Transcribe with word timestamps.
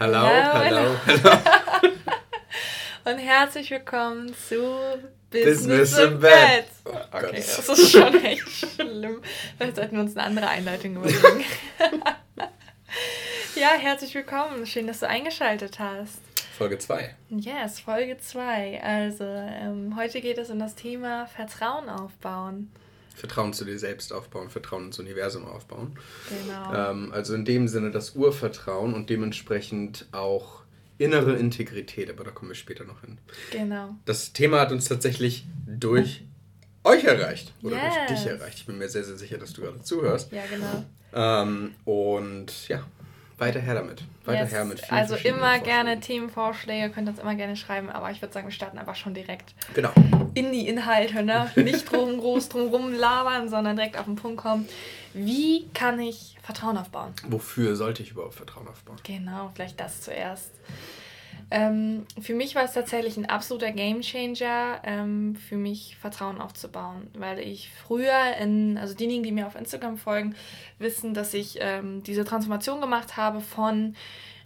Hallo, 0.00 0.16
hallo, 0.16 0.94
hallo. 1.06 1.40
Und 3.04 3.18
herzlich 3.18 3.68
willkommen 3.72 4.32
zu 4.32 4.78
Business, 5.28 5.66
Business 5.66 5.98
im 5.98 6.20
Bett. 6.20 6.30
Bett. 6.30 6.66
Oh 6.84 7.16
okay, 7.16 7.32
das 7.34 7.68
ist 7.68 7.90
schon 7.90 8.24
echt 8.24 8.48
schlimm. 8.48 9.20
Vielleicht 9.56 9.74
sollten 9.74 9.96
wir 9.96 10.02
uns 10.02 10.16
eine 10.16 10.24
andere 10.24 10.46
Einleitung 10.46 10.94
überlegen. 10.94 11.44
ja, 13.56 13.70
herzlich 13.76 14.14
willkommen. 14.14 14.66
Schön, 14.66 14.86
dass 14.86 15.00
du 15.00 15.08
eingeschaltet 15.08 15.80
hast. 15.80 16.20
Folge 16.56 16.78
2. 16.78 17.16
Yes, 17.30 17.80
Folge 17.80 18.18
2. 18.18 18.80
Also, 18.80 19.24
ähm, 19.24 19.96
heute 19.96 20.20
geht 20.20 20.38
es 20.38 20.50
um 20.50 20.60
das 20.60 20.76
Thema 20.76 21.26
Vertrauen 21.26 21.88
aufbauen. 21.88 22.70
Vertrauen 23.18 23.52
zu 23.52 23.64
dir 23.64 23.78
selbst 23.78 24.12
aufbauen, 24.12 24.48
Vertrauen 24.48 24.86
ins 24.86 24.98
Universum 24.98 25.44
aufbauen. 25.44 25.98
Genau. 26.28 26.90
Ähm, 26.90 27.12
also 27.12 27.34
in 27.34 27.44
dem 27.44 27.68
Sinne 27.68 27.90
das 27.90 28.14
Urvertrauen 28.14 28.94
und 28.94 29.10
dementsprechend 29.10 30.06
auch 30.12 30.62
innere 30.98 31.36
Integrität, 31.36 32.10
aber 32.10 32.24
da 32.24 32.30
kommen 32.30 32.50
wir 32.50 32.56
später 32.56 32.84
noch 32.84 33.00
hin. 33.00 33.18
Genau. 33.52 33.94
Das 34.04 34.32
Thema 34.32 34.60
hat 34.60 34.72
uns 34.72 34.86
tatsächlich 34.88 35.46
durch 35.66 36.24
euch 36.84 37.04
erreicht 37.04 37.52
oder 37.62 37.76
yes. 37.76 37.94
durch 37.94 38.20
dich 38.20 38.30
erreicht. 38.30 38.58
Ich 38.58 38.66
bin 38.66 38.78
mir 38.78 38.88
sehr, 38.88 39.04
sehr 39.04 39.16
sicher, 39.16 39.38
dass 39.38 39.52
du 39.52 39.62
gerade 39.62 39.82
zuhörst. 39.82 40.32
Ja, 40.32 40.42
genau. 40.50 40.84
Ähm, 41.12 41.74
und 41.84 42.68
ja, 42.68 42.84
weiter 43.38 43.60
her 43.60 43.74
damit. 43.74 44.02
Weiter 44.24 44.42
yes. 44.42 44.52
her 44.52 44.64
mit 44.64 44.80
vielen 44.80 44.98
Also 45.00 45.14
immer 45.16 45.58
gerne 45.58 46.00
Themenvorschläge, 46.00 46.90
könnt 46.90 47.08
ihr 47.08 47.12
uns 47.12 47.20
immer 47.20 47.34
gerne 47.34 47.56
schreiben, 47.56 47.88
aber 47.88 48.10
ich 48.10 48.20
würde 48.20 48.34
sagen, 48.34 48.46
wir 48.46 48.52
starten 48.52 48.78
einfach 48.78 48.96
schon 48.96 49.14
direkt 49.14 49.54
genau. 49.74 49.90
in 50.34 50.52
die 50.52 50.68
Inhalte. 50.68 51.22
Ne? 51.22 51.50
Nicht 51.56 51.90
drum 51.90 52.18
groß 52.18 52.48
drum 52.50 52.68
rum 52.68 52.92
labern, 52.92 53.48
sondern 53.48 53.76
direkt 53.76 53.98
auf 53.98 54.04
den 54.04 54.16
Punkt 54.16 54.38
kommen. 54.38 54.68
Wie 55.14 55.68
kann 55.72 55.98
ich 56.00 56.36
Vertrauen 56.42 56.76
aufbauen? 56.76 57.14
Wofür 57.28 57.76
sollte 57.76 58.02
ich 58.02 58.10
überhaupt 58.10 58.34
Vertrauen 58.34 58.68
aufbauen? 58.68 58.96
Genau, 59.04 59.50
vielleicht 59.54 59.80
das 59.80 60.02
zuerst. 60.02 60.52
Ähm, 61.50 62.04
für 62.20 62.34
mich 62.34 62.54
war 62.54 62.64
es 62.64 62.72
tatsächlich 62.72 63.16
ein 63.16 63.26
absoluter 63.26 63.72
Gamechanger, 63.72 64.80
ähm, 64.84 65.34
für 65.36 65.56
mich 65.56 65.96
Vertrauen 65.96 66.40
aufzubauen, 66.40 67.08
weil 67.14 67.38
ich 67.38 67.70
früher 67.72 68.36
in, 68.38 68.76
also 68.76 68.94
diejenigen, 68.94 69.22
die 69.22 69.32
mir 69.32 69.46
auf 69.46 69.54
Instagram 69.54 69.96
folgen, 69.96 70.34
wissen, 70.78 71.14
dass 71.14 71.32
ich 71.32 71.58
ähm, 71.60 72.02
diese 72.02 72.24
Transformation 72.24 72.80
gemacht 72.82 73.16
habe 73.16 73.40
von 73.40 73.96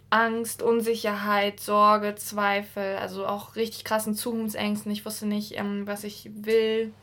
Angst, 0.09 0.61
Unsicherheit, 0.61 1.59
Sorge, 1.59 2.15
Zweifel, 2.15 2.97
also 2.97 3.25
auch 3.25 3.55
richtig 3.55 3.83
krassen 3.83 4.15
Zukunftsängsten. 4.15 4.91
Ich 4.91 5.05
wusste 5.05 5.25
nicht, 5.25 5.57
ähm, 5.57 5.85
was 5.87 6.05
ich 6.05 6.29
will, 6.33 6.93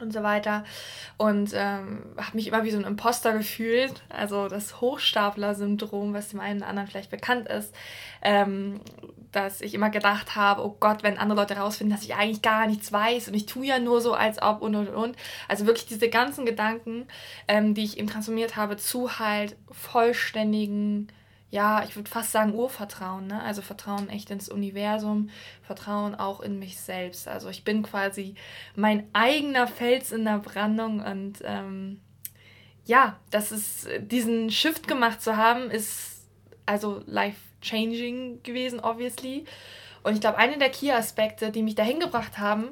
und 0.00 0.12
so 0.12 0.22
weiter. 0.22 0.64
Und 1.16 1.52
ähm, 1.54 2.02
habe 2.16 2.36
mich 2.36 2.46
immer 2.46 2.64
wie 2.64 2.70
so 2.70 2.78
ein 2.78 2.84
Imposter 2.84 3.32
gefühlt. 3.32 4.02
Also 4.08 4.48
das 4.48 4.80
Hochstapler-Syndrom, 4.80 6.14
was 6.14 6.28
dem 6.28 6.40
einen 6.40 6.60
oder 6.60 6.68
anderen 6.68 6.88
vielleicht 6.88 7.10
bekannt 7.10 7.48
ist. 7.48 7.74
Ähm, 8.22 8.80
dass 9.32 9.60
ich 9.60 9.74
immer 9.74 9.90
gedacht 9.90 10.36
habe, 10.36 10.64
oh 10.64 10.76
Gott, 10.80 11.02
wenn 11.02 11.18
andere 11.18 11.40
Leute 11.40 11.54
herausfinden, 11.56 11.92
dass 11.92 12.04
ich 12.04 12.14
eigentlich 12.14 12.42
gar 12.42 12.66
nichts 12.66 12.92
weiß 12.92 13.28
und 13.28 13.34
ich 13.34 13.46
tue 13.46 13.66
ja 13.66 13.78
nur 13.78 14.00
so, 14.00 14.14
als 14.14 14.40
ob 14.40 14.62
und 14.62 14.74
und 14.74 14.88
und. 14.88 15.16
Also 15.48 15.66
wirklich 15.66 15.86
diese 15.86 16.08
ganzen 16.08 16.46
Gedanken, 16.46 17.06
ähm, 17.46 17.74
die 17.74 17.84
ich 17.84 17.98
eben 17.98 18.08
transformiert 18.08 18.56
habe, 18.56 18.76
zu 18.76 19.18
halt 19.18 19.56
vollständigen 19.70 21.08
ja, 21.50 21.82
ich 21.82 21.96
würde 21.96 22.10
fast 22.10 22.32
sagen 22.32 22.54
Urvertrauen, 22.54 23.26
ne? 23.26 23.42
Also 23.42 23.62
Vertrauen 23.62 24.10
echt 24.10 24.30
ins 24.30 24.50
Universum, 24.50 25.30
Vertrauen 25.62 26.14
auch 26.14 26.40
in 26.40 26.58
mich 26.58 26.78
selbst. 26.78 27.26
Also 27.26 27.48
ich 27.48 27.64
bin 27.64 27.82
quasi 27.82 28.34
mein 28.76 29.08
eigener 29.14 29.66
Fels 29.66 30.12
in 30.12 30.26
der 30.26 30.40
Brandung 30.40 31.00
und 31.00 31.38
ähm, 31.44 32.00
ja, 32.84 33.18
das 33.30 33.52
ist, 33.52 33.88
diesen 34.00 34.50
Shift 34.50 34.88
gemacht 34.88 35.22
zu 35.22 35.36
haben, 35.36 35.70
ist 35.70 36.26
also 36.66 37.02
life-changing 37.58 38.42
gewesen, 38.42 38.80
obviously. 38.80 39.44
Und 40.02 40.14
ich 40.14 40.20
glaube, 40.20 40.38
eine 40.38 40.58
der 40.58 40.70
Key-Aspekte, 40.70 41.50
die 41.50 41.62
mich 41.62 41.74
dahin 41.74 42.00
gebracht 42.00 42.38
haben, 42.38 42.68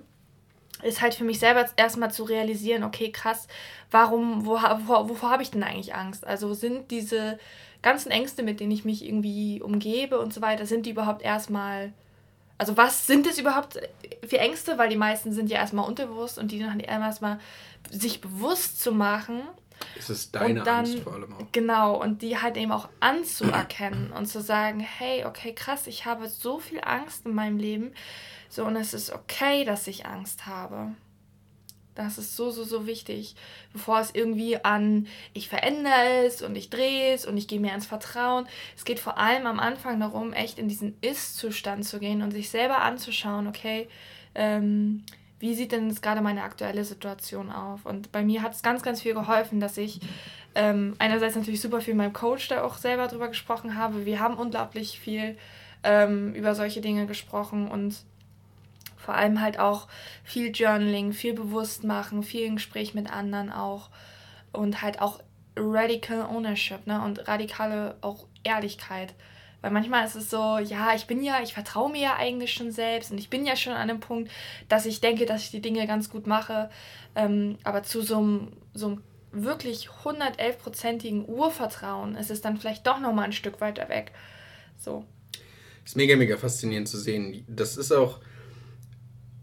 ist 0.82 1.00
halt 1.00 1.14
für 1.14 1.24
mich 1.24 1.38
selber 1.38 1.66
erstmal 1.76 2.12
zu 2.12 2.24
realisieren, 2.24 2.84
okay, 2.84 3.10
krass, 3.10 3.48
warum, 3.90 4.44
wo, 4.44 4.54
wovor, 4.54 5.08
wovor 5.08 5.30
habe 5.30 5.42
ich 5.42 5.50
denn 5.50 5.62
eigentlich 5.62 5.94
Angst? 5.94 6.26
Also 6.26 6.52
sind 6.54 6.90
diese 6.90 7.38
ganzen 7.82 8.10
Ängste, 8.10 8.42
mit 8.42 8.60
denen 8.60 8.72
ich 8.72 8.84
mich 8.84 9.04
irgendwie 9.04 9.62
umgebe 9.62 10.18
und 10.18 10.34
so 10.34 10.42
weiter, 10.42 10.66
sind 10.66 10.86
die 10.86 10.90
überhaupt 10.90 11.22
erstmal. 11.22 11.92
Also 12.58 12.76
was 12.76 13.06
sind 13.06 13.26
es 13.26 13.38
überhaupt 13.38 13.78
für 14.26 14.38
Ängste? 14.38 14.78
Weil 14.78 14.88
die 14.88 14.96
meisten 14.96 15.32
sind 15.32 15.50
ja 15.50 15.58
erstmal 15.58 15.86
unterbewusst 15.86 16.38
und 16.38 16.52
die 16.52 16.58
dann 16.58 16.80
erstmal 16.80 17.38
sich 17.90 18.20
bewusst 18.20 18.80
zu 18.80 18.92
machen. 18.92 19.42
Es 19.98 20.10
ist 20.10 20.34
deine 20.34 20.62
dann, 20.62 20.86
Angst 20.86 20.98
vor 21.00 21.14
allem 21.14 21.32
auch. 21.32 21.46
Genau, 21.52 22.00
und 22.00 22.22
die 22.22 22.38
halt 22.38 22.56
eben 22.56 22.72
auch 22.72 22.88
anzuerkennen 23.00 24.12
und 24.16 24.26
zu 24.26 24.40
sagen, 24.40 24.80
hey, 24.80 25.24
okay, 25.24 25.54
krass, 25.54 25.86
ich 25.86 26.04
habe 26.04 26.28
so 26.28 26.58
viel 26.58 26.80
Angst 26.82 27.26
in 27.26 27.34
meinem 27.34 27.58
Leben. 27.58 27.92
So, 28.48 28.64
und 28.64 28.76
es 28.76 28.94
ist 28.94 29.12
okay, 29.12 29.64
dass 29.64 29.86
ich 29.86 30.06
Angst 30.06 30.46
habe. 30.46 30.94
Das 31.96 32.18
ist 32.18 32.36
so, 32.36 32.50
so, 32.50 32.62
so 32.62 32.86
wichtig. 32.86 33.34
Bevor 33.72 33.98
es 34.00 34.14
irgendwie 34.14 34.62
an, 34.62 35.08
ich 35.32 35.48
verändere 35.48 36.26
es 36.26 36.42
und 36.42 36.54
ich 36.54 36.68
drehe 36.68 37.14
es 37.14 37.24
und 37.24 37.36
ich 37.38 37.48
gehe 37.48 37.58
mehr 37.58 37.74
ins 37.74 37.86
Vertrauen. 37.86 38.46
Es 38.76 38.84
geht 38.84 39.00
vor 39.00 39.18
allem 39.18 39.46
am 39.46 39.58
Anfang 39.58 39.98
darum, 39.98 40.34
echt 40.34 40.58
in 40.58 40.68
diesen 40.68 40.96
Ist-Zustand 41.00 41.86
zu 41.86 41.98
gehen 41.98 42.22
und 42.22 42.32
sich 42.32 42.50
selber 42.50 42.82
anzuschauen, 42.82 43.46
okay, 43.46 43.88
ähm, 44.34 45.04
wie 45.38 45.54
sieht 45.54 45.72
denn 45.72 45.88
jetzt 45.88 46.02
gerade 46.02 46.20
meine 46.20 46.42
aktuelle 46.42 46.84
Situation 46.84 47.50
auf? 47.50 47.84
Und 47.84 48.10
bei 48.12 48.22
mir 48.22 48.42
hat 48.42 48.54
es 48.54 48.62
ganz, 48.62 48.82
ganz 48.82 49.02
viel 49.02 49.14
geholfen, 49.14 49.60
dass 49.60 49.76
ich 49.76 50.00
ähm, 50.54 50.94
einerseits 50.98 51.36
natürlich 51.36 51.60
super 51.60 51.80
viel 51.80 51.94
mit 51.94 52.06
meinem 52.06 52.12
Coach 52.14 52.48
da 52.48 52.64
auch 52.64 52.76
selber 52.76 53.06
drüber 53.08 53.28
gesprochen 53.28 53.76
habe. 53.76 54.06
Wir 54.06 54.20
haben 54.20 54.34
unglaublich 54.34 54.98
viel 54.98 55.36
ähm, 55.82 56.34
über 56.34 56.54
solche 56.54 56.80
Dinge 56.80 57.06
gesprochen 57.06 57.68
und 57.68 57.96
vor 58.96 59.14
allem 59.14 59.40
halt 59.40 59.58
auch 59.58 59.86
viel 60.24 60.50
Journaling, 60.50 61.12
viel 61.12 61.34
bewusst 61.34 61.84
machen, 61.84 62.22
viel 62.22 62.52
Gespräch 62.54 62.94
mit 62.94 63.12
anderen 63.12 63.52
auch 63.52 63.90
und 64.52 64.82
halt 64.82 65.00
auch 65.00 65.20
radical 65.56 66.26
ownership, 66.26 66.86
ne? 66.86 67.02
Und 67.02 67.28
radikale 67.28 67.96
auch 68.00 68.26
Ehrlichkeit. 68.42 69.14
Weil 69.62 69.70
manchmal 69.70 70.04
ist 70.04 70.14
es 70.14 70.30
so, 70.30 70.58
ja, 70.58 70.94
ich 70.94 71.06
bin 71.06 71.22
ja, 71.22 71.42
ich 71.42 71.54
vertraue 71.54 71.90
mir 71.90 72.02
ja 72.02 72.16
eigentlich 72.16 72.52
schon 72.52 72.70
selbst 72.70 73.10
und 73.10 73.18
ich 73.18 73.30
bin 73.30 73.46
ja 73.46 73.56
schon 73.56 73.72
an 73.72 73.88
dem 73.88 74.00
Punkt, 74.00 74.30
dass 74.68 74.86
ich 74.86 75.00
denke, 75.00 75.26
dass 75.26 75.42
ich 75.42 75.50
die 75.50 75.62
Dinge 75.62 75.86
ganz 75.86 76.10
gut 76.10 76.26
mache. 76.26 76.70
Ähm, 77.14 77.58
aber 77.64 77.82
zu 77.82 78.02
so 78.02 78.18
einem, 78.18 78.52
so 78.74 78.86
einem 78.86 79.02
wirklich 79.32 79.88
111-prozentigen 80.04 81.26
Urvertrauen 81.26 82.16
ist 82.16 82.30
es 82.30 82.40
dann 82.40 82.58
vielleicht 82.58 82.86
doch 82.86 83.00
nochmal 83.00 83.24
ein 83.24 83.32
Stück 83.32 83.60
weiter 83.60 83.88
weg. 83.88 84.12
So. 84.78 85.04
Ist 85.84 85.96
mega, 85.96 86.16
mega 86.16 86.36
faszinierend 86.36 86.88
zu 86.88 86.98
sehen. 86.98 87.44
Das 87.48 87.76
ist 87.76 87.92
auch, 87.92 88.20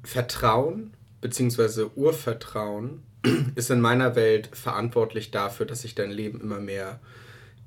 Vertrauen 0.04 0.94
bzw. 1.22 1.88
Urvertrauen 1.96 3.04
ist 3.56 3.72
in 3.72 3.82
meiner 3.82 4.16
Welt 4.16 4.50
verantwortlich 4.54 5.32
dafür, 5.32 5.66
dass 5.66 5.82
sich 5.82 5.96
dein 5.96 6.12
Leben 6.12 6.42
immer 6.42 6.60
mehr 6.60 7.00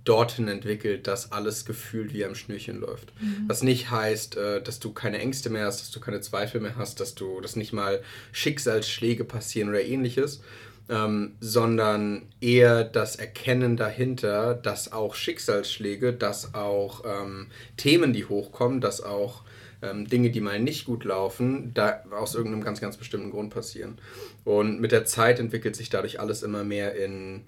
dorthin 0.06 0.48
entwickelt, 0.48 1.06
dass 1.06 1.32
alles 1.32 1.64
gefühlt 1.64 2.14
wie 2.14 2.24
am 2.24 2.34
Schnürchen 2.34 2.80
läuft. 2.80 3.12
Mhm. 3.20 3.44
Was 3.48 3.62
nicht 3.62 3.90
heißt, 3.90 4.36
äh, 4.36 4.62
dass 4.62 4.78
du 4.78 4.92
keine 4.92 5.18
Ängste 5.18 5.50
mehr 5.50 5.66
hast, 5.66 5.80
dass 5.80 5.90
du 5.90 6.00
keine 6.00 6.20
Zweifel 6.20 6.60
mehr 6.60 6.76
hast, 6.76 7.00
dass 7.00 7.14
du, 7.14 7.40
dass 7.40 7.56
nicht 7.56 7.72
mal 7.72 8.00
Schicksalsschläge 8.32 9.24
passieren 9.24 9.68
oder 9.68 9.82
ähnliches, 9.82 10.42
ähm, 10.88 11.32
sondern 11.40 12.22
eher 12.40 12.84
das 12.84 13.16
Erkennen 13.16 13.76
dahinter, 13.76 14.54
dass 14.54 14.92
auch 14.92 15.14
Schicksalsschläge, 15.14 16.12
dass 16.12 16.54
auch 16.54 17.02
ähm, 17.04 17.48
Themen, 17.76 18.12
die 18.12 18.24
hochkommen, 18.24 18.80
dass 18.80 19.02
auch 19.02 19.42
ähm, 19.82 20.08
Dinge, 20.08 20.30
die 20.30 20.40
mal 20.40 20.60
nicht 20.60 20.84
gut 20.84 21.04
laufen, 21.04 21.72
da 21.74 22.02
aus 22.10 22.34
irgendeinem 22.34 22.64
ganz, 22.64 22.80
ganz 22.80 22.96
bestimmten 22.96 23.30
Grund 23.30 23.52
passieren. 23.52 23.98
Und 24.44 24.80
mit 24.80 24.92
der 24.92 25.04
Zeit 25.04 25.40
entwickelt 25.40 25.74
sich 25.76 25.90
dadurch 25.90 26.20
alles 26.20 26.42
immer 26.42 26.64
mehr 26.64 26.94
in, 26.94 27.42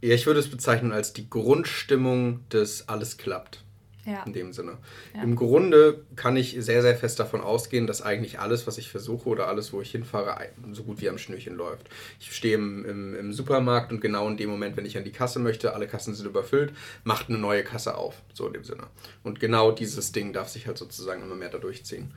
ja, 0.00 0.14
ich 0.14 0.26
würde 0.26 0.40
es 0.40 0.50
bezeichnen 0.50 0.92
als 0.92 1.12
die 1.12 1.28
Grundstimmung 1.28 2.48
des 2.50 2.88
alles 2.88 3.16
klappt. 3.18 3.64
Ja. 4.06 4.22
In 4.22 4.32
dem 4.32 4.54
Sinne. 4.54 4.78
Ja. 5.14 5.22
Im 5.22 5.36
Grunde 5.36 6.02
kann 6.16 6.34
ich 6.34 6.56
sehr, 6.60 6.80
sehr 6.80 6.96
fest 6.96 7.20
davon 7.20 7.42
ausgehen, 7.42 7.86
dass 7.86 8.00
eigentlich 8.00 8.38
alles, 8.38 8.66
was 8.66 8.78
ich 8.78 8.88
versuche 8.88 9.28
oder 9.28 9.48
alles, 9.48 9.74
wo 9.74 9.82
ich 9.82 9.90
hinfahre, 9.90 10.38
so 10.72 10.84
gut 10.84 11.02
wie 11.02 11.10
am 11.10 11.18
Schnürchen 11.18 11.54
läuft. 11.54 11.90
Ich 12.18 12.34
stehe 12.34 12.54
im, 12.54 12.86
im, 12.86 13.14
im 13.14 13.32
Supermarkt 13.34 13.92
und 13.92 14.00
genau 14.00 14.26
in 14.28 14.38
dem 14.38 14.48
Moment, 14.48 14.78
wenn 14.78 14.86
ich 14.86 14.96
an 14.96 15.04
die 15.04 15.12
Kasse 15.12 15.40
möchte, 15.40 15.74
alle 15.74 15.86
Kassen 15.86 16.14
sind 16.14 16.24
überfüllt, 16.24 16.72
macht 17.04 17.28
eine 17.28 17.36
neue 17.36 17.62
Kasse 17.62 17.98
auf. 17.98 18.22
So 18.32 18.46
in 18.46 18.54
dem 18.54 18.64
Sinne. 18.64 18.84
Und 19.24 19.40
genau 19.40 19.72
dieses 19.72 20.10
Ding 20.10 20.32
darf 20.32 20.48
sich 20.48 20.66
halt 20.66 20.78
sozusagen 20.78 21.22
immer 21.22 21.34
mehr 21.34 21.50
da 21.50 21.58
durchziehen 21.58 22.14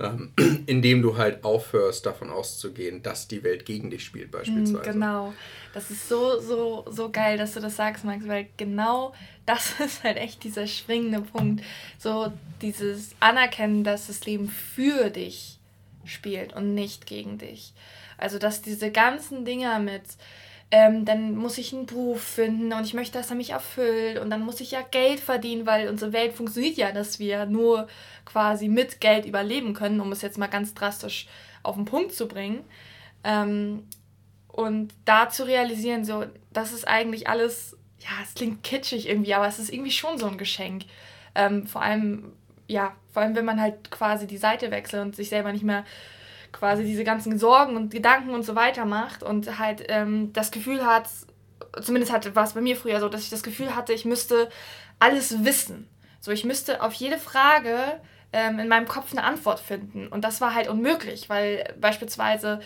ähm, 0.00 0.32
indem 0.66 1.02
du 1.02 1.16
halt 1.16 1.44
aufhörst, 1.44 2.06
davon 2.06 2.30
auszugehen, 2.30 3.02
dass 3.02 3.28
die 3.28 3.42
Welt 3.42 3.64
gegen 3.64 3.90
dich 3.90 4.04
spielt, 4.04 4.30
beispielsweise. 4.30 4.92
Genau. 4.92 5.32
Das 5.72 5.90
ist 5.90 6.08
so, 6.08 6.40
so, 6.40 6.84
so 6.90 7.10
geil, 7.10 7.38
dass 7.38 7.54
du 7.54 7.60
das 7.60 7.76
sagst, 7.76 8.04
Max, 8.04 8.26
weil 8.26 8.48
genau 8.56 9.14
das 9.46 9.78
ist 9.84 10.02
halt 10.02 10.16
echt 10.16 10.42
dieser 10.44 10.66
springende 10.66 11.20
Punkt. 11.20 11.62
So 11.98 12.32
dieses 12.62 13.14
Anerkennen, 13.20 13.84
dass 13.84 14.06
das 14.06 14.24
Leben 14.24 14.48
für 14.48 15.10
dich 15.10 15.58
spielt 16.04 16.52
und 16.54 16.74
nicht 16.74 17.06
gegen 17.06 17.38
dich. 17.38 17.72
Also, 18.16 18.38
dass 18.38 18.62
diese 18.62 18.90
ganzen 18.90 19.44
Dinge 19.44 19.78
mit 19.80 20.02
ähm, 20.70 21.04
dann 21.04 21.36
muss 21.36 21.58
ich 21.58 21.72
einen 21.72 21.86
Beruf 21.86 22.22
finden 22.22 22.72
und 22.72 22.84
ich 22.84 22.94
möchte, 22.94 23.18
dass 23.18 23.30
er 23.30 23.36
mich 23.36 23.50
erfüllt 23.50 24.18
und 24.18 24.30
dann 24.30 24.42
muss 24.44 24.60
ich 24.60 24.70
ja 24.70 24.82
Geld 24.82 25.18
verdienen, 25.18 25.66
weil 25.66 25.88
unsere 25.88 26.12
Welt 26.12 26.32
funktioniert 26.32 26.76
ja, 26.76 26.92
dass 26.92 27.18
wir 27.18 27.46
nur 27.46 27.88
quasi 28.24 28.68
mit 28.68 29.00
Geld 29.00 29.26
überleben 29.26 29.74
können, 29.74 30.00
um 30.00 30.12
es 30.12 30.22
jetzt 30.22 30.38
mal 30.38 30.46
ganz 30.46 30.72
drastisch 30.74 31.26
auf 31.64 31.74
den 31.74 31.86
Punkt 31.86 32.12
zu 32.12 32.28
bringen. 32.28 32.64
Ähm, 33.24 33.84
und 34.46 34.94
da 35.04 35.28
zu 35.28 35.44
realisieren, 35.44 36.04
so, 36.04 36.24
das 36.52 36.72
ist 36.72 36.86
eigentlich 36.86 37.28
alles, 37.28 37.76
ja, 37.98 38.10
es 38.22 38.34
klingt 38.34 38.62
kitschig 38.62 39.08
irgendwie, 39.08 39.34
aber 39.34 39.48
es 39.48 39.58
ist 39.58 39.72
irgendwie 39.72 39.90
schon 39.90 40.18
so 40.18 40.26
ein 40.26 40.38
Geschenk. 40.38 40.84
Ähm, 41.34 41.66
vor 41.66 41.82
allem, 41.82 42.32
ja, 42.68 42.94
vor 43.12 43.22
allem, 43.22 43.34
wenn 43.34 43.44
man 43.44 43.60
halt 43.60 43.90
quasi 43.90 44.26
die 44.26 44.38
Seite 44.38 44.70
wechselt 44.70 45.02
und 45.02 45.16
sich 45.16 45.28
selber 45.28 45.52
nicht 45.52 45.64
mehr 45.64 45.84
quasi 46.52 46.84
diese 46.84 47.04
ganzen 47.04 47.38
Sorgen 47.38 47.76
und 47.76 47.90
Gedanken 47.90 48.34
und 48.34 48.42
so 48.42 48.54
weiter 48.54 48.84
macht 48.84 49.22
und 49.22 49.58
halt 49.58 49.84
ähm, 49.88 50.32
das 50.32 50.50
Gefühl 50.50 50.84
hat, 50.84 51.08
zumindest 51.82 52.12
hatte, 52.12 52.34
war 52.34 52.44
es 52.44 52.54
bei 52.54 52.60
mir 52.60 52.76
früher 52.76 53.00
so, 53.00 53.08
dass 53.08 53.22
ich 53.22 53.30
das 53.30 53.42
Gefühl 53.42 53.74
hatte, 53.74 53.92
ich 53.92 54.04
müsste 54.04 54.48
alles 54.98 55.44
wissen. 55.44 55.88
So, 56.20 56.30
ich 56.30 56.44
müsste 56.44 56.82
auf 56.82 56.92
jede 56.92 57.18
Frage 57.18 58.00
ähm, 58.32 58.58
in 58.58 58.68
meinem 58.68 58.86
Kopf 58.86 59.12
eine 59.12 59.24
Antwort 59.24 59.60
finden. 59.60 60.06
Und 60.08 60.24
das 60.24 60.40
war 60.40 60.54
halt 60.54 60.68
unmöglich, 60.68 61.28
weil 61.28 61.74
beispielsweise 61.80 62.60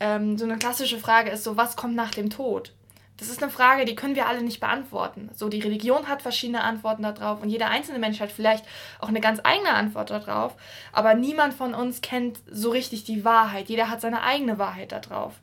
ähm, 0.00 0.38
so 0.38 0.44
eine 0.44 0.58
klassische 0.58 0.98
Frage 0.98 1.30
ist 1.30 1.44
so, 1.44 1.56
was 1.56 1.76
kommt 1.76 1.94
nach 1.94 2.12
dem 2.12 2.30
Tod? 2.30 2.72
Das 3.22 3.30
ist 3.30 3.40
eine 3.40 3.52
Frage, 3.52 3.84
die 3.84 3.94
können 3.94 4.16
wir 4.16 4.26
alle 4.26 4.42
nicht 4.42 4.58
beantworten. 4.58 5.30
So, 5.32 5.48
die 5.48 5.60
Religion 5.60 6.08
hat 6.08 6.22
verschiedene 6.22 6.64
Antworten 6.64 7.04
darauf 7.04 7.40
und 7.40 7.50
jeder 7.50 7.70
einzelne 7.70 8.00
Mensch 8.00 8.18
hat 8.18 8.32
vielleicht 8.32 8.64
auch 8.98 9.06
eine 9.06 9.20
ganz 9.20 9.38
eigene 9.44 9.70
Antwort 9.70 10.10
darauf, 10.10 10.56
aber 10.92 11.14
niemand 11.14 11.54
von 11.54 11.72
uns 11.72 12.00
kennt 12.00 12.40
so 12.50 12.70
richtig 12.70 13.04
die 13.04 13.24
Wahrheit. 13.24 13.68
Jeder 13.68 13.88
hat 13.90 14.00
seine 14.00 14.24
eigene 14.24 14.58
Wahrheit 14.58 14.90
darauf. 14.90 15.34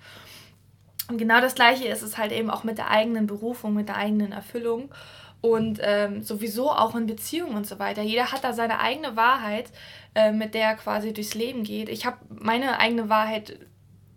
Und 1.10 1.20
genau 1.20 1.40
das 1.40 1.56
Gleiche 1.56 1.88
ist 1.88 2.02
es 2.02 2.18
halt 2.18 2.34
eben 2.34 2.50
auch 2.50 2.66
mit 2.66 2.78
der 2.78 2.92
eigenen 2.92 3.28
Berufung, 3.28 3.74
mit 3.74 3.88
der 3.88 3.96
eigenen 3.96 4.34
Erfüllung 4.34 4.94
und 5.40 5.80
ähm, 5.82 6.22
sowieso 6.22 6.70
auch 6.72 6.96
in 6.96 7.08
Beziehungen 7.08 7.56
und 7.56 7.66
so 7.66 7.80
weiter. 7.80 8.02
Jeder 8.02 8.34
hat 8.34 8.44
da 8.44 8.52
seine 8.52 8.82
eigene 8.82 9.16
Wahrheit, 9.16 9.72
äh, 10.16 10.34
mit 10.34 10.54
der 10.54 10.64
er 10.64 10.76
quasi 10.76 11.14
durchs 11.14 11.34
Leben 11.34 11.64
geht. 11.64 11.88
Ich 11.88 12.06
habe 12.06 12.18
meine 12.28 12.78
eigene 12.78 13.08
Wahrheit 13.08 13.58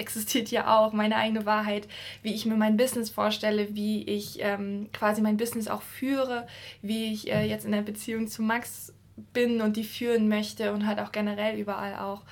existiert 0.03 0.51
ja 0.51 0.77
auch, 0.77 0.93
meine 0.93 1.17
eigene 1.17 1.47
Wahrheit, 1.47 1.89
wie 2.23 2.35
ich 2.35 2.45
mir 2.45 2.57
mein 2.57 2.77
Business 2.77 3.09
vorstelle, 3.09 3.75
wie 3.75 4.03
ich 4.03 4.39
ähm, 4.41 4.91
quasi 4.93 5.23
mein 5.23 5.39
Business 5.39 5.69
auch 5.69 5.83
führe, 5.83 6.47
wie 6.83 7.13
ich 7.13 7.31
äh, 7.31 7.45
jetzt 7.45 7.65
in 7.65 7.73
der 7.73 7.83
Beziehung 7.83 8.29
zu 8.29 8.43
Max 8.43 8.93
bin 9.33 9.61
und 9.61 9.77
die 9.77 9.85
führen 9.85 10.29
möchte 10.29 10.73
und 10.73 10.87
halt 10.87 10.99
auch 10.99 11.13
generell 11.13 11.59
überall 11.59 11.97
auch. 11.97 12.23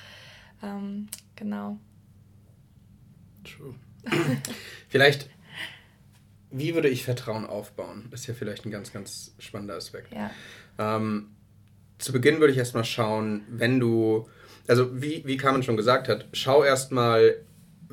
Ähm, 0.61 1.07
genau. 1.35 1.79
True. 3.43 3.75
Vielleicht, 4.89 5.29
wie 6.51 6.75
würde 6.75 6.89
ich 6.89 7.03
Vertrauen 7.03 7.45
aufbauen? 7.45 8.07
Das 8.11 8.21
ist 8.21 8.27
ja 8.27 8.33
vielleicht 8.33 8.65
ein 8.65 8.71
ganz, 8.71 8.91
ganz 8.91 9.33
spannender 9.39 9.75
Aspekt. 9.75 10.13
Ja. 10.13 10.31
Ähm, 10.77 11.29
zu 11.97 12.11
Beginn 12.11 12.39
würde 12.39 12.51
ich 12.51 12.57
erstmal 12.57 12.83
schauen, 12.83 13.43
wenn 13.47 13.79
du, 13.79 14.27
also 14.67 15.01
wie, 15.01 15.23
wie 15.25 15.37
Carmen 15.37 15.63
schon 15.63 15.77
gesagt 15.77 16.07
hat, 16.07 16.27
schau 16.33 16.63
erstmal, 16.63 17.35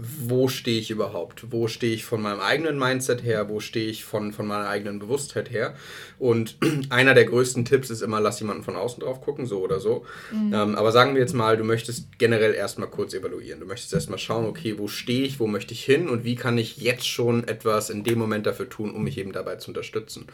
wo 0.00 0.47
stehe 0.47 0.79
ich 0.79 0.91
überhaupt? 0.91 1.50
Wo 1.50 1.67
stehe 1.67 1.93
ich 1.93 2.05
von 2.05 2.23
meinem 2.23 2.41
eigenen 2.41 2.79
Mindset 2.79 3.25
her? 3.25 3.49
Wo 3.49 3.59
stehe 3.59 3.91
ich 3.91 4.05
von, 4.05 4.33
von 4.33 4.47
meiner 4.47 4.69
eigenen 4.69 5.00
Bewusstheit 5.00 5.50
her? 5.50 5.75
Und 6.19 6.56
einer 6.91 7.15
der 7.15 7.25
größten 7.25 7.65
Tipps 7.65 7.91
ist 7.91 8.03
immer, 8.03 8.21
lass 8.21 8.39
jemanden 8.39 8.62
von 8.62 8.77
außen 8.77 9.03
drauf 9.03 9.21
gucken, 9.21 9.47
so 9.47 9.61
oder 9.61 9.81
so. 9.81 10.05
Mhm. 10.31 10.55
Ähm, 10.55 10.75
aber 10.77 10.93
sagen 10.93 11.15
wir 11.15 11.21
jetzt 11.21 11.35
mal, 11.35 11.56
du 11.56 11.65
möchtest 11.65 12.17
generell 12.19 12.55
erstmal 12.55 12.89
kurz 12.89 13.12
evaluieren. 13.12 13.59
Du 13.59 13.67
möchtest 13.67 13.93
erstmal 13.93 14.21
schauen, 14.21 14.47
okay, 14.47 14.79
wo 14.79 14.87
stehe 14.87 15.25
ich, 15.25 15.41
wo 15.41 15.49
möchte 15.49 15.75
ich 15.75 15.85
hin 15.85 16.09
und 16.09 16.23
wie 16.23 16.37
kann 16.37 16.59
ich 16.59 16.77
jetzt 16.77 17.09
schon 17.09 17.49
etwas 17.49 17.91
in 17.91 18.05
dem 18.05 18.19
Moment 18.19 18.47
dafür 18.47 18.69
tun, 18.69 18.94
um 18.94 19.03
mich 19.03 19.19
eben 19.19 19.33
dabei 19.33 19.56
zu 19.56 19.71
unterstützen. 19.71 20.27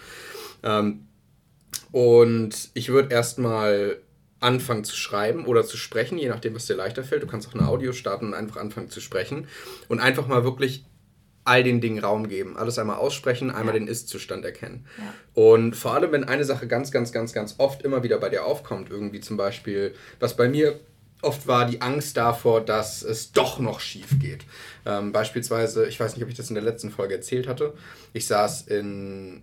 Ähm, 0.63 1.07
und 1.91 2.71
ich 2.75 2.91
würde 2.91 3.15
erstmal 3.15 3.99
anfangen 4.45 4.85
zu 4.85 4.97
schreiben 4.97 5.47
oder 5.47 5.65
zu 5.65 5.77
sprechen, 5.77 6.19
je 6.19 6.29
nachdem, 6.29 6.55
was 6.55 6.67
dir 6.67 6.77
leichter 6.77 7.03
fällt. 7.03 7.23
Du 7.23 7.27
kannst 7.27 7.49
auch 7.49 7.55
ein 7.55 7.65
Audio 7.65 7.93
starten 7.93 8.27
und 8.27 8.35
einfach 8.35 8.57
anfangen 8.57 8.91
zu 8.91 9.01
sprechen 9.01 9.49
und 9.89 10.01
einfach 10.01 10.27
mal 10.27 10.45
wirklich 10.45 10.85
all 11.45 11.63
den 11.63 11.81
Dingen 11.81 11.99
Raum 11.99 12.29
geben. 12.29 12.57
Alles 12.57 12.79
einmal 12.79 12.97
aussprechen, 12.97 13.51
einmal 13.51 13.75
ja. 13.75 13.81
den 13.81 13.89
Ist-Zustand 13.89 14.45
erkennen. 14.45 14.87
Ja. 14.99 15.15
Und 15.35 15.77
vor 15.77 15.95
allem, 15.95 16.13
wenn 16.13 16.25
eine 16.25 16.45
Sache 16.45 16.67
ganz, 16.67 16.91
ganz, 16.91 17.13
ganz, 17.13 17.33
ganz 17.33 17.57
oft 17.59 17.83
immer 17.83 18.03
wieder 18.03 18.19
bei 18.19 18.29
dir 18.29 18.45
aufkommt, 18.45 18.91
irgendwie 18.91 19.21
zum 19.21 19.37
Beispiel, 19.37 19.95
was 20.21 20.37
bei 20.37 20.49
mir 20.49 20.81
oft 21.23 21.47
war, 21.47 21.67
die 21.67 21.81
Angst 21.81 22.17
davor, 22.17 22.61
dass 22.61 23.03
es 23.03 23.33
doch 23.33 23.59
noch 23.59 23.81
schief 23.81 24.19
geht. 24.21 24.45
Ähm, 24.87 25.13
beispielsweise, 25.13 25.87
ich 25.87 25.99
weiß 25.99 26.15
nicht, 26.15 26.25
ob 26.25 26.31
ich 26.31 26.37
das 26.37 26.49
in 26.49 26.55
der 26.55 26.65
letzten 26.65 26.91
Folge 26.91 27.15
erzählt 27.15 27.49
hatte, 27.49 27.75
ich 28.13 28.27
saß 28.27 28.63
in 28.63 29.43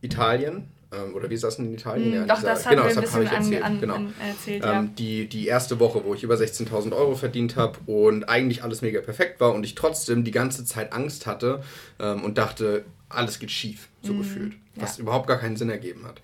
Italien 0.00 0.68
oder 1.14 1.30
wir 1.30 1.38
saßen 1.38 1.64
in 1.64 1.74
Italien. 1.74 2.10
Mm, 2.10 2.14
ja, 2.14 2.26
doch, 2.26 2.42
das 2.42 2.64
genau, 2.64 2.82
das 2.82 3.12
habe 3.12 3.24
ich 3.24 3.30
erzählt. 3.30 3.62
An, 3.62 3.80
genau. 3.80 3.94
An, 3.94 4.14
erzählt 4.20 4.64
ähm, 4.64 4.70
ja. 4.70 4.88
die, 4.98 5.28
die 5.28 5.46
erste 5.46 5.78
Woche, 5.78 6.04
wo 6.04 6.14
ich 6.14 6.22
über 6.22 6.34
16.000 6.34 6.92
Euro 6.92 7.14
verdient 7.14 7.56
habe 7.56 7.78
und 7.86 8.24
eigentlich 8.24 8.64
alles 8.64 8.82
mega 8.82 9.00
perfekt 9.00 9.40
war 9.40 9.54
und 9.54 9.62
ich 9.64 9.76
trotzdem 9.76 10.24
die 10.24 10.32
ganze 10.32 10.64
Zeit 10.64 10.92
Angst 10.92 11.26
hatte 11.26 11.62
ähm, 12.00 12.24
und 12.24 12.38
dachte, 12.38 12.84
alles 13.08 13.38
geht 13.38 13.50
schief, 13.50 13.88
so 14.02 14.12
mm, 14.12 14.18
gefühlt. 14.18 14.52
Was 14.74 14.96
ja. 14.96 15.02
überhaupt 15.02 15.28
gar 15.28 15.38
keinen 15.38 15.56
Sinn 15.56 15.70
ergeben 15.70 16.06
hat. 16.06 16.20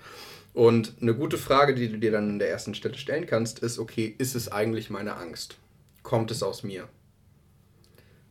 Und 0.53 0.95
eine 1.01 1.15
gute 1.15 1.39
Frage, 1.39 1.75
die 1.75 1.89
du 1.89 1.99
dir 1.99 2.11
dann 2.11 2.31
an 2.31 2.39
der 2.39 2.49
ersten 2.49 2.75
Stelle 2.75 2.97
stellen 2.97 3.27
kannst, 3.27 3.59
ist, 3.59 3.79
okay, 3.79 4.15
ist 4.19 4.35
es 4.35 4.51
eigentlich 4.51 4.91
meine 4.91 5.17
Angst? 5.17 5.57
Kommt 6.03 6.31
es 6.31 6.43
aus 6.43 6.63
mir? 6.63 6.89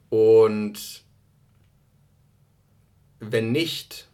Und 0.09 1.03
wenn 3.19 3.51
nicht, 3.51 4.07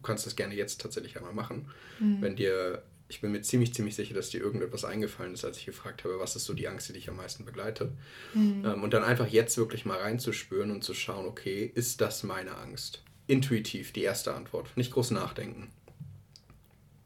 du 0.00 0.06
kannst 0.06 0.26
das 0.26 0.34
gerne 0.34 0.54
jetzt 0.54 0.80
tatsächlich 0.80 1.16
einmal 1.16 1.34
machen. 1.34 1.68
Mhm. 1.98 2.22
Wenn 2.22 2.36
dir, 2.36 2.82
ich 3.08 3.20
bin 3.20 3.32
mir 3.32 3.42
ziemlich, 3.42 3.74
ziemlich 3.74 3.94
sicher, 3.94 4.14
dass 4.14 4.30
dir 4.30 4.40
irgendetwas 4.40 4.84
eingefallen 4.84 5.34
ist, 5.34 5.44
als 5.44 5.58
ich 5.58 5.66
gefragt 5.66 6.04
habe, 6.04 6.18
was 6.18 6.36
ist 6.36 6.46
so 6.46 6.54
die 6.54 6.68
Angst, 6.68 6.88
die 6.88 6.94
dich 6.94 7.08
am 7.10 7.16
meisten 7.16 7.44
begleitet. 7.44 7.92
Mhm. 8.32 8.64
Ähm, 8.64 8.82
und 8.82 8.94
dann 8.94 9.04
einfach 9.04 9.28
jetzt 9.28 9.58
wirklich 9.58 9.84
mal 9.84 9.98
reinzuspüren 9.98 10.70
und 10.70 10.82
zu 10.82 10.94
schauen, 10.94 11.26
okay, 11.26 11.70
ist 11.74 12.00
das 12.00 12.22
meine 12.22 12.56
Angst? 12.56 13.02
Intuitiv, 13.26 13.92
die 13.92 14.02
erste 14.02 14.34
Antwort. 14.34 14.74
Nicht 14.76 14.92
groß 14.92 15.10
nachdenken. 15.10 15.70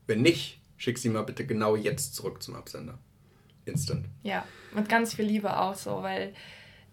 Wenn 0.07 0.23
nicht, 0.23 0.61
schick 0.77 0.99
sie 0.99 1.09
mal 1.09 1.23
bitte 1.23 1.47
genau 1.47 1.77
jetzt 1.77 2.15
zurück 2.15 2.43
zum 2.43 2.55
Absender. 2.55 2.99
Instant. 3.65 4.07
Ja, 4.23 4.47
mit 4.75 4.89
ganz 4.89 5.15
viel 5.15 5.25
Liebe 5.25 5.59
auch 5.59 5.75
so, 5.75 6.03
weil 6.03 6.35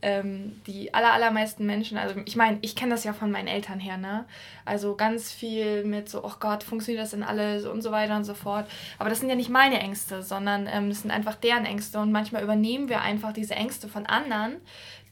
ähm, 0.01 0.59
die 0.65 0.93
aller, 0.93 1.13
allermeisten 1.13 1.65
Menschen, 1.65 1.97
also 1.97 2.15
ich 2.25 2.35
meine, 2.35 2.57
ich 2.61 2.75
kenne 2.75 2.91
das 2.91 3.03
ja 3.03 3.13
von 3.13 3.31
meinen 3.31 3.47
Eltern 3.47 3.79
her, 3.79 3.97
ne? 3.97 4.25
Also 4.65 4.95
ganz 4.95 5.31
viel 5.31 5.83
mit 5.83 6.09
so, 6.09 6.23
oh 6.23 6.33
Gott, 6.39 6.63
funktioniert 6.63 7.03
das 7.03 7.11
denn 7.11 7.23
alles 7.23 7.65
und 7.65 7.81
so 7.81 7.91
weiter 7.91 8.15
und 8.15 8.23
so 8.23 8.33
fort. 8.33 8.67
Aber 8.97 9.09
das 9.09 9.19
sind 9.19 9.29
ja 9.29 9.35
nicht 9.35 9.49
meine 9.49 9.79
Ängste, 9.79 10.23
sondern 10.23 10.67
ähm, 10.71 10.89
das 10.89 11.01
sind 11.01 11.11
einfach 11.11 11.35
deren 11.35 11.65
Ängste 11.65 11.99
und 11.99 12.11
manchmal 12.11 12.43
übernehmen 12.43 12.89
wir 12.89 13.01
einfach 13.01 13.31
diese 13.33 13.55
Ängste 13.55 13.87
von 13.87 14.05
anderen, 14.05 14.57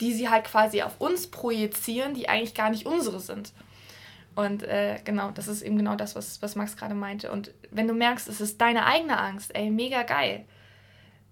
die 0.02 0.14
sie 0.14 0.30
halt 0.30 0.46
quasi 0.46 0.82
auf 0.82 1.00
uns 1.00 1.28
projizieren, 1.28 2.16
die 2.16 2.28
eigentlich 2.28 2.56
gar 2.56 2.72
nicht 2.72 2.86
unsere 2.86 3.20
sind. 3.20 3.54
Und 4.36 4.64
äh, 4.64 5.00
genau, 5.04 5.32
das 5.32 5.48
ist 5.48 5.62
eben 5.62 5.78
genau 5.78 5.96
das, 5.96 6.16
was, 6.16 6.42
was 6.42 6.56
Max 6.56 6.78
gerade 6.78 6.96
meinte. 6.96 7.32
Und 7.32 7.52
wenn 7.72 7.88
du 7.88 7.94
merkst, 7.94 8.28
es 8.28 8.42
ist 8.42 8.60
deine 8.62 8.86
eigene 8.86 9.20
Angst, 9.20 9.56
ey, 9.56 9.70
mega 9.70 10.04
geil 10.04 10.46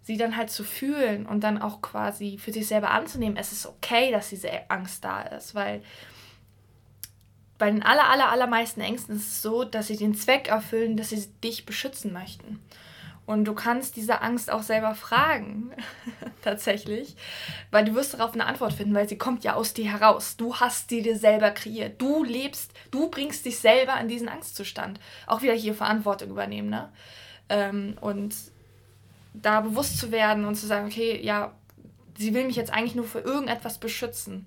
sie 0.07 0.17
dann 0.17 0.37
halt 0.37 0.49
zu 0.49 0.63
fühlen 0.63 1.25
und 1.25 1.41
dann 1.41 1.61
auch 1.61 1.81
quasi 1.81 2.37
für 2.37 2.53
sich 2.53 2.65
selber 2.65 2.91
anzunehmen, 2.91 3.37
es 3.37 3.51
ist 3.51 3.65
okay, 3.65 4.09
dass 4.09 4.29
diese 4.29 4.49
Angst 4.69 5.03
da 5.03 5.21
ist, 5.21 5.53
weil 5.53 5.83
bei 7.57 7.69
den 7.69 7.83
aller, 7.83 8.09
aller, 8.09 8.31
allermeisten 8.31 8.79
Ängsten 8.79 9.17
ist 9.17 9.27
es 9.27 9.41
so, 9.41 9.65
dass 9.65 9.87
sie 9.87 9.97
den 9.97 10.15
Zweck 10.15 10.47
erfüllen, 10.47 10.95
dass 10.95 11.09
sie 11.09 11.27
dich 11.43 11.65
beschützen 11.65 12.13
möchten. 12.13 12.61
Und 13.25 13.43
du 13.43 13.53
kannst 13.53 13.97
diese 13.97 14.21
Angst 14.21 14.49
auch 14.49 14.63
selber 14.63 14.95
fragen, 14.95 15.71
tatsächlich, 16.41 17.17
weil 17.69 17.83
du 17.83 17.93
wirst 17.93 18.13
darauf 18.13 18.33
eine 18.33 18.45
Antwort 18.45 18.71
finden, 18.71 18.95
weil 18.95 19.09
sie 19.09 19.17
kommt 19.17 19.43
ja 19.43 19.55
aus 19.55 19.73
dir 19.73 19.91
heraus. 19.91 20.37
Du 20.37 20.55
hast 20.55 20.87
sie 20.87 21.01
dir 21.01 21.17
selber 21.17 21.51
kreiert. 21.51 22.01
Du 22.01 22.23
lebst, 22.23 22.71
du 22.91 23.09
bringst 23.09 23.45
dich 23.45 23.59
selber 23.59 23.99
in 23.99 24.07
diesen 24.07 24.29
Angstzustand. 24.29 25.01
Auch 25.25 25.41
wieder 25.41 25.53
hier 25.53 25.73
Verantwortung 25.73 26.29
übernehmen, 26.29 26.69
ne? 26.69 26.89
Ähm, 27.49 27.97
und 27.99 28.33
da 29.41 29.61
bewusst 29.61 29.97
zu 29.97 30.11
werden 30.11 30.45
und 30.45 30.55
zu 30.55 30.67
sagen, 30.67 30.87
okay, 30.87 31.19
ja, 31.23 31.53
sie 32.17 32.33
will 32.33 32.45
mich 32.45 32.55
jetzt 32.55 32.73
eigentlich 32.73 32.95
nur 32.95 33.05
für 33.05 33.19
irgendetwas 33.19 33.79
beschützen. 33.79 34.45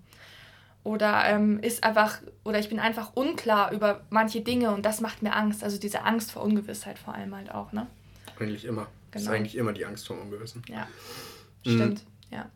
Oder 0.82 1.24
ähm, 1.26 1.60
ist 1.60 1.84
einfach, 1.84 2.20
oder 2.42 2.58
ich 2.58 2.70
bin 2.70 2.80
einfach 2.80 3.14
unklar 3.14 3.70
über 3.72 4.00
manche 4.08 4.40
Dinge 4.40 4.72
und 4.72 4.86
das 4.86 5.00
macht 5.00 5.22
mir 5.22 5.34
Angst. 5.34 5.62
Also 5.62 5.78
diese 5.78 6.04
Angst 6.04 6.32
vor 6.32 6.42
Ungewissheit 6.42 6.98
vor 6.98 7.14
allem 7.14 7.34
halt 7.34 7.50
auch, 7.50 7.72
ne? 7.72 7.86
Eigentlich 8.38 8.64
immer. 8.64 8.82
Genau. 8.82 8.90
Das 9.10 9.22
ist 9.22 9.28
eigentlich 9.28 9.56
immer 9.56 9.72
die 9.72 9.84
Angst 9.84 10.06
vor 10.06 10.18
Ungewissen. 10.18 10.62
Ja. 10.68 10.88
Mhm. 11.64 11.70
Stimmt, 11.70 12.02
ja. 12.30 12.48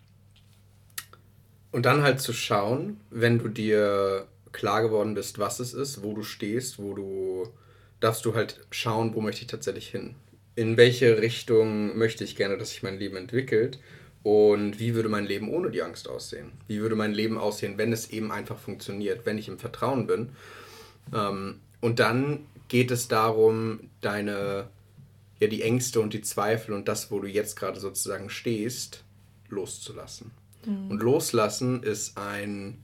Und 1.71 1.85
dann 1.85 2.03
halt 2.03 2.21
zu 2.21 2.33
schauen, 2.33 3.01
wenn 3.11 3.39
du 3.39 3.49
dir 3.49 4.27
klar 4.53 4.83
geworden 4.83 5.15
bist, 5.15 5.39
was 5.39 5.61
es 5.61 5.75
ist, 5.75 6.03
wo 6.03 6.15
du 6.15 6.23
stehst, 6.23 6.79
wo 6.79 6.95
du 6.95 7.49
darfst 8.01 8.25
du 8.25 8.35
halt 8.35 8.61
schauen, 8.71 9.15
wo 9.15 9.21
möchte 9.21 9.43
ich 9.43 9.47
tatsächlich 9.49 9.89
hin 9.89 10.15
in 10.57 10.77
welche 10.77 11.21
Richtung 11.21 11.97
möchte 11.99 12.25
ich 12.25 12.37
gerne, 12.37 12.57
dass 12.59 12.71
sich 12.71 12.83
mein 12.83 12.99
Leben 12.99 13.17
entwickelt 13.17 13.79
Und 14.25 14.81
wie 14.81 14.95
würde 14.95 15.11
mein 15.11 15.27
Leben 15.27 15.51
ohne 15.51 15.71
die 15.71 15.83
Angst 15.83 16.09
aussehen? 16.09 16.53
Wie 16.67 16.81
würde 16.81 16.97
mein 16.97 17.13
Leben 17.13 17.37
aussehen, 17.37 17.77
wenn 17.77 17.93
es 17.93 18.11
eben 18.11 18.33
einfach 18.33 18.59
funktioniert, 18.59 19.27
wenn 19.27 19.37
ich 19.37 19.49
im 19.49 19.59
Vertrauen 19.59 20.07
bin? 20.07 20.31
Ähm, 21.13 21.61
und 21.83 21.99
dann 21.99 22.47
geht 22.69 22.91
es 22.91 23.07
darum, 23.07 23.91
deine, 24.01 24.69
ja, 25.41 25.47
die 25.47 25.61
Ängste 25.61 26.01
und 26.01 26.15
die 26.15 26.23
Zweifel 26.23 26.73
und 26.73 26.89
das, 26.89 27.11
wo 27.11 27.21
du 27.21 27.29
jetzt 27.29 27.55
gerade 27.55 27.79
sozusagen 27.79 28.31
stehst, 28.31 29.05
loszulassen. 29.51 30.31
Mhm. 30.65 30.91
Und 30.91 31.03
loslassen 31.03 31.83
ist 31.83 32.17
ein 32.17 32.83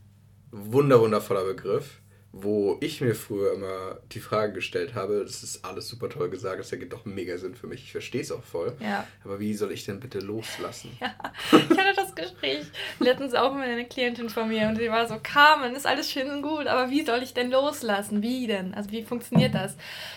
wunder, 0.50 1.00
wundervoller 1.00 1.44
Begriff 1.44 2.00
wo 2.32 2.78
ich 2.80 3.00
mir 3.00 3.16
früher 3.16 3.54
immer 3.54 3.98
die 4.12 4.20
Frage 4.20 4.52
gestellt 4.52 4.94
habe, 4.94 5.24
das 5.24 5.42
ist 5.42 5.64
alles 5.64 5.88
super 5.88 6.08
toll 6.08 6.30
gesagt, 6.30 6.60
das 6.60 6.70
ergibt 6.70 6.92
doch 6.92 7.04
mega 7.04 7.36
Sinn 7.38 7.56
für 7.56 7.66
mich, 7.66 7.82
ich 7.82 7.92
verstehe 7.92 8.20
es 8.20 8.30
auch 8.30 8.42
voll. 8.42 8.76
Ja. 8.78 9.04
Aber 9.24 9.40
wie 9.40 9.54
soll 9.54 9.72
ich 9.72 9.84
denn 9.84 10.00
bitte 10.00 10.18
loslassen? 10.20 10.90
Ja, 11.00 11.14
ich 11.52 11.78
hatte 11.78 11.94
das 11.96 12.14
Gespräch 12.14 12.66
letztens 12.98 13.34
auch 13.34 13.54
mit 13.54 13.64
einer 13.64 13.84
Klientin 13.84 14.28
von 14.28 14.48
mir 14.48 14.68
und 14.68 14.76
sie 14.76 14.90
war 14.90 15.08
so, 15.08 15.18
Carmen, 15.22 15.74
ist 15.74 15.86
alles 15.86 16.10
schön 16.10 16.30
und 16.30 16.42
gut, 16.42 16.66
aber 16.66 16.90
wie 16.90 17.04
soll 17.04 17.22
ich 17.22 17.32
denn 17.32 17.50
loslassen? 17.50 18.22
Wie 18.22 18.46
denn? 18.46 18.74
Also 18.74 18.90
wie 18.90 19.02
funktioniert 19.02 19.54
das? 19.54 19.76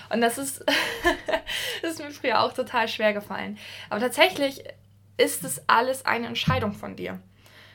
Und 0.09 0.21
das 0.21 0.37
ist, 0.37 0.63
das 1.81 1.93
ist 1.93 1.99
mir 1.99 2.11
früher 2.11 2.41
auch 2.41 2.53
total 2.53 2.87
schwer 2.87 3.13
gefallen. 3.13 3.57
Aber 3.89 4.01
tatsächlich 4.01 4.63
ist 5.17 5.43
es 5.43 5.61
alles 5.67 6.05
eine 6.05 6.27
Entscheidung 6.27 6.73
von 6.73 6.95
dir. 6.95 7.19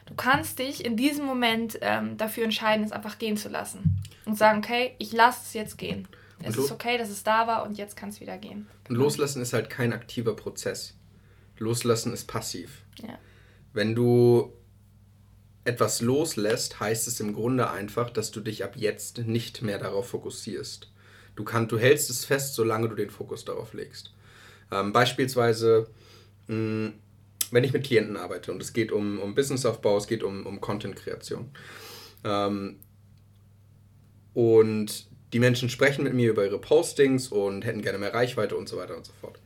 Du 0.08 0.14
kannst 0.14 0.58
dich 0.58 0.84
in 0.86 0.96
diesem 0.96 1.26
Moment 1.26 1.78
ähm, 1.82 2.16
dafür 2.16 2.44
entscheiden, 2.44 2.82
es 2.82 2.92
einfach 2.92 3.18
gehen 3.18 3.36
zu 3.36 3.50
lassen. 3.50 4.02
Und 4.24 4.38
sagen, 4.38 4.58
okay, 4.58 4.94
ich 4.98 5.12
lasse 5.12 5.40
es 5.44 5.52
jetzt 5.52 5.76
gehen. 5.76 6.08
Es 6.42 6.56
ist 6.56 6.70
okay, 6.70 6.96
dass 6.96 7.10
es 7.10 7.24
da 7.24 7.46
war 7.46 7.64
und 7.64 7.76
jetzt 7.76 7.96
kann 7.96 8.08
es 8.08 8.20
wieder 8.20 8.38
gehen. 8.38 8.68
Und 8.88 8.96
loslassen 8.96 9.42
ist 9.42 9.52
halt 9.52 9.68
kein 9.68 9.92
aktiver 9.92 10.34
Prozess. 10.34 10.94
Loslassen 11.58 12.14
ist 12.14 12.26
passiv. 12.26 12.84
Ja. 13.02 13.18
Wenn 13.72 13.94
du 13.94 14.52
etwas 15.64 16.00
loslässt, 16.00 16.80
heißt 16.80 17.06
es 17.06 17.20
im 17.20 17.34
Grunde 17.34 17.70
einfach, 17.70 18.08
dass 18.08 18.30
du 18.30 18.40
dich 18.40 18.64
ab 18.64 18.76
jetzt 18.76 19.18
nicht 19.18 19.60
mehr 19.60 19.78
darauf 19.78 20.08
fokussierst. 20.08 20.90
Du, 21.36 21.44
kann, 21.44 21.68
du 21.68 21.78
hältst 21.78 22.08
es 22.08 22.24
fest, 22.24 22.54
solange 22.54 22.88
du 22.88 22.94
den 22.94 23.10
Fokus 23.10 23.44
darauf 23.44 23.74
legst. 23.74 24.14
Ähm, 24.72 24.92
beispielsweise, 24.92 25.88
mh, 26.46 26.54
hm, 26.54 26.94
wenn 27.50 27.64
ich 27.64 27.72
mit 27.72 27.84
Klienten 27.84 28.16
arbeite 28.16 28.52
und 28.52 28.62
es 28.62 28.72
geht 28.72 28.92
um, 28.92 29.18
um 29.18 29.34
Businessaufbau, 29.34 29.96
es 29.96 30.06
geht 30.06 30.22
um, 30.22 30.46
um 30.46 30.60
Content-Kreation. 30.60 31.50
Ähm, 32.24 32.76
und 34.34 35.06
die 35.32 35.40
Menschen 35.40 35.68
sprechen 35.68 36.04
mit 36.04 36.14
mir 36.14 36.30
über 36.30 36.44
ihre 36.44 36.58
Postings 36.58 37.28
und 37.28 37.64
hätten 37.64 37.82
gerne 37.82 37.98
mehr 37.98 38.14
Reichweite 38.14 38.56
und 38.56 38.68
so 38.68 38.76
weiter 38.76 38.96
und 38.96 39.04
so 39.04 39.12
fort. 39.20 39.40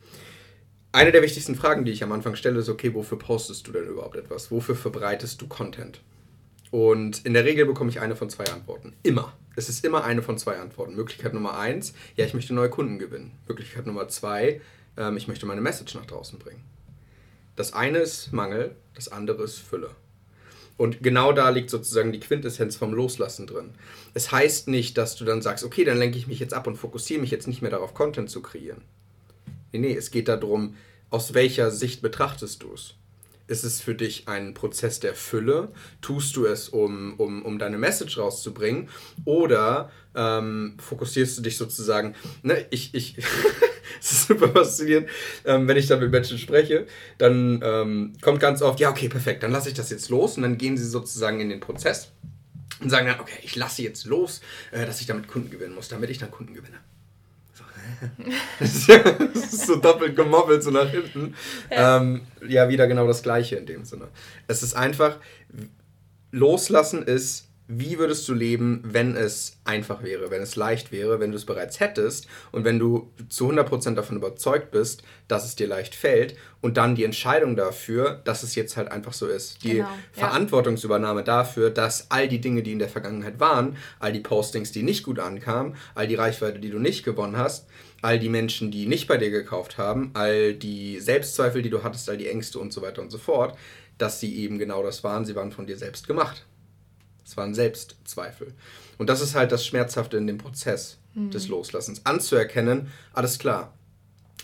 Eine 0.91 1.11
der 1.11 1.23
wichtigsten 1.23 1.55
Fragen, 1.55 1.85
die 1.85 1.91
ich 1.91 2.03
am 2.03 2.11
Anfang 2.11 2.35
stelle, 2.35 2.59
ist, 2.59 2.69
okay, 2.69 2.93
wofür 2.93 3.17
postest 3.17 3.67
du 3.67 3.71
denn 3.71 3.87
überhaupt 3.87 4.15
etwas? 4.15 4.51
Wofür 4.51 4.75
verbreitest 4.75 5.41
du 5.41 5.47
Content? 5.47 6.01
Und 6.69 7.25
in 7.25 7.33
der 7.33 7.45
Regel 7.45 7.65
bekomme 7.65 7.89
ich 7.89 7.99
eine 7.99 8.15
von 8.15 8.29
zwei 8.29 8.45
Antworten. 8.45 8.93
Immer. 9.03 9.33
Es 9.55 9.69
ist 9.69 9.83
immer 9.85 10.03
eine 10.03 10.21
von 10.21 10.37
zwei 10.37 10.57
Antworten. 10.57 10.95
Möglichkeit 10.95 11.33
Nummer 11.33 11.57
eins, 11.57 11.93
ja, 12.15 12.25
ich 12.25 12.33
möchte 12.33 12.53
neue 12.53 12.69
Kunden 12.69 12.99
gewinnen. 12.99 13.31
Möglichkeit 13.47 13.85
Nummer 13.85 14.07
zwei, 14.07 14.61
ähm, 14.97 15.17
ich 15.17 15.27
möchte 15.27 15.45
meine 15.45 15.61
Message 15.61 15.95
nach 15.95 16.05
draußen 16.05 16.39
bringen. 16.39 16.63
Das 17.55 17.73
eine 17.73 17.99
ist 17.99 18.33
Mangel, 18.33 18.75
das 18.95 19.09
andere 19.09 19.43
ist 19.43 19.59
Fülle. 19.59 19.91
Und 20.75 21.03
genau 21.03 21.33
da 21.33 21.49
liegt 21.49 21.69
sozusagen 21.69 22.11
die 22.11 22.19
Quintessenz 22.19 22.75
vom 22.75 22.93
Loslassen 22.93 23.45
drin. 23.45 23.71
Es 24.13 24.31
heißt 24.31 24.67
nicht, 24.67 24.97
dass 24.97 25.15
du 25.15 25.23
dann 25.23 25.41
sagst, 25.41 25.63
okay, 25.63 25.83
dann 25.83 25.99
lenke 25.99 26.17
ich 26.17 26.27
mich 26.27 26.39
jetzt 26.39 26.53
ab 26.53 26.65
und 26.65 26.77
fokussiere 26.77 27.21
mich 27.21 27.31
jetzt 27.31 27.47
nicht 27.47 27.61
mehr 27.61 27.71
darauf, 27.71 27.93
Content 27.93 28.29
zu 28.29 28.41
kreieren. 28.41 28.81
Nee, 29.71 29.79
nee, 29.79 29.95
es 29.95 30.09
geht 30.09 30.27
darum, 30.27 30.75
aus 31.09 31.33
welcher 31.35 31.69
Sicht 31.69 32.01
betrachtest 32.01 32.63
du 32.63 32.73
es. 32.73 32.95
Ist 33.45 33.63
es 33.63 33.81
für 33.81 33.93
dich 33.93 34.27
ein 34.27 34.53
Prozess 34.53 34.99
der 34.99 35.13
Fülle? 35.13 35.71
Tust 36.01 36.35
du 36.35 36.45
es, 36.45 36.69
um, 36.69 37.15
um, 37.19 37.43
um 37.43 37.59
deine 37.59 37.77
Message 37.77 38.17
rauszubringen? 38.17 38.89
Oder 39.25 39.91
ähm, 40.15 40.75
fokussierst 40.79 41.37
du 41.37 41.41
dich 41.41 41.57
sozusagen, 41.57 42.15
ne, 42.41 42.65
ich, 42.71 42.95
ich, 42.95 43.17
es 43.99 44.11
ist 44.11 44.27
super 44.27 44.49
faszinierend, 44.49 45.07
ähm, 45.45 45.67
wenn 45.67 45.77
ich 45.77 45.87
da 45.87 45.97
mit 45.97 46.11
Menschen 46.11 46.37
spreche, 46.37 46.87
dann 47.17 47.61
ähm, 47.63 48.13
kommt 48.21 48.39
ganz 48.39 48.61
oft, 48.61 48.79
ja, 48.79 48.89
okay, 48.89 49.09
perfekt, 49.09 49.43
dann 49.43 49.51
lasse 49.51 49.69
ich 49.69 49.75
das 49.75 49.89
jetzt 49.89 50.09
los 50.09 50.37
und 50.37 50.43
dann 50.43 50.57
gehen 50.57 50.77
sie 50.77 50.87
sozusagen 50.87 51.39
in 51.39 51.49
den 51.49 51.59
Prozess 51.59 52.11
und 52.79 52.89
sagen 52.89 53.07
dann, 53.07 53.19
okay, 53.19 53.39
ich 53.43 53.55
lasse 53.55 53.81
jetzt 53.81 54.05
los, 54.05 54.41
äh, 54.71 54.85
dass 54.85 55.01
ich 55.01 55.07
damit 55.07 55.27
Kunden 55.27 55.49
gewinnen 55.49 55.75
muss, 55.75 55.87
damit 55.87 56.09
ich 56.09 56.17
dann 56.17 56.31
Kunden 56.31 56.53
gewinne. 56.53 56.77
das 58.59 58.89
ist 58.89 59.67
so 59.67 59.75
doppelt 59.77 60.15
gemobbelt, 60.15 60.63
so 60.63 60.71
nach 60.71 60.89
hinten. 60.89 61.35
Ähm, 61.69 62.21
ja, 62.47 62.67
wieder 62.69 62.87
genau 62.87 63.07
das 63.07 63.23
Gleiche 63.23 63.55
in 63.55 63.65
dem 63.65 63.85
Sinne. 63.85 64.09
Es 64.47 64.63
ist 64.63 64.73
einfach, 64.73 65.17
loslassen 66.31 67.03
ist 67.03 67.49
wie 67.79 67.97
würdest 67.97 68.27
du 68.27 68.33
leben, 68.33 68.81
wenn 68.83 69.15
es 69.15 69.57
einfach 69.63 70.03
wäre, 70.03 70.31
wenn 70.31 70.41
es 70.41 70.55
leicht 70.55 70.91
wäre, 70.91 71.19
wenn 71.19 71.31
du 71.31 71.37
es 71.37 71.45
bereits 71.45 71.79
hättest 71.79 72.27
und 72.51 72.65
wenn 72.65 72.79
du 72.79 73.11
zu 73.29 73.49
100% 73.49 73.95
davon 73.95 74.17
überzeugt 74.17 74.71
bist, 74.71 75.03
dass 75.27 75.45
es 75.45 75.55
dir 75.55 75.67
leicht 75.67 75.95
fällt 75.95 76.35
und 76.61 76.77
dann 76.77 76.95
die 76.95 77.03
Entscheidung 77.03 77.55
dafür, 77.55 78.21
dass 78.25 78.43
es 78.43 78.55
jetzt 78.55 78.77
halt 78.77 78.91
einfach 78.91 79.13
so 79.13 79.27
ist. 79.27 79.63
Die 79.63 79.75
genau, 79.75 79.87
Verantwortungsübernahme 80.11 81.21
ja. 81.21 81.25
dafür, 81.25 81.69
dass 81.69 82.11
all 82.11 82.27
die 82.27 82.41
Dinge, 82.41 82.63
die 82.63 82.73
in 82.73 82.79
der 82.79 82.89
Vergangenheit 82.89 83.39
waren, 83.39 83.77
all 83.99 84.13
die 84.13 84.19
Postings, 84.19 84.71
die 84.71 84.83
nicht 84.83 85.03
gut 85.03 85.19
ankamen, 85.19 85.75
all 85.95 86.07
die 86.07 86.15
Reichweite, 86.15 86.59
die 86.59 86.69
du 86.69 86.79
nicht 86.79 87.03
gewonnen 87.03 87.37
hast, 87.37 87.67
all 88.01 88.19
die 88.19 88.29
Menschen, 88.29 88.69
die 88.69 88.85
nicht 88.85 89.07
bei 89.07 89.17
dir 89.17 89.31
gekauft 89.31 89.77
haben, 89.77 90.11
all 90.13 90.53
die 90.53 90.99
Selbstzweifel, 90.99 91.61
die 91.61 91.69
du 91.69 91.83
hattest, 91.83 92.09
all 92.09 92.17
die 92.17 92.27
Ängste 92.27 92.59
und 92.59 92.73
so 92.73 92.81
weiter 92.81 93.01
und 93.01 93.11
so 93.11 93.17
fort, 93.17 93.57
dass 93.97 94.19
sie 94.19 94.35
eben 94.37 94.59
genau 94.59 94.83
das 94.83 95.03
waren, 95.03 95.25
sie 95.25 95.35
waren 95.35 95.51
von 95.51 95.67
dir 95.67 95.77
selbst 95.77 96.07
gemacht. 96.07 96.45
Es 97.33 97.37
waren 97.37 97.55
Selbstzweifel. 97.55 98.53
Und 98.99 99.09
das 99.09 99.19
ist 99.19 99.33
halt 99.33 99.51
das 99.51 99.65
Schmerzhafte 99.65 100.17
in 100.17 100.27
dem 100.27 100.37
Prozess 100.37 100.99
mhm. 101.15 101.31
des 101.31 101.47
Loslassens. 101.47 102.05
Anzuerkennen, 102.05 102.91
alles 103.11 103.39
klar, 103.39 103.73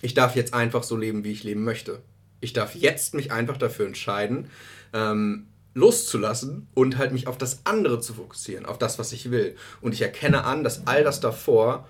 ich 0.02 0.16
darf 0.16 0.36
jetzt 0.36 0.56
einfach 0.56 0.82
so 0.82 0.98
leben, 0.98 1.24
wie 1.24 1.32
ich 1.32 1.44
leben 1.44 1.64
möchte. 1.64 2.02
Ich 2.42 2.52
darf 2.52 2.74
jetzt 2.74 3.14
mich 3.14 3.32
einfach 3.32 3.58
dafür 3.58 3.86
entscheiden, 3.86 4.50
ähm, 4.92 5.46
loszulassen 5.76 6.68
und 6.74 6.98
halt 6.98 7.12
mich 7.12 7.28
auf 7.28 7.38
das 7.38 7.60
andere 7.64 8.00
zu 8.00 8.16
fokussieren, 8.16 8.66
auf 8.66 8.80
das, 8.80 8.98
was 8.98 9.12
ich 9.12 9.30
will. 9.30 9.56
Und 9.82 9.94
ich 9.94 10.02
erkenne 10.02 10.44
an, 10.44 10.64
dass 10.64 10.88
all 10.88 11.04
das 11.04 11.20
davor 11.20 11.88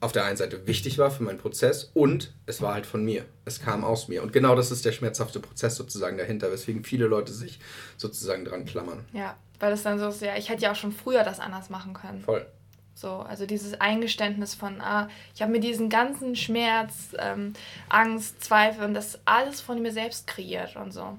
auf 0.00 0.12
der 0.12 0.24
einen 0.24 0.36
Seite 0.36 0.66
wichtig 0.66 0.98
war 0.98 1.10
für 1.10 1.22
meinen 1.22 1.38
Prozess 1.38 1.90
und 1.94 2.32
es 2.46 2.60
war 2.60 2.74
halt 2.74 2.86
von 2.86 3.04
mir. 3.04 3.24
Es 3.44 3.60
kam 3.60 3.84
aus 3.84 4.08
mir. 4.08 4.22
Und 4.22 4.32
genau 4.32 4.54
das 4.54 4.70
ist 4.70 4.84
der 4.84 4.92
schmerzhafte 4.92 5.40
Prozess 5.40 5.76
sozusagen 5.76 6.18
dahinter, 6.18 6.50
weswegen 6.52 6.84
viele 6.84 7.06
Leute 7.06 7.32
sich 7.32 7.58
sozusagen 7.96 8.44
dran 8.44 8.66
klammern. 8.66 9.04
Ja, 9.12 9.36
weil 9.58 9.72
es 9.72 9.82
dann 9.82 9.98
so 9.98 10.08
ist, 10.08 10.20
ja, 10.20 10.36
ich 10.36 10.48
hätte 10.48 10.62
ja 10.62 10.72
auch 10.72 10.76
schon 10.76 10.92
früher 10.92 11.22
das 11.22 11.40
anders 11.40 11.70
machen 11.70 11.94
können. 11.94 12.20
Voll. 12.20 12.46
So, 12.94 13.16
also 13.18 13.44
dieses 13.44 13.78
Eingeständnis 13.78 14.54
von, 14.54 14.80
ah, 14.80 15.08
ich 15.34 15.42
habe 15.42 15.52
mir 15.52 15.60
diesen 15.60 15.90
ganzen 15.90 16.34
Schmerz, 16.34 17.14
ähm, 17.18 17.52
Angst, 17.90 18.42
Zweifel 18.42 18.84
und 18.84 18.94
das 18.94 19.20
alles 19.26 19.60
von 19.60 19.82
mir 19.82 19.92
selbst 19.92 20.26
kreiert 20.26 20.76
und 20.76 20.92
so. 20.92 21.16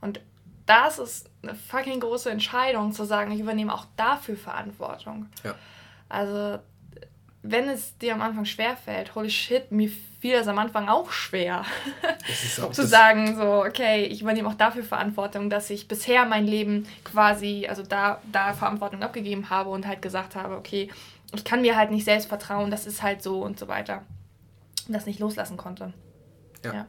Und 0.00 0.20
das 0.64 0.98
ist 0.98 1.28
eine 1.42 1.54
fucking 1.54 2.00
große 2.00 2.30
Entscheidung, 2.30 2.92
zu 2.92 3.04
sagen, 3.04 3.30
ich 3.32 3.40
übernehme 3.40 3.74
auch 3.74 3.86
dafür 3.96 4.36
Verantwortung. 4.36 5.26
Ja. 5.44 5.54
Also 6.08 6.60
wenn 7.42 7.68
es 7.68 7.98
dir 7.98 8.14
am 8.14 8.22
Anfang 8.22 8.44
schwer 8.44 8.76
fällt, 8.76 9.16
holy 9.16 9.30
shit, 9.30 9.72
mir 9.72 9.90
fiel 10.20 10.34
das 10.34 10.46
am 10.46 10.58
Anfang 10.58 10.88
auch 10.88 11.10
schwer. 11.10 11.64
Auch 12.62 12.70
zu 12.72 12.86
sagen, 12.86 13.36
so, 13.36 13.64
okay, 13.64 14.04
ich 14.04 14.22
übernehme 14.22 14.48
auch 14.48 14.54
dafür 14.54 14.84
Verantwortung, 14.84 15.50
dass 15.50 15.68
ich 15.68 15.88
bisher 15.88 16.24
mein 16.24 16.46
Leben 16.46 16.86
quasi, 17.02 17.66
also 17.68 17.82
da, 17.82 18.22
da 18.30 18.52
Verantwortung 18.52 19.02
abgegeben 19.02 19.50
habe 19.50 19.70
und 19.70 19.88
halt 19.88 20.02
gesagt 20.02 20.36
habe, 20.36 20.56
okay, 20.56 20.88
ich 21.34 21.42
kann 21.42 21.62
mir 21.62 21.76
halt 21.76 21.90
nicht 21.90 22.04
selbst 22.04 22.28
vertrauen, 22.28 22.70
das 22.70 22.86
ist 22.86 23.02
halt 23.02 23.22
so 23.22 23.42
und 23.42 23.58
so 23.58 23.66
weiter. 23.66 24.02
Und 24.86 24.94
das 24.94 25.06
nicht 25.06 25.18
loslassen 25.18 25.56
konnte. 25.56 25.92
Ja, 26.64 26.74
ja. 26.74 26.86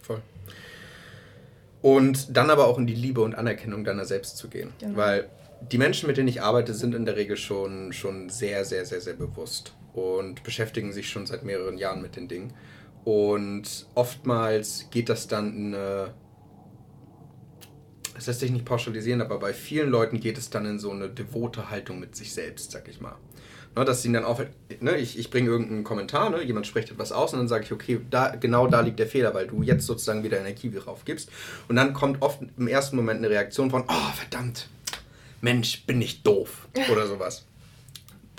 Voll. 0.00 0.22
Und 1.82 2.34
dann 2.36 2.48
aber 2.48 2.66
auch 2.66 2.78
in 2.78 2.86
die 2.86 2.94
Liebe 2.94 3.20
und 3.20 3.34
Anerkennung 3.34 3.84
deiner 3.84 4.06
selbst 4.06 4.38
zu 4.38 4.48
gehen. 4.48 4.72
Genau. 4.78 4.96
Weil 4.96 5.28
die 5.60 5.76
Menschen, 5.76 6.06
mit 6.06 6.16
denen 6.16 6.28
ich 6.28 6.42
arbeite, 6.42 6.72
sind 6.72 6.94
in 6.94 7.04
der 7.04 7.16
Regel 7.16 7.36
schon, 7.36 7.92
schon 7.92 8.30
sehr, 8.30 8.64
sehr, 8.64 8.86
sehr, 8.86 9.02
sehr 9.02 9.14
bewusst 9.14 9.74
und 10.00 10.42
beschäftigen 10.42 10.92
sich 10.92 11.08
schon 11.08 11.26
seit 11.26 11.44
mehreren 11.44 11.78
Jahren 11.78 12.02
mit 12.02 12.16
den 12.16 12.28
Dingen. 12.28 12.52
Und 13.04 13.86
oftmals 13.94 14.86
geht 14.90 15.08
das 15.08 15.28
dann 15.28 15.56
in 15.56 15.74
eine. 15.74 16.14
Das 18.14 18.26
lässt 18.26 18.40
sich 18.40 18.50
nicht 18.50 18.66
pauschalisieren, 18.66 19.22
aber 19.22 19.38
bei 19.38 19.54
vielen 19.54 19.88
Leuten 19.88 20.20
geht 20.20 20.36
es 20.36 20.50
dann 20.50 20.66
in 20.66 20.78
so 20.78 20.90
eine 20.90 21.08
devote 21.08 21.70
Haltung 21.70 22.00
mit 22.00 22.14
sich 22.14 22.34
selbst, 22.34 22.70
sag 22.70 22.86
ich 22.88 23.00
mal. 23.00 23.16
Ne, 23.74 23.84
dass 23.84 24.04
ihnen 24.04 24.14
dann 24.14 24.24
auch, 24.24 24.42
ne, 24.80 24.96
ich, 24.98 25.18
ich 25.18 25.30
bringe 25.30 25.48
irgendeinen 25.48 25.84
Kommentar, 25.84 26.28
ne, 26.28 26.42
jemand 26.42 26.66
spricht 26.66 26.90
etwas 26.90 27.12
aus 27.12 27.32
und 27.32 27.38
dann 27.38 27.48
sage 27.48 27.64
ich, 27.64 27.72
okay, 27.72 28.00
da, 28.10 28.34
genau 28.36 28.66
da 28.66 28.80
liegt 28.80 28.98
der 28.98 29.06
Fehler, 29.06 29.32
weil 29.32 29.46
du 29.46 29.62
jetzt 29.62 29.86
sozusagen 29.86 30.22
wieder 30.22 30.38
Energie 30.38 30.70
drauf 30.70 31.06
gibst. 31.06 31.30
Und 31.68 31.76
dann 31.76 31.94
kommt 31.94 32.20
oft 32.20 32.40
im 32.58 32.68
ersten 32.68 32.96
Moment 32.96 33.20
eine 33.20 33.30
Reaktion 33.30 33.70
von, 33.70 33.84
oh, 33.88 34.12
verdammt, 34.14 34.68
Mensch, 35.40 35.86
bin 35.86 36.02
ich 36.02 36.22
doof 36.22 36.68
oder 36.90 37.06
sowas. 37.06 37.46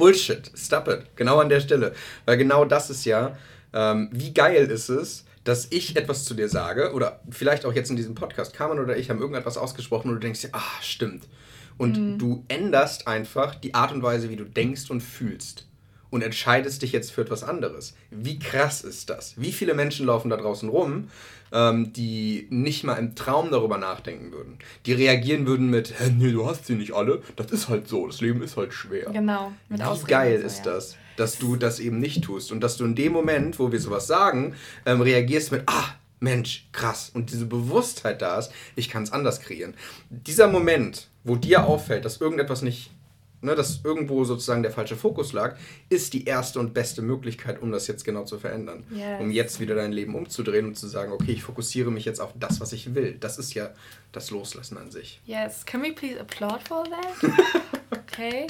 Bullshit, 0.02 0.52
stop 0.56 0.88
it, 0.88 1.16
genau 1.16 1.38
an 1.38 1.50
der 1.50 1.60
Stelle. 1.60 1.94
Weil 2.26 2.38
genau 2.38 2.66
das 2.66 2.90
ist 2.90 3.06
ja, 3.06 3.38
ähm, 3.72 4.10
wie 4.12 4.34
geil 4.34 4.66
ist 4.66 4.90
es, 4.90 5.26
dass 5.44 5.68
ich 5.70 5.96
etwas 5.96 6.26
zu 6.26 6.34
dir 6.34 6.50
sage 6.50 6.94
oder 6.94 7.22
vielleicht 7.30 7.68
auch 7.68 7.74
jetzt 7.74 7.92
in 7.92 7.98
diesem 7.98 8.16
Podcast, 8.16 8.56
Carmen 8.56 8.80
oder 8.80 8.98
ich 8.98 9.12
haben 9.12 9.20
irgendetwas 9.20 9.60
ausgesprochen 9.60 10.10
und 10.10 10.16
du 10.16 10.20
denkst 10.22 10.42
dir, 10.42 10.50
ah, 10.54 10.82
stimmt. 10.82 11.28
Und 11.78 11.98
mhm. 11.98 12.18
du 12.18 12.44
änderst 12.48 13.08
einfach 13.08 13.54
die 13.54 13.76
Art 13.76 13.92
und 13.92 14.02
Weise, 14.02 14.32
wie 14.32 14.38
du 14.38 14.44
denkst 14.44 14.90
und 14.90 15.02
fühlst 15.02 15.68
und 16.12 16.22
entscheidest 16.22 16.84
dich 16.84 16.92
jetzt 16.92 17.12
für 17.12 17.22
etwas 17.22 17.44
anderes. 17.44 17.96
Wie 18.12 18.38
krass 18.38 18.82
ist 18.84 19.10
das? 19.10 19.34
Wie 19.38 19.52
viele 19.52 19.74
Menschen 19.74 20.06
laufen 20.06 20.30
da 20.30 20.38
draußen 20.38 20.70
rum, 20.70 21.10
ähm, 21.52 21.92
die 21.94 22.46
nicht 22.52 22.84
mal 22.84 22.96
im 22.96 23.16
Traum 23.16 23.50
darüber 23.50 23.80
nachdenken 23.80 24.32
würden? 24.32 24.60
Die 24.86 24.94
reagieren 24.94 25.48
würden 25.48 25.70
mit, 25.72 26.00
Hä, 26.00 26.12
nee, 26.16 26.32
du 26.32 26.46
hast 26.46 26.68
sie 26.68 26.76
nicht 26.76 26.94
alle, 26.94 27.24
das 27.38 27.52
ist 27.52 27.70
halt 27.70 27.88
so, 27.88 28.06
das 28.06 28.22
Leben 28.22 28.44
ist 28.44 28.58
halt 28.58 28.74
schwer. 28.74 29.10
Genau, 29.12 29.54
mit 29.70 29.80
Wie 29.80 30.06
geil 30.06 30.40
so, 30.40 30.46
ist 30.46 30.66
ja. 30.66 30.74
das, 30.74 30.98
dass 31.16 31.40
du 31.40 31.56
das 31.56 31.80
eben 31.80 32.00
nicht 32.00 32.24
tust 32.24 32.52
und 32.52 32.62
dass 32.62 32.78
du 32.78 32.86
in 32.86 32.96
dem 32.96 33.14
Moment, 33.14 33.58
wo 33.58 33.72
wir 33.72 33.80
sowas 33.80 34.06
sagen, 34.06 34.54
ähm, 34.86 35.02
reagierst 35.02 35.52
mit, 35.52 35.64
ah, 35.66 35.96
Mensch, 36.20 36.68
krass. 36.72 37.10
Und 37.14 37.32
diese 37.32 37.48
Bewusstheit 37.48 38.22
da 38.22 38.38
ist, 38.38 38.52
ich 38.76 38.90
kann 38.90 39.02
es 39.02 39.12
anders 39.12 39.42
kreieren. 39.42 39.74
Dieser 40.12 40.48
Moment, 40.48 41.08
wo 41.24 41.36
dir 41.36 41.66
auffällt, 41.66 42.06
dass 42.06 42.22
irgendetwas 42.22 42.62
nicht 42.62 42.92
ne, 43.42 43.56
dass 43.56 43.82
irgendwo 43.84 44.24
sozusagen 44.24 44.64
der 44.64 44.72
falsche 44.72 44.96
Fokus 44.96 45.34
lag, 45.34 45.58
ist 45.90 46.14
die 46.14 46.26
erste 46.26 46.60
und 46.60 46.74
beste 46.74 47.02
Möglichkeit, 47.02 47.62
um 47.62 47.72
das 47.72 47.88
jetzt 47.88 48.06
genau 48.06 48.24
zu 48.24 48.40
verändern. 48.40 48.84
Yes. 48.92 49.20
Um 49.20 49.32
jetzt 49.32 49.60
wieder 49.60 49.76
dein 49.76 49.92
Leben 49.92 50.16
umzudrehen 50.16 50.68
und 50.68 50.78
zu 50.78 50.88
sagen, 50.88 51.12
okay, 51.12 51.32
ich 51.32 51.44
fokussiere 51.44 51.92
mich 51.92 52.06
jetzt 52.06 52.22
auf 52.22 52.32
das, 52.40 52.62
was 52.62 52.72
ich 52.74 52.94
will. 52.96 53.18
Das 53.20 53.38
ist 53.38 53.54
ja 53.54 53.72
das 54.12 54.32
Loslassen 54.32 54.78
an 54.78 54.92
sich. 54.92 55.20
Yes, 55.26 55.66
can 55.66 55.82
we 55.82 55.92
please 55.92 56.20
applaud 56.20 56.62
for 56.64 56.84
that? 56.84 57.32
okay. 57.92 58.48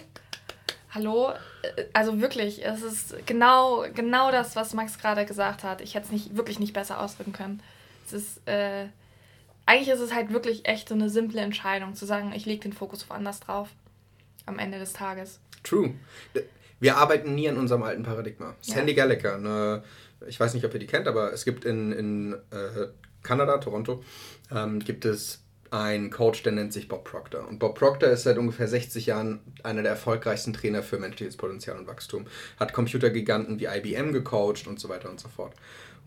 Hallo, 0.94 1.32
äh, 1.62 1.86
also 1.94 2.20
wirklich, 2.20 2.66
es 2.66 2.84
ist 2.84 3.16
genau, 3.26 3.86
genau 3.94 4.30
das, 4.32 4.58
was 4.58 4.74
Max 4.74 5.00
gerade 5.00 5.26
gesagt 5.26 5.64
hat. 5.64 5.80
Ich 5.82 5.96
hätte 5.96 6.08
es 6.08 6.12
nicht, 6.12 6.36
wirklich 6.36 6.60
nicht 6.60 6.74
besser 6.74 7.00
ausdrücken 7.00 7.32
können. 7.32 7.64
Es 8.06 8.14
ist, 8.14 8.46
äh, 8.46 8.88
eigentlich 9.66 9.88
ist 9.88 10.02
es 10.02 10.14
halt 10.14 10.34
wirklich 10.34 10.68
echt 10.68 10.90
so 10.90 10.96
eine 10.96 11.10
simple 11.10 11.40
Entscheidung, 11.40 11.96
zu 11.96 12.06
sagen, 12.06 12.34
ich 12.36 12.46
lege 12.46 12.64
den 12.64 12.74
Fokus 12.74 13.10
woanders 13.10 13.40
drauf 13.40 13.70
am 14.51 14.60
Ende 14.60 14.77
des 14.77 14.93
Tages. 14.93 15.39
True. 15.63 15.93
Wir 16.79 16.98
arbeiten 16.98 17.36
nie 17.36 17.48
an 17.48 17.58
unserem 17.58 17.84
alten 17.84 18.03
Paradigma. 18.03 18.55
Ja. 18.63 18.75
Sandy 18.75 18.93
Gallagher, 18.93 19.36
eine, 19.36 19.84
ich 20.27 20.39
weiß 20.39 20.53
nicht, 20.53 20.65
ob 20.65 20.74
ihr 20.74 20.79
die 20.79 20.88
kennt, 20.88 21.08
aber 21.08 21.31
es 21.34 21.46
gibt 21.46 21.65
in, 21.65 21.91
in 21.91 22.34
äh, 22.51 22.88
Kanada, 23.24 23.58
Toronto, 23.60 24.03
ähm, 24.51 24.79
gibt 24.79 25.05
es 25.05 25.43
einen 25.70 26.10
Coach, 26.10 26.43
der 26.43 26.51
nennt 26.51 26.74
sich 26.74 26.89
Bob 26.89 27.05
Proctor. 27.05 27.48
Und 27.48 27.60
Bob 27.60 27.77
Proctor 27.77 28.10
ist 28.10 28.24
seit 28.24 28.38
ungefähr 28.38 28.67
60 28.67 29.05
Jahren 29.05 29.39
einer 29.63 29.81
der 29.84 29.91
erfolgreichsten 29.91 30.51
Trainer 30.51 30.84
für 30.84 31.00
menschliches 31.00 31.38
Potenzial 31.38 31.77
und 31.77 31.88
Wachstum. 31.88 32.25
Hat 32.60 32.74
Computergiganten 32.74 33.60
wie 33.60 33.67
IBM 33.67 34.12
gecoacht 34.12 34.67
und 34.67 34.79
so 34.79 34.89
weiter 34.89 35.10
und 35.10 35.20
so 35.20 35.29
fort. 35.29 35.53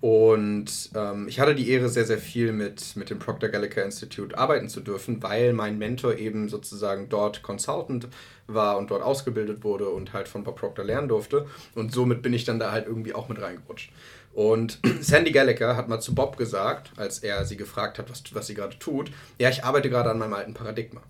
Und 0.04 0.90
ähm, 0.94 1.28
ich 1.28 1.40
hatte 1.40 1.54
die 1.54 1.70
Ehre, 1.70 1.88
sehr, 1.88 2.04
sehr 2.04 2.18
viel 2.18 2.52
mit, 2.52 2.94
mit 2.94 3.08
dem 3.08 3.18
Proctor 3.18 3.48
Gallagher 3.48 3.86
Institute 3.86 4.36
arbeiten 4.36 4.68
zu 4.68 4.80
dürfen, 4.80 5.22
weil 5.22 5.54
mein 5.54 5.78
Mentor 5.78 6.16
eben 6.16 6.50
sozusagen 6.50 7.08
dort 7.08 7.42
Consultant 7.42 8.08
war 8.46 8.76
und 8.76 8.90
dort 8.90 9.02
ausgebildet 9.02 9.64
wurde 9.64 9.88
und 9.88 10.12
halt 10.12 10.28
von 10.28 10.44
Bob 10.44 10.60
Proctor 10.60 10.84
lernen 10.84 11.08
durfte. 11.08 11.46
Und 11.74 11.94
somit 11.94 12.20
bin 12.20 12.34
ich 12.34 12.44
dann 12.44 12.58
da 12.58 12.70
halt 12.70 12.86
irgendwie 12.86 13.14
auch 13.14 13.30
mit 13.30 13.40
reingerutscht. 13.40 13.92
Und 14.34 14.80
Sandy 15.00 15.30
Gallagher 15.30 15.76
hat 15.76 15.88
mal 15.88 16.00
zu 16.00 16.14
Bob 16.14 16.36
gesagt, 16.36 16.92
als 16.96 17.20
er 17.20 17.44
sie 17.44 17.56
gefragt 17.56 17.98
hat, 17.98 18.10
was, 18.10 18.22
was 18.32 18.46
sie 18.46 18.54
gerade 18.54 18.78
tut, 18.78 19.10
ja, 19.38 19.48
ich 19.48 19.64
arbeite 19.64 19.88
gerade 19.88 20.10
an 20.10 20.18
meinem 20.18 20.34
alten 20.34 20.54
Paradigma. 20.54 21.02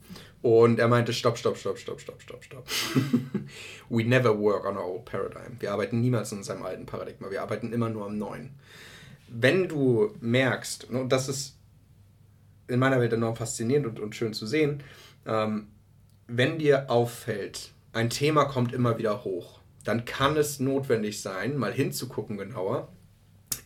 Und 0.42 0.78
er 0.78 0.88
meinte, 0.88 1.14
stopp, 1.14 1.38
stopp, 1.38 1.56
stopp, 1.56 1.78
stopp, 1.78 2.00
stopp, 2.00 2.22
stopp, 2.22 2.44
stopp. 2.44 2.66
We 3.88 4.04
never 4.04 4.38
work 4.38 4.66
on 4.66 4.76
our 4.76 4.84
old 4.84 5.06
paradigm. 5.06 5.56
Wir 5.58 5.72
arbeiten 5.72 6.02
niemals 6.02 6.32
in 6.32 6.38
unserem 6.38 6.62
alten 6.62 6.84
Paradigma. 6.84 7.30
Wir 7.30 7.40
arbeiten 7.40 7.72
immer 7.72 7.88
nur 7.88 8.04
am 8.04 8.18
neuen 8.18 8.50
wenn 9.34 9.68
du 9.68 10.14
merkst, 10.20 10.84
und 10.90 11.10
das 11.10 11.28
ist 11.28 11.56
in 12.68 12.78
meiner 12.78 13.00
Welt 13.00 13.12
enorm 13.12 13.36
faszinierend 13.36 13.86
und, 13.86 14.00
und 14.00 14.14
schön 14.14 14.32
zu 14.32 14.46
sehen, 14.46 14.82
ähm, 15.26 15.68
wenn 16.26 16.58
dir 16.58 16.90
auffällt, 16.90 17.72
ein 17.92 18.10
Thema 18.10 18.44
kommt 18.44 18.72
immer 18.72 18.96
wieder 18.98 19.24
hoch, 19.24 19.60
dann 19.84 20.04
kann 20.04 20.36
es 20.36 20.60
notwendig 20.60 21.20
sein, 21.20 21.56
mal 21.56 21.72
hinzugucken 21.72 22.38
genauer, 22.38 22.88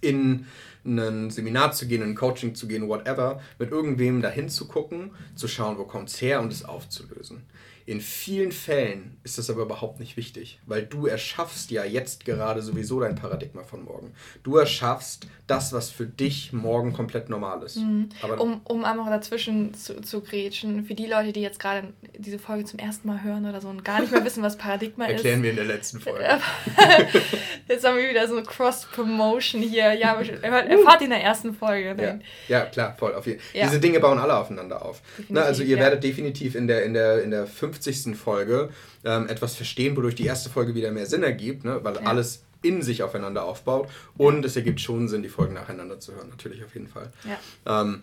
in 0.00 0.46
ein 0.84 1.30
Seminar 1.30 1.72
zu 1.72 1.86
gehen, 1.86 2.02
in 2.02 2.10
ein 2.10 2.14
Coaching 2.14 2.54
zu 2.54 2.66
gehen, 2.66 2.88
whatever, 2.88 3.40
mit 3.58 3.70
irgendwem 3.70 4.22
dahin 4.22 4.48
zu 4.48 4.66
gucken, 4.68 5.10
zu 5.34 5.48
schauen, 5.48 5.78
wo 5.78 5.84
kommt 5.84 6.08
es 6.08 6.20
her 6.20 6.40
und 6.40 6.52
es 6.52 6.64
aufzulösen. 6.64 7.42
In 7.88 8.02
vielen 8.02 8.52
Fällen 8.52 9.16
ist 9.24 9.38
das 9.38 9.48
aber 9.48 9.62
überhaupt 9.62 9.98
nicht 9.98 10.18
wichtig, 10.18 10.60
weil 10.66 10.82
du 10.82 11.06
erschaffst 11.06 11.70
ja 11.70 11.84
jetzt 11.84 12.26
gerade 12.26 12.60
sowieso 12.60 13.00
dein 13.00 13.14
Paradigma 13.14 13.62
von 13.62 13.82
morgen. 13.82 14.12
Du 14.42 14.58
erschaffst 14.58 15.26
das, 15.46 15.72
was 15.72 15.88
für 15.88 16.04
dich 16.04 16.52
morgen 16.52 16.92
komplett 16.92 17.30
normal 17.30 17.62
ist. 17.62 17.78
Mhm. 17.78 18.10
Um, 18.38 18.60
um 18.64 18.84
einmal 18.84 19.10
dazwischen 19.10 19.72
zu, 19.72 20.02
zu 20.02 20.20
grätschen, 20.20 20.84
für 20.84 20.92
die 20.92 21.06
Leute, 21.06 21.32
die 21.32 21.40
jetzt 21.40 21.58
gerade 21.60 21.94
diese 22.18 22.38
Folge 22.38 22.66
zum 22.66 22.78
ersten 22.78 23.08
Mal 23.08 23.22
hören 23.22 23.46
oder 23.46 23.62
so 23.62 23.68
und 23.68 23.86
gar 23.86 24.02
nicht 24.02 24.12
mehr 24.12 24.22
wissen, 24.22 24.42
was 24.42 24.58
Paradigma 24.58 25.06
ist. 25.06 25.12
Erklären 25.12 25.42
wir 25.42 25.48
in 25.48 25.56
der 25.56 25.64
letzten 25.64 25.98
Folge. 25.98 26.24
jetzt 27.68 27.86
haben 27.86 27.96
wir 27.96 28.10
wieder 28.10 28.28
so 28.28 28.36
eine 28.36 28.44
Cross-Promotion 28.44 29.62
hier. 29.62 29.94
Ja, 29.94 30.20
erfahrt 30.42 31.00
ihr 31.00 31.04
in 31.04 31.10
der 31.10 31.22
ersten 31.22 31.54
Folge. 31.54 31.96
Ja. 31.98 32.18
ja, 32.48 32.66
klar, 32.66 32.94
voll. 32.98 33.14
Auf 33.14 33.26
jeden. 33.26 33.40
Ja. 33.54 33.64
Diese 33.64 33.80
Dinge 33.80 33.98
bauen 33.98 34.18
alle 34.18 34.36
aufeinander 34.36 34.84
auf. 34.84 35.00
Na, 35.30 35.40
also 35.40 35.62
ihr 35.62 35.76
ja. 35.76 35.82
werdet 35.84 36.04
definitiv 36.04 36.54
in 36.54 36.66
der, 36.66 36.84
in 36.84 36.92
der, 36.92 37.22
in 37.22 37.30
der 37.30 37.46
50. 37.82 38.16
Folge 38.16 38.70
ähm, 39.04 39.28
etwas 39.28 39.54
verstehen, 39.54 39.96
wodurch 39.96 40.14
die 40.14 40.26
erste 40.26 40.50
Folge 40.50 40.74
wieder 40.74 40.90
mehr 40.90 41.06
Sinn 41.06 41.22
ergibt, 41.22 41.64
ne? 41.64 41.80
weil 41.82 41.98
alles 41.98 42.44
in 42.62 42.82
sich 42.82 43.02
aufeinander 43.02 43.44
aufbaut. 43.44 43.88
Und 44.16 44.44
es 44.44 44.56
ergibt 44.56 44.80
schon 44.80 45.08
Sinn, 45.08 45.22
die 45.22 45.28
Folgen 45.28 45.54
nacheinander 45.54 46.00
zu 46.00 46.14
hören, 46.14 46.28
natürlich 46.28 46.64
auf 46.64 46.74
jeden 46.74 46.88
Fall. 46.88 47.12
Ja. 47.24 47.82
Ähm, 47.82 48.02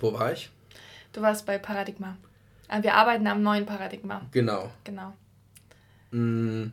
wo 0.00 0.12
war 0.12 0.32
ich? 0.32 0.50
Du 1.12 1.20
warst 1.22 1.46
bei 1.46 1.58
Paradigma. 1.58 2.16
Ah, 2.68 2.82
wir 2.82 2.94
arbeiten 2.94 3.26
am 3.26 3.42
neuen 3.42 3.66
Paradigma. 3.66 4.22
Genau. 4.30 4.70
Genau. 4.84 5.12
Mm, 6.12 6.72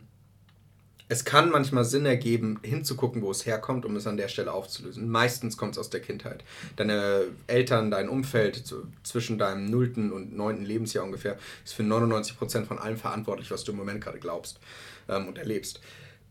es 1.08 1.24
kann 1.24 1.50
manchmal 1.50 1.84
Sinn 1.84 2.04
ergeben, 2.04 2.60
hinzugucken, 2.62 3.22
wo 3.22 3.30
es 3.30 3.46
herkommt, 3.46 3.86
um 3.86 3.96
es 3.96 4.06
an 4.06 4.18
der 4.18 4.28
Stelle 4.28 4.52
aufzulösen. 4.52 5.08
Meistens 5.08 5.56
kommt 5.56 5.72
es 5.72 5.78
aus 5.78 5.90
der 5.90 6.00
Kindheit. 6.00 6.44
Deine 6.76 7.24
Eltern, 7.46 7.90
dein 7.90 8.08
Umfeld 8.08 8.66
so 8.66 8.82
zwischen 9.02 9.38
deinem 9.38 9.70
nullten 9.70 10.12
und 10.12 10.36
neunten 10.36 10.64
Lebensjahr 10.64 11.04
ungefähr 11.04 11.38
ist 11.64 11.74
für 11.74 11.82
99% 11.82 12.66
von 12.66 12.78
allem 12.78 12.98
verantwortlich, 12.98 13.50
was 13.50 13.64
du 13.64 13.72
im 13.72 13.78
Moment 13.78 14.02
gerade 14.02 14.18
glaubst 14.18 14.60
ähm, 15.08 15.28
und 15.28 15.38
erlebst. 15.38 15.80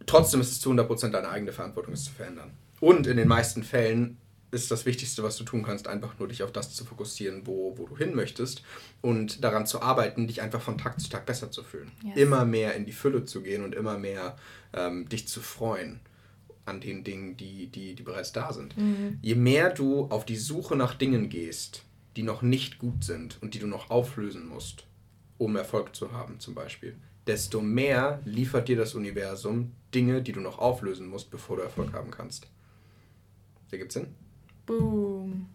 Trotzdem 0.05 0.41
ist 0.41 0.51
es 0.51 0.61
zu 0.61 0.71
100% 0.71 1.09
deine 1.09 1.29
eigene 1.29 1.51
Verantwortung, 1.51 1.93
es 1.93 2.05
zu 2.05 2.11
verändern. 2.11 2.51
Und 2.79 3.07
in 3.07 3.17
den 3.17 3.27
meisten 3.27 3.63
Fällen 3.63 4.17
ist 4.51 4.71
das 4.71 4.85
Wichtigste, 4.85 5.23
was 5.23 5.37
du 5.37 5.43
tun 5.43 5.63
kannst, 5.63 5.87
einfach 5.87 6.17
nur 6.19 6.27
dich 6.27 6.43
auf 6.43 6.51
das 6.51 6.73
zu 6.73 6.85
fokussieren, 6.85 7.45
wo, 7.45 7.77
wo 7.77 7.85
du 7.85 7.97
hin 7.97 8.15
möchtest 8.15 8.63
und 9.01 9.43
daran 9.43 9.65
zu 9.65 9.81
arbeiten, 9.81 10.27
dich 10.27 10.41
einfach 10.41 10.61
von 10.61 10.77
Tag 10.77 10.99
zu 10.99 11.09
Tag 11.09 11.25
besser 11.25 11.51
zu 11.51 11.63
fühlen. 11.63 11.91
Yes. 12.03 12.17
Immer 12.17 12.45
mehr 12.45 12.75
in 12.75 12.85
die 12.85 12.93
Fülle 12.93 13.25
zu 13.25 13.41
gehen 13.41 13.63
und 13.63 13.75
immer 13.75 13.97
mehr 13.97 14.37
ähm, 14.73 15.09
dich 15.09 15.27
zu 15.27 15.41
freuen 15.41 15.99
an 16.65 16.79
den 16.81 17.03
Dingen, 17.03 17.37
die, 17.37 17.67
die, 17.67 17.95
die 17.95 18.03
bereits 18.03 18.31
da 18.31 18.53
sind. 18.53 18.77
Mhm. 18.77 19.19
Je 19.21 19.35
mehr 19.35 19.69
du 19.69 20.05
auf 20.05 20.25
die 20.25 20.35
Suche 20.35 20.75
nach 20.75 20.95
Dingen 20.95 21.29
gehst, 21.29 21.83
die 22.15 22.23
noch 22.23 22.41
nicht 22.41 22.79
gut 22.79 23.03
sind 23.03 23.37
und 23.41 23.53
die 23.53 23.59
du 23.59 23.67
noch 23.67 23.89
auflösen 23.89 24.47
musst, 24.47 24.85
um 25.37 25.55
Erfolg 25.55 25.95
zu 25.95 26.11
haben 26.11 26.39
zum 26.39 26.55
Beispiel, 26.55 26.95
desto 27.25 27.61
mehr 27.61 28.21
liefert 28.25 28.67
dir 28.69 28.77
das 28.77 28.95
Universum 28.95 29.71
Dinge, 29.93 30.21
die 30.21 30.31
du 30.31 30.41
noch 30.41 30.59
auflösen 30.59 31.07
musst, 31.07 31.31
bevor 31.31 31.57
du 31.57 31.63
Erfolg 31.63 31.93
haben 31.93 32.11
kannst. 32.11 32.47
Ergibt 33.71 33.91
Sinn? 33.91 34.15
Boom. 34.67 35.47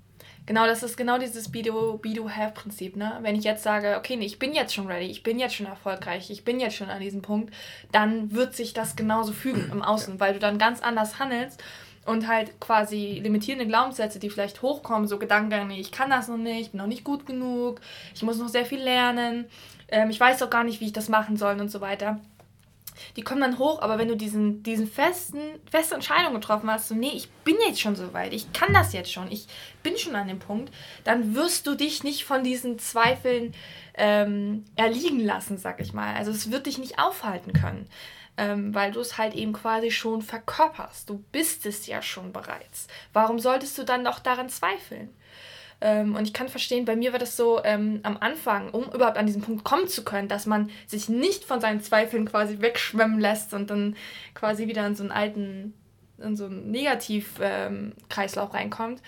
Genau, 0.44 0.66
das 0.66 0.82
ist 0.82 0.96
genau 0.96 1.18
dieses 1.18 1.52
Be-Do-Have-Prinzip. 1.52 2.96
Ne? 2.96 3.18
Wenn 3.22 3.36
ich 3.36 3.44
jetzt 3.44 3.62
sage, 3.62 3.96
okay, 3.96 4.16
nee, 4.16 4.26
ich 4.26 4.40
bin 4.40 4.52
jetzt 4.52 4.74
schon 4.74 4.88
ready, 4.88 5.06
ich 5.06 5.22
bin 5.22 5.38
jetzt 5.38 5.54
schon 5.54 5.66
erfolgreich, 5.66 6.30
ich 6.30 6.44
bin 6.44 6.58
jetzt 6.58 6.74
schon 6.74 6.90
an 6.90 7.00
diesem 7.00 7.22
Punkt, 7.22 7.54
dann 7.92 8.32
wird 8.32 8.56
sich 8.56 8.72
das 8.72 8.96
genauso 8.96 9.32
fügen 9.32 9.70
im 9.70 9.82
Außen, 9.82 10.18
weil 10.18 10.32
du 10.32 10.40
dann 10.40 10.58
ganz 10.58 10.82
anders 10.82 11.20
handelst 11.20 11.62
und 12.06 12.26
halt 12.26 12.58
quasi 12.58 13.20
limitierende 13.22 13.66
Glaubenssätze, 13.66 14.18
die 14.18 14.30
vielleicht 14.30 14.62
hochkommen, 14.62 15.06
so 15.06 15.18
Gedanken, 15.18 15.70
ich 15.70 15.92
kann 15.92 16.10
das 16.10 16.26
noch 16.26 16.36
nicht, 16.36 16.60
ich 16.60 16.70
bin 16.72 16.78
noch 16.78 16.88
nicht 16.88 17.04
gut 17.04 17.24
genug, 17.24 17.80
ich 18.12 18.24
muss 18.24 18.38
noch 18.38 18.48
sehr 18.48 18.66
viel 18.66 18.82
lernen, 18.82 19.44
ähm, 19.88 20.10
ich 20.10 20.18
weiß 20.18 20.38
doch 20.38 20.50
gar 20.50 20.64
nicht, 20.64 20.80
wie 20.80 20.86
ich 20.86 20.92
das 20.92 21.08
machen 21.08 21.36
soll 21.36 21.60
und 21.60 21.70
so 21.70 21.80
weiter. 21.80 22.18
Die 23.16 23.22
kommen 23.22 23.40
dann 23.40 23.58
hoch, 23.58 23.80
aber 23.82 23.98
wenn 23.98 24.08
du 24.08 24.16
diesen, 24.16 24.62
diesen 24.62 24.86
festen, 24.86 25.40
feste 25.70 25.94
Entscheidung 25.94 26.34
getroffen 26.34 26.70
hast, 26.70 26.88
so, 26.88 26.94
nee, 26.94 27.12
ich 27.14 27.30
bin 27.44 27.56
jetzt 27.66 27.80
schon 27.80 27.96
so 27.96 28.12
weit, 28.12 28.32
ich 28.32 28.52
kann 28.52 28.72
das 28.72 28.92
jetzt 28.92 29.12
schon, 29.12 29.30
ich 29.30 29.46
bin 29.82 29.96
schon 29.96 30.16
an 30.16 30.28
dem 30.28 30.38
Punkt, 30.38 30.72
dann 31.04 31.34
wirst 31.34 31.66
du 31.66 31.74
dich 31.74 32.04
nicht 32.04 32.24
von 32.24 32.44
diesen 32.44 32.78
Zweifeln 32.78 33.54
ähm, 33.94 34.64
erliegen 34.76 35.20
lassen, 35.20 35.58
sag 35.58 35.80
ich 35.80 35.92
mal. 35.92 36.14
Also 36.14 36.30
es 36.30 36.50
wird 36.50 36.66
dich 36.66 36.78
nicht 36.78 36.98
aufhalten 36.98 37.52
können, 37.52 37.88
ähm, 38.36 38.74
weil 38.74 38.92
du 38.92 39.00
es 39.00 39.18
halt 39.18 39.34
eben 39.34 39.52
quasi 39.52 39.90
schon 39.90 40.22
verkörperst. 40.22 41.08
Du 41.08 41.24
bist 41.32 41.66
es 41.66 41.86
ja 41.86 42.02
schon 42.02 42.32
bereits. 42.32 42.86
Warum 43.12 43.38
solltest 43.38 43.76
du 43.78 43.84
dann 43.84 44.02
noch 44.02 44.18
daran 44.18 44.48
zweifeln? 44.48 45.10
Ähm, 45.82 46.14
und 46.14 46.26
ich 46.26 46.32
kann 46.32 46.48
verstehen, 46.48 46.84
bei 46.84 46.94
mir 46.94 47.12
war 47.12 47.18
das 47.18 47.36
so 47.36 47.60
ähm, 47.64 48.00
am 48.04 48.16
Anfang, 48.18 48.70
um 48.70 48.84
überhaupt 48.84 49.18
an 49.18 49.26
diesen 49.26 49.42
Punkt 49.42 49.64
kommen 49.64 49.88
zu 49.88 50.04
können, 50.04 50.28
dass 50.28 50.46
man 50.46 50.70
sich 50.86 51.08
nicht 51.08 51.44
von 51.44 51.60
seinen 51.60 51.82
Zweifeln 51.82 52.24
quasi 52.24 52.60
wegschwemmen 52.60 53.18
lässt 53.18 53.52
und 53.52 53.68
dann 53.68 53.96
quasi 54.34 54.68
wieder 54.68 54.86
in 54.86 54.94
so 54.94 55.02
einen 55.02 55.12
alten 55.12 55.74
in 56.18 56.36
so 56.36 56.44
einen 56.44 56.70
Negativ-Kreislauf 56.70 58.50
ähm, 58.50 58.56
reinkommt. 58.56 59.02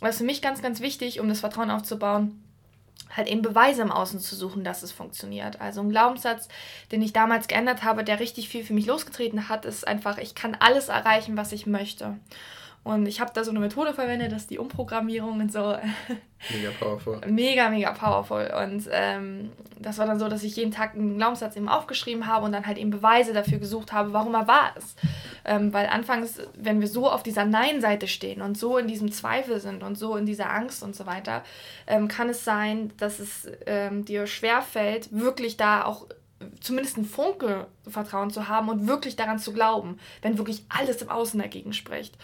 Was 0.00 0.18
für 0.18 0.24
mich 0.24 0.40
ganz, 0.40 0.62
ganz 0.62 0.80
wichtig, 0.80 1.20
um 1.20 1.28
das 1.28 1.40
Vertrauen 1.40 1.70
aufzubauen, 1.70 2.42
halt 3.14 3.28
eben 3.28 3.42
Beweise 3.42 3.82
im 3.82 3.92
Außen 3.92 4.18
zu 4.18 4.34
suchen, 4.34 4.64
dass 4.64 4.82
es 4.82 4.92
funktioniert. 4.92 5.60
Also 5.60 5.82
ein 5.82 5.90
Glaubenssatz, 5.90 6.48
den 6.90 7.02
ich 7.02 7.12
damals 7.12 7.48
geändert 7.48 7.84
habe, 7.84 8.02
der 8.02 8.18
richtig 8.18 8.48
viel 8.48 8.64
für 8.64 8.72
mich 8.72 8.86
losgetreten 8.86 9.48
hat, 9.48 9.64
ist 9.66 9.86
einfach, 9.86 10.18
ich 10.18 10.34
kann 10.34 10.56
alles 10.58 10.88
erreichen, 10.88 11.36
was 11.36 11.52
ich 11.52 11.66
möchte. 11.66 12.18
Und 12.84 13.06
ich 13.06 13.18
habe 13.18 13.30
da 13.32 13.42
so 13.42 13.50
eine 13.50 13.60
Methode 13.60 13.94
verwendet, 13.94 14.30
dass 14.30 14.46
die 14.46 14.58
Umprogrammierung 14.58 15.40
und 15.40 15.50
so. 15.50 15.74
Mega 16.50 16.70
powerful. 16.78 17.18
mega, 17.26 17.70
mega 17.70 17.92
powerful. 17.92 18.52
Und 18.62 18.86
ähm, 18.92 19.50
das 19.78 19.96
war 19.96 20.06
dann 20.06 20.18
so, 20.18 20.28
dass 20.28 20.42
ich 20.42 20.54
jeden 20.56 20.70
Tag 20.70 20.94
einen 20.94 21.16
Glaubenssatz 21.16 21.56
eben 21.56 21.70
aufgeschrieben 21.70 22.26
habe 22.26 22.44
und 22.44 22.52
dann 22.52 22.66
halt 22.66 22.76
eben 22.76 22.90
Beweise 22.90 23.32
dafür 23.32 23.58
gesucht 23.58 23.94
habe, 23.94 24.12
warum 24.12 24.34
er 24.34 24.46
wahr 24.46 24.74
ist. 24.76 24.98
Ähm, 25.46 25.72
weil 25.72 25.86
anfangs, 25.86 26.38
wenn 26.58 26.82
wir 26.82 26.88
so 26.88 27.10
auf 27.10 27.22
dieser 27.22 27.46
Nein-Seite 27.46 28.06
stehen 28.06 28.42
und 28.42 28.58
so 28.58 28.76
in 28.76 28.86
diesem 28.86 29.10
Zweifel 29.10 29.60
sind 29.60 29.82
und 29.82 29.96
so 29.96 30.16
in 30.16 30.26
dieser 30.26 30.50
Angst 30.50 30.82
und 30.82 30.94
so 30.94 31.06
weiter, 31.06 31.42
ähm, 31.86 32.06
kann 32.08 32.28
es 32.28 32.44
sein, 32.44 32.92
dass 32.98 33.18
es 33.18 33.50
ähm, 33.64 34.04
dir 34.04 34.26
schwerfällt, 34.26 35.08
wirklich 35.10 35.56
da 35.56 35.86
auch 35.86 36.06
zumindest 36.60 36.98
ein 36.98 37.06
Funke 37.06 37.66
Vertrauen 37.88 38.30
zu 38.30 38.48
haben 38.48 38.68
und 38.68 38.86
wirklich 38.86 39.16
daran 39.16 39.38
zu 39.38 39.54
glauben, 39.54 39.98
wenn 40.20 40.36
wirklich 40.36 40.64
alles 40.68 41.00
im 41.00 41.08
Außen 41.08 41.40
dagegen 41.40 41.72
spricht. 41.72 42.18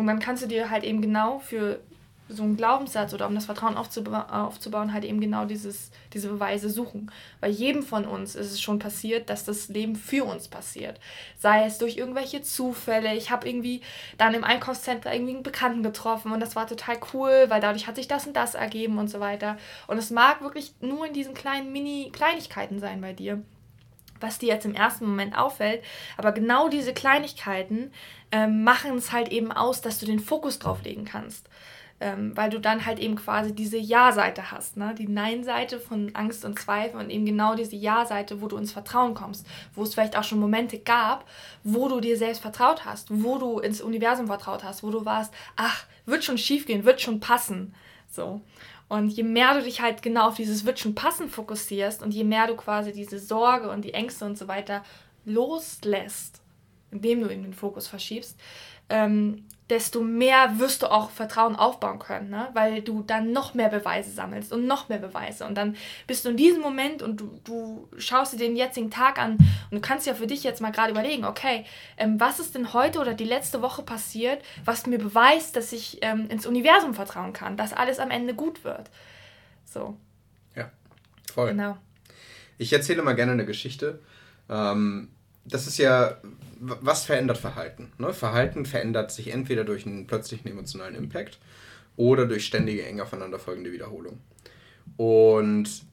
Und 0.00 0.06
dann 0.06 0.18
kannst 0.18 0.42
du 0.42 0.46
dir 0.46 0.70
halt 0.70 0.84
eben 0.84 1.00
genau 1.00 1.38
für 1.38 1.80
so 2.30 2.44
einen 2.44 2.56
Glaubenssatz 2.56 3.12
oder 3.12 3.26
um 3.26 3.34
das 3.34 3.46
Vertrauen 3.46 3.76
aufzuba 3.76 4.44
aufzubauen, 4.46 4.92
halt 4.92 5.04
eben 5.04 5.20
genau 5.20 5.44
dieses, 5.44 5.90
diese 6.12 6.28
Beweise 6.28 6.70
suchen. 6.70 7.10
Bei 7.40 7.48
jedem 7.48 7.82
von 7.82 8.04
uns 8.04 8.34
ist 8.36 8.52
es 8.52 8.60
schon 8.60 8.78
passiert, 8.78 9.28
dass 9.28 9.44
das 9.44 9.68
Leben 9.68 9.96
für 9.96 10.24
uns 10.24 10.48
passiert. 10.48 11.00
Sei 11.38 11.64
es 11.64 11.78
durch 11.78 11.96
irgendwelche 11.96 12.42
Zufälle. 12.42 13.14
Ich 13.14 13.30
habe 13.30 13.48
irgendwie 13.48 13.82
dann 14.16 14.34
im 14.34 14.44
Einkaufscenter 14.44 15.12
irgendwie 15.12 15.34
einen 15.34 15.42
Bekannten 15.42 15.82
getroffen 15.82 16.32
und 16.32 16.40
das 16.40 16.56
war 16.56 16.66
total 16.66 16.98
cool, 17.12 17.46
weil 17.48 17.60
dadurch 17.60 17.86
hat 17.86 17.96
sich 17.96 18.08
das 18.08 18.26
und 18.26 18.36
das 18.36 18.54
ergeben 18.54 18.98
und 18.98 19.08
so 19.08 19.20
weiter. 19.20 19.58
Und 19.86 19.98
es 19.98 20.10
mag 20.10 20.40
wirklich 20.40 20.72
nur 20.80 21.06
in 21.06 21.12
diesen 21.12 21.34
kleinen 21.34 21.72
Mini-Kleinigkeiten 21.72 22.78
sein 22.78 23.00
bei 23.00 23.12
dir 23.12 23.42
was 24.22 24.38
dir 24.38 24.48
jetzt 24.48 24.66
im 24.66 24.74
ersten 24.74 25.06
Moment 25.06 25.36
auffällt. 25.36 25.82
Aber 26.16 26.32
genau 26.32 26.68
diese 26.68 26.92
Kleinigkeiten 26.92 27.90
ähm, 28.32 28.64
machen 28.64 28.96
es 28.96 29.12
halt 29.12 29.30
eben 29.30 29.52
aus, 29.52 29.80
dass 29.80 29.98
du 29.98 30.06
den 30.06 30.20
Fokus 30.20 30.58
drauf 30.58 30.82
legen 30.84 31.04
kannst. 31.04 31.48
Ähm, 32.02 32.34
weil 32.34 32.48
du 32.48 32.58
dann 32.58 32.86
halt 32.86 32.98
eben 32.98 33.14
quasi 33.14 33.54
diese 33.54 33.76
Ja-Seite 33.76 34.50
hast, 34.50 34.78
ne? 34.78 34.94
die 34.98 35.06
Nein-Seite 35.06 35.78
von 35.78 36.14
Angst 36.14 36.46
und 36.46 36.58
Zweifel 36.58 36.98
und 36.98 37.10
eben 37.10 37.26
genau 37.26 37.54
diese 37.54 37.76
Ja-Seite, 37.76 38.40
wo 38.40 38.48
du 38.48 38.56
ins 38.56 38.72
Vertrauen 38.72 39.12
kommst, 39.12 39.46
wo 39.74 39.82
es 39.82 39.92
vielleicht 39.92 40.16
auch 40.16 40.24
schon 40.24 40.40
Momente 40.40 40.78
gab, 40.78 41.26
wo 41.62 41.90
du 41.90 42.00
dir 42.00 42.16
selbst 42.16 42.40
vertraut 42.40 42.86
hast, 42.86 43.08
wo 43.10 43.36
du 43.36 43.58
ins 43.58 43.82
Universum 43.82 44.28
vertraut 44.28 44.64
hast, 44.64 44.82
wo 44.82 44.90
du 44.90 45.04
warst, 45.04 45.34
ach, 45.56 45.84
wird 46.06 46.24
schon 46.24 46.38
schief 46.38 46.64
gehen, 46.64 46.86
wird 46.86 47.02
schon 47.02 47.20
passen. 47.20 47.74
So. 48.08 48.40
Und 48.88 49.10
je 49.10 49.22
mehr 49.22 49.52
du 49.54 49.62
dich 49.62 49.82
halt 49.82 50.02
genau 50.02 50.28
auf 50.28 50.36
dieses 50.36 50.64
wird 50.64 50.78
schon 50.78 50.94
passen 50.94 51.28
fokussierst 51.28 52.02
und 52.02 52.12
je 52.12 52.24
mehr 52.24 52.46
du 52.46 52.56
quasi 52.56 52.92
diese 52.92 53.18
Sorge 53.18 53.70
und 53.70 53.84
die 53.84 53.92
Ängste 53.92 54.24
und 54.24 54.38
so 54.38 54.48
weiter 54.48 54.82
loslässt, 55.26 56.40
indem 56.90 57.20
du 57.20 57.28
in 57.28 57.42
den 57.42 57.54
Fokus 57.54 57.86
verschiebst, 57.86 58.38
ähm, 58.88 59.44
desto 59.70 60.02
mehr 60.02 60.58
wirst 60.58 60.82
du 60.82 60.90
auch 60.90 61.10
Vertrauen 61.10 61.54
aufbauen 61.54 62.00
können, 62.00 62.28
ne? 62.28 62.48
weil 62.54 62.82
du 62.82 63.02
dann 63.02 63.32
noch 63.32 63.54
mehr 63.54 63.68
Beweise 63.68 64.10
sammelst 64.10 64.52
und 64.52 64.66
noch 64.66 64.88
mehr 64.88 64.98
Beweise. 64.98 65.46
Und 65.46 65.54
dann 65.54 65.76
bist 66.08 66.24
du 66.24 66.30
in 66.30 66.36
diesem 66.36 66.60
Moment 66.60 67.02
und 67.02 67.20
du, 67.20 67.40
du 67.44 67.88
schaust 67.96 68.32
dir 68.32 68.38
den 68.38 68.56
jetzigen 68.56 68.90
Tag 68.90 69.18
an 69.18 69.36
und 69.36 69.70
du 69.70 69.80
kannst 69.80 70.06
ja 70.06 70.14
für 70.14 70.26
dich 70.26 70.42
jetzt 70.42 70.60
mal 70.60 70.72
gerade 70.72 70.90
überlegen, 70.90 71.24
okay, 71.24 71.64
ähm, 71.96 72.18
was 72.18 72.40
ist 72.40 72.56
denn 72.56 72.72
heute 72.72 72.98
oder 72.98 73.14
die 73.14 73.24
letzte 73.24 73.62
Woche 73.62 73.82
passiert, 73.82 74.42
was 74.64 74.86
mir 74.86 74.98
beweist, 74.98 75.54
dass 75.54 75.72
ich 75.72 75.98
ähm, 76.02 76.28
ins 76.28 76.46
Universum 76.46 76.94
vertrauen 76.94 77.32
kann, 77.32 77.56
dass 77.56 77.72
alles 77.72 78.00
am 78.00 78.10
Ende 78.10 78.34
gut 78.34 78.64
wird. 78.64 78.90
So. 79.64 79.96
Ja, 80.56 80.70
voll. 81.32 81.50
Genau. 81.50 81.78
Ich 82.58 82.72
erzähle 82.72 83.02
mal 83.02 83.14
gerne 83.14 83.32
eine 83.32 83.46
Geschichte. 83.46 84.00
Ähm, 84.48 85.10
das 85.44 85.66
ist 85.66 85.78
ja, 85.78 86.16
was 86.60 87.04
verändert 87.04 87.38
Verhalten? 87.38 87.92
Ne? 87.98 88.12
Verhalten 88.12 88.66
verändert 88.66 89.10
sich 89.10 89.32
entweder 89.32 89.64
durch 89.64 89.86
einen 89.86 90.06
plötzlichen 90.06 90.48
emotionalen 90.48 90.94
Impact 90.94 91.38
oder 91.96 92.26
durch 92.26 92.46
ständige 92.46 92.84
eng 92.84 93.00
aufeinanderfolgende 93.00 93.72
Wiederholung. 93.72 94.20
Und 94.96 95.84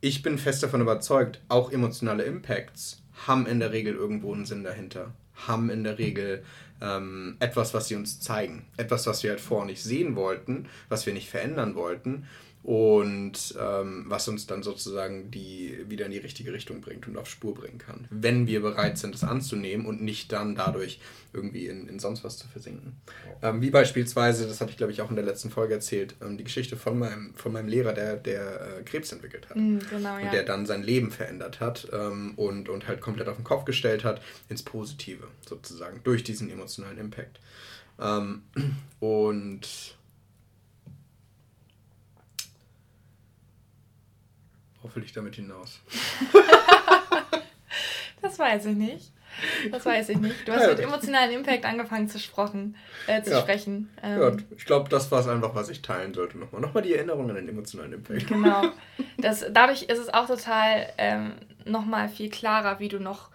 ich 0.00 0.22
bin 0.22 0.38
fest 0.38 0.62
davon 0.62 0.80
überzeugt, 0.80 1.40
auch 1.48 1.72
emotionale 1.72 2.22
Impacts 2.22 3.02
haben 3.26 3.46
in 3.46 3.60
der 3.60 3.72
Regel 3.72 3.94
irgendwo 3.94 4.32
einen 4.32 4.46
Sinn 4.46 4.64
dahinter. 4.64 5.12
Haben 5.34 5.70
in 5.70 5.84
der 5.84 5.98
Regel 5.98 6.44
ähm, 6.80 7.36
etwas, 7.40 7.74
was 7.74 7.88
sie 7.88 7.96
uns 7.96 8.20
zeigen. 8.20 8.66
Etwas, 8.76 9.06
was 9.06 9.22
wir 9.22 9.30
halt 9.30 9.40
vorher 9.40 9.66
nicht 9.66 9.82
sehen 9.82 10.16
wollten, 10.16 10.68
was 10.88 11.06
wir 11.06 11.12
nicht 11.12 11.28
verändern 11.28 11.74
wollten 11.74 12.26
und 12.62 13.54
ähm, 13.58 14.04
was 14.06 14.28
uns 14.28 14.46
dann 14.46 14.62
sozusagen 14.62 15.30
die 15.30 15.78
wieder 15.88 16.04
in 16.06 16.12
die 16.12 16.18
richtige 16.18 16.52
Richtung 16.52 16.82
bringt 16.82 17.08
und 17.08 17.16
auf 17.16 17.28
Spur 17.28 17.54
bringen 17.54 17.78
kann, 17.78 18.06
wenn 18.10 18.46
wir 18.46 18.60
bereit 18.60 18.98
sind, 18.98 19.14
es 19.14 19.24
anzunehmen 19.24 19.86
und 19.86 20.02
nicht 20.02 20.30
dann 20.30 20.54
dadurch 20.56 21.00
irgendwie 21.32 21.68
in, 21.68 21.88
in 21.88 21.98
sonst 21.98 22.22
was 22.22 22.36
zu 22.36 22.46
versinken. 22.48 23.00
Ähm, 23.40 23.62
wie 23.62 23.70
beispielsweise, 23.70 24.46
das 24.46 24.60
habe 24.60 24.70
ich 24.70 24.76
glaube 24.76 24.92
ich 24.92 25.00
auch 25.00 25.08
in 25.08 25.16
der 25.16 25.24
letzten 25.24 25.48
Folge 25.50 25.74
erzählt, 25.74 26.16
ähm, 26.20 26.36
die 26.36 26.44
Geschichte 26.44 26.76
von 26.76 26.98
meinem, 26.98 27.32
von 27.34 27.52
meinem 27.52 27.68
Lehrer, 27.68 27.94
der, 27.94 28.16
der 28.16 28.78
äh, 28.78 28.82
Krebs 28.82 29.10
entwickelt 29.10 29.48
hat 29.48 29.56
mm, 29.56 29.78
genau, 29.88 30.18
ja. 30.18 30.24
und 30.26 30.32
der 30.32 30.42
dann 30.42 30.66
sein 30.66 30.82
Leben 30.82 31.10
verändert 31.10 31.60
hat 31.60 31.88
ähm, 31.92 32.34
und, 32.36 32.68
und 32.68 32.88
halt 32.88 33.00
komplett 33.00 33.28
auf 33.28 33.36
den 33.36 33.44
Kopf 33.44 33.64
gestellt 33.64 34.04
hat 34.04 34.20
ins 34.50 34.62
Positive 34.62 35.26
sozusagen 35.48 36.00
durch 36.04 36.24
diesen 36.24 36.50
emotionalen 36.50 36.98
Impact. 36.98 37.40
Ähm, 37.98 38.42
und 39.00 39.96
Worauf 44.80 44.96
will 44.96 45.04
ich 45.04 45.12
damit 45.12 45.34
hinaus? 45.34 45.80
das 48.22 48.38
weiß 48.38 48.66
ich 48.66 48.76
nicht. 48.76 49.12
Das 49.70 49.86
weiß 49.86 50.08
ich 50.10 50.18
nicht. 50.18 50.46
Du 50.46 50.52
hast 50.52 50.62
ja. 50.62 50.70
mit 50.70 50.80
emotionalen 50.80 51.32
Impact 51.32 51.64
angefangen 51.64 52.08
zu, 52.08 52.18
sprochen, 52.18 52.76
äh, 53.06 53.22
zu 53.22 53.30
ja. 53.30 53.40
sprechen. 53.40 53.90
Ähm, 54.02 54.20
ja, 54.20 54.32
ich 54.56 54.64
glaube, 54.64 54.88
das 54.88 55.10
war 55.10 55.20
es 55.20 55.28
einfach, 55.28 55.54
was 55.54 55.68
ich 55.68 55.82
teilen 55.82 56.14
sollte. 56.14 56.38
Nochmal, 56.38 56.60
Nochmal 56.60 56.82
die 56.82 56.94
Erinnerung 56.94 57.28
an 57.30 57.36
den 57.36 57.48
emotionalen 57.48 57.92
Impact. 57.92 58.26
Genau. 58.26 58.64
Das, 59.18 59.44
dadurch 59.52 59.82
ist 59.82 59.98
es 59.98 60.08
auch 60.08 60.26
total 60.26 60.86
ähm, 60.96 61.34
nochmal 61.66 62.08
viel 62.08 62.30
klarer, 62.30 62.78
wie 62.80 62.88
du 62.88 62.98
noch 62.98 63.28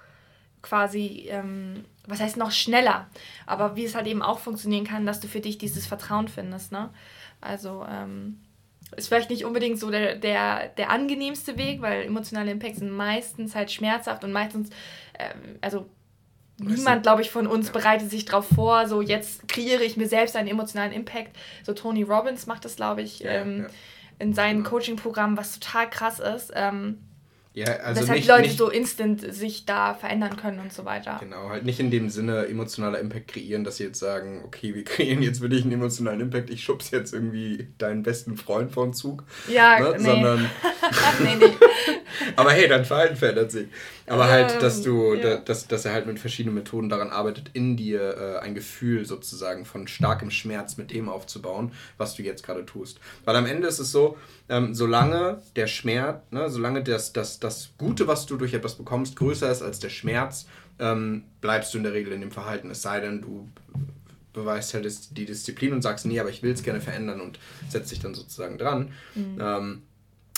quasi, 0.63 1.27
ähm, 1.29 1.85
was 2.07 2.19
heißt 2.19 2.37
noch 2.37 2.51
schneller, 2.51 3.07
aber 3.45 3.75
wie 3.75 3.85
es 3.85 3.93
halt 3.93 4.07
eben 4.07 4.23
auch 4.23 4.39
funktionieren 4.39 4.83
kann, 4.83 5.05
dass 5.05 5.19
du 5.19 5.27
für 5.27 5.41
dich 5.41 5.59
dieses 5.59 5.85
Vertrauen 5.85 6.27
findest. 6.27 6.71
Ne? 6.71 6.89
Also, 7.39 7.85
ähm, 7.87 8.39
ist 8.95 9.07
vielleicht 9.07 9.29
nicht 9.29 9.45
unbedingt 9.45 9.79
so 9.79 9.89
der, 9.91 10.15
der, 10.15 10.69
der 10.69 10.89
angenehmste 10.89 11.57
Weg, 11.57 11.81
weil 11.81 12.03
emotionale 12.03 12.51
Impacts 12.51 12.79
sind 12.79 12.91
meistens 12.91 13.55
halt 13.55 13.71
schmerzhaft 13.71 14.23
und 14.23 14.31
meistens, 14.31 14.69
ähm, 15.19 15.57
also 15.61 15.87
niemand, 16.59 17.03
glaube 17.03 17.21
ich, 17.21 17.29
von 17.29 17.47
uns 17.47 17.71
bereitet 17.71 18.09
sich 18.09 18.25
darauf 18.25 18.47
vor, 18.47 18.87
so 18.87 19.01
jetzt 19.01 19.47
kreiere 19.47 19.83
ich 19.83 19.97
mir 19.97 20.07
selbst 20.07 20.35
einen 20.35 20.47
emotionalen 20.47 20.93
Impact. 20.93 21.35
So 21.63 21.73
Tony 21.73 22.03
Robbins 22.03 22.47
macht 22.47 22.65
das, 22.65 22.75
glaube 22.75 23.01
ich, 23.01 23.19
ja, 23.19 23.31
ähm, 23.31 23.63
ja. 23.63 23.67
in 24.19 24.33
seinem 24.33 24.59
genau. 24.59 24.69
Coaching-Programm, 24.69 25.37
was 25.37 25.59
total 25.59 25.89
krass 25.89 26.19
ist. 26.19 26.51
Ähm, 26.55 26.99
ja, 27.55 27.67
also 27.67 28.01
Weshalb 28.01 28.19
nicht, 28.19 28.27
Leute 28.27 28.41
nicht, 28.41 28.57
so 28.57 28.69
instant 28.69 29.33
sich 29.33 29.65
da 29.65 29.93
verändern 29.93 30.35
können 30.35 30.59
und 30.59 30.73
so 30.73 30.83
weiter. 30.83 31.17
Genau, 31.21 31.47
halt 31.47 31.63
nicht 31.63 31.79
in 31.79 31.89
dem 31.89 32.09
Sinne 32.09 32.47
emotionaler 32.47 32.99
Impact 32.99 33.29
kreieren, 33.29 33.63
dass 33.63 33.77
sie 33.77 33.85
jetzt 33.85 33.99
sagen, 33.99 34.43
okay, 34.45 34.75
wir 34.75 34.83
kreieren 34.83 35.23
jetzt 35.23 35.39
für 35.39 35.47
dich 35.47 35.63
einen 35.63 35.71
emotionalen 35.71 36.19
Impact, 36.19 36.49
ich 36.49 36.65
schub's 36.65 36.91
jetzt 36.91 37.13
irgendwie 37.13 37.69
deinen 37.77 38.03
besten 38.03 38.35
Freund 38.35 38.73
vor 38.73 38.85
den 38.85 38.93
Zug. 38.93 39.23
Ja, 39.47 39.79
ne? 39.79 39.95
nee. 39.97 40.03
Sondern. 40.03 40.49
nee, 41.23 41.35
nee. 41.39 41.45
Aber 42.35 42.51
hey, 42.51 42.67
dein 42.67 42.83
Verhalten 42.83 43.15
verändert 43.15 43.51
sich. 43.51 43.67
Aber 44.07 44.29
halt, 44.29 44.61
dass 44.61 44.81
du, 44.81 45.13
ähm, 45.13 45.21
ja. 45.21 45.37
dass, 45.37 45.67
dass 45.67 45.85
er 45.85 45.93
halt 45.93 46.05
mit 46.05 46.19
verschiedenen 46.19 46.55
Methoden 46.55 46.89
daran 46.89 47.09
arbeitet, 47.09 47.49
in 47.53 47.75
dir 47.75 48.17
äh, 48.17 48.39
ein 48.39 48.53
Gefühl 48.53 49.05
sozusagen 49.05 49.65
von 49.65 49.87
starkem 49.87 50.29
Schmerz 50.29 50.77
mit 50.77 50.91
dem 50.91 51.09
aufzubauen, 51.09 51.71
was 51.97 52.15
du 52.15 52.21
jetzt 52.21 52.43
gerade 52.43 52.65
tust. 52.65 52.99
Weil 53.23 53.35
am 53.35 53.45
Ende 53.45 53.67
ist 53.67 53.79
es 53.79 53.91
so, 53.91 54.17
ähm, 54.47 54.75
solange 54.75 55.41
der 55.55 55.67
Schmerz, 55.67 56.21
ne, 56.29 56.49
solange 56.49 56.83
das, 56.83 57.13
das, 57.13 57.39
das 57.45 57.71
Gute, 57.77 58.07
was 58.07 58.25
du 58.25 58.37
durch 58.37 58.53
etwas 58.53 58.75
bekommst, 58.75 59.15
größer 59.15 59.51
ist 59.51 59.61
als 59.61 59.79
der 59.79 59.89
Schmerz, 59.89 60.47
ähm, 60.79 61.23
bleibst 61.41 61.73
du 61.73 61.77
in 61.77 61.83
der 61.83 61.93
Regel 61.93 62.13
in 62.13 62.21
dem 62.21 62.31
Verhalten. 62.31 62.69
Es 62.69 62.81
sei 62.81 62.99
denn, 62.99 63.21
du 63.21 63.47
beweist 64.33 64.73
halt 64.73 64.85
die 65.17 65.25
Disziplin 65.25 65.73
und 65.73 65.81
sagst, 65.81 66.05
nee, 66.05 66.19
aber 66.19 66.29
ich 66.29 66.43
will 66.43 66.51
es 66.51 66.63
gerne 66.63 66.81
verändern 66.81 67.21
und 67.21 67.39
setzt 67.69 67.91
dich 67.91 67.99
dann 67.99 68.13
sozusagen 68.13 68.57
dran. 68.57 68.91
Mhm. 69.15 69.37
Ähm, 69.39 69.81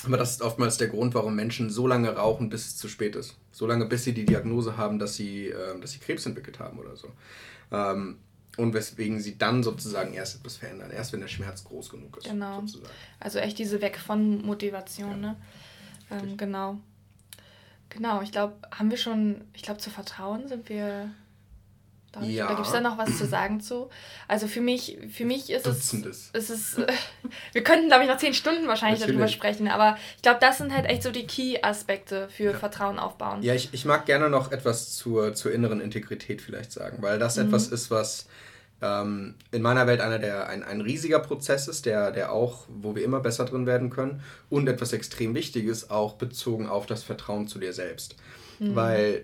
aber 0.06 0.18
das 0.18 0.32
ist 0.32 0.42
oftmals 0.42 0.78
der 0.78 0.90
Grund, 0.90 1.16
warum 1.16 1.36
Menschen 1.36 1.72
so 1.72 1.88
lange 1.88 2.10
rauchen, 2.16 2.50
bis 2.50 2.68
es 2.68 2.78
zu 2.78 2.88
spät 2.88 3.16
ist. 3.16 3.36
So 3.52 3.66
lange, 3.66 3.86
bis 3.86 4.04
sie 4.04 4.14
die 4.14 4.26
Diagnose 4.26 4.78
haben, 4.78 5.00
dass 5.00 5.16
sie, 5.16 5.48
äh, 5.48 5.80
dass 5.82 5.92
sie 5.92 6.00
Krebs 6.00 6.26
entwickelt 6.26 6.60
haben 6.60 6.78
oder 6.78 6.96
so. 6.96 7.08
Ähm, 7.72 8.18
und 8.58 8.74
weswegen 8.74 9.20
sie 9.20 9.38
dann 9.38 9.64
sozusagen 9.64 10.14
erst 10.14 10.40
etwas 10.40 10.58
verändern, 10.58 10.92
erst 10.92 11.14
wenn 11.14 11.22
der 11.22 11.28
Schmerz 11.28 11.64
groß 11.64 11.90
genug 11.90 12.18
ist. 12.18 12.30
Genau. 12.30 12.62
Sozusagen. 12.62 12.94
Also 13.20 13.40
echt 13.40 13.58
diese 13.58 13.82
Weg 13.82 13.98
von 13.98 14.44
Motivation, 14.46 15.10
ja. 15.10 15.18
ne? 15.18 15.36
Ähm, 16.10 16.38
genau. 16.38 16.80
Genau, 17.98 18.22
ich 18.22 18.32
glaube, 18.32 18.54
haben 18.72 18.90
wir 18.92 18.98
schon, 18.98 19.42
ich 19.54 19.64
glaube, 19.64 19.80
zu 19.80 19.90
Vertrauen 19.90 20.48
sind 20.48 20.70
wir 20.70 21.10
ich. 22.22 22.36
Ja. 22.36 22.46
Oder 22.46 22.56
gibt 22.56 22.68
es 22.68 22.74
da 22.74 22.82
noch 22.82 22.98
was 22.98 23.18
zu 23.18 23.26
sagen 23.26 23.60
zu? 23.60 23.90
Also 24.28 24.48
für 24.48 24.62
mich, 24.62 24.98
für 25.12 25.26
mich 25.26 25.50
ist 25.50 25.66
Dutzendes. 25.66 26.30
es, 26.34 26.50
ist 26.50 26.78
es 26.78 26.86
wir 27.54 27.64
könnten, 27.64 27.88
glaube 27.88 28.04
ich, 28.04 28.10
noch 28.10 28.18
zehn 28.18 28.34
Stunden 28.34 28.68
wahrscheinlich 28.68 29.00
Natürlich. 29.00 29.20
darüber 29.20 29.28
sprechen, 29.28 29.68
aber 29.68 29.98
ich 30.16 30.22
glaube, 30.22 30.40
das 30.40 30.58
sind 30.58 30.74
halt 30.74 30.86
echt 30.86 31.04
so 31.04 31.12
die 31.12 31.28
Key-Aspekte 31.28 32.30
für 32.30 32.52
ja. 32.52 32.58
Vertrauen 32.58 33.00
aufbauen. 33.00 33.44
Ja, 33.44 33.54
ich, 33.54 33.70
ich 33.72 33.86
mag 33.86 34.06
gerne 34.06 34.30
noch 34.30 34.52
etwas 34.52 34.96
zur, 34.96 35.34
zur 35.34 35.52
inneren 35.52 35.82
Integrität 35.82 36.42
vielleicht 36.42 36.72
sagen, 36.72 37.02
weil 37.02 37.20
das 37.20 37.38
mhm. 37.38 37.48
etwas 37.48 37.68
ist, 37.68 37.92
was 37.92 38.28
ähm, 38.82 39.36
in 39.52 39.62
meiner 39.62 39.88
Welt 39.88 40.02
einer 40.02 40.20
der 40.20 40.48
ein, 40.50 40.64
ein 40.64 40.82
riesiger 40.82 41.20
Prozess 41.20 41.68
ist, 41.68 41.86
der, 41.86 42.12
der 42.12 42.32
auch, 42.32 42.66
wo 42.70 42.96
wir 42.96 43.04
immer 43.04 43.20
besser 43.20 43.46
drin 43.46 43.66
werden 43.66 43.90
können 43.90 44.22
und 44.50 44.68
etwas 44.68 44.94
extrem 44.94 45.34
Wichtiges, 45.34 45.90
auch 45.90 46.14
bezogen 46.14 46.68
auf 46.68 46.86
das 46.86 47.04
Vertrauen 47.04 47.48
zu 47.48 47.60
dir 47.60 47.74
selbst. 47.74 48.16
Mhm. 48.60 48.76
Weil 48.76 49.24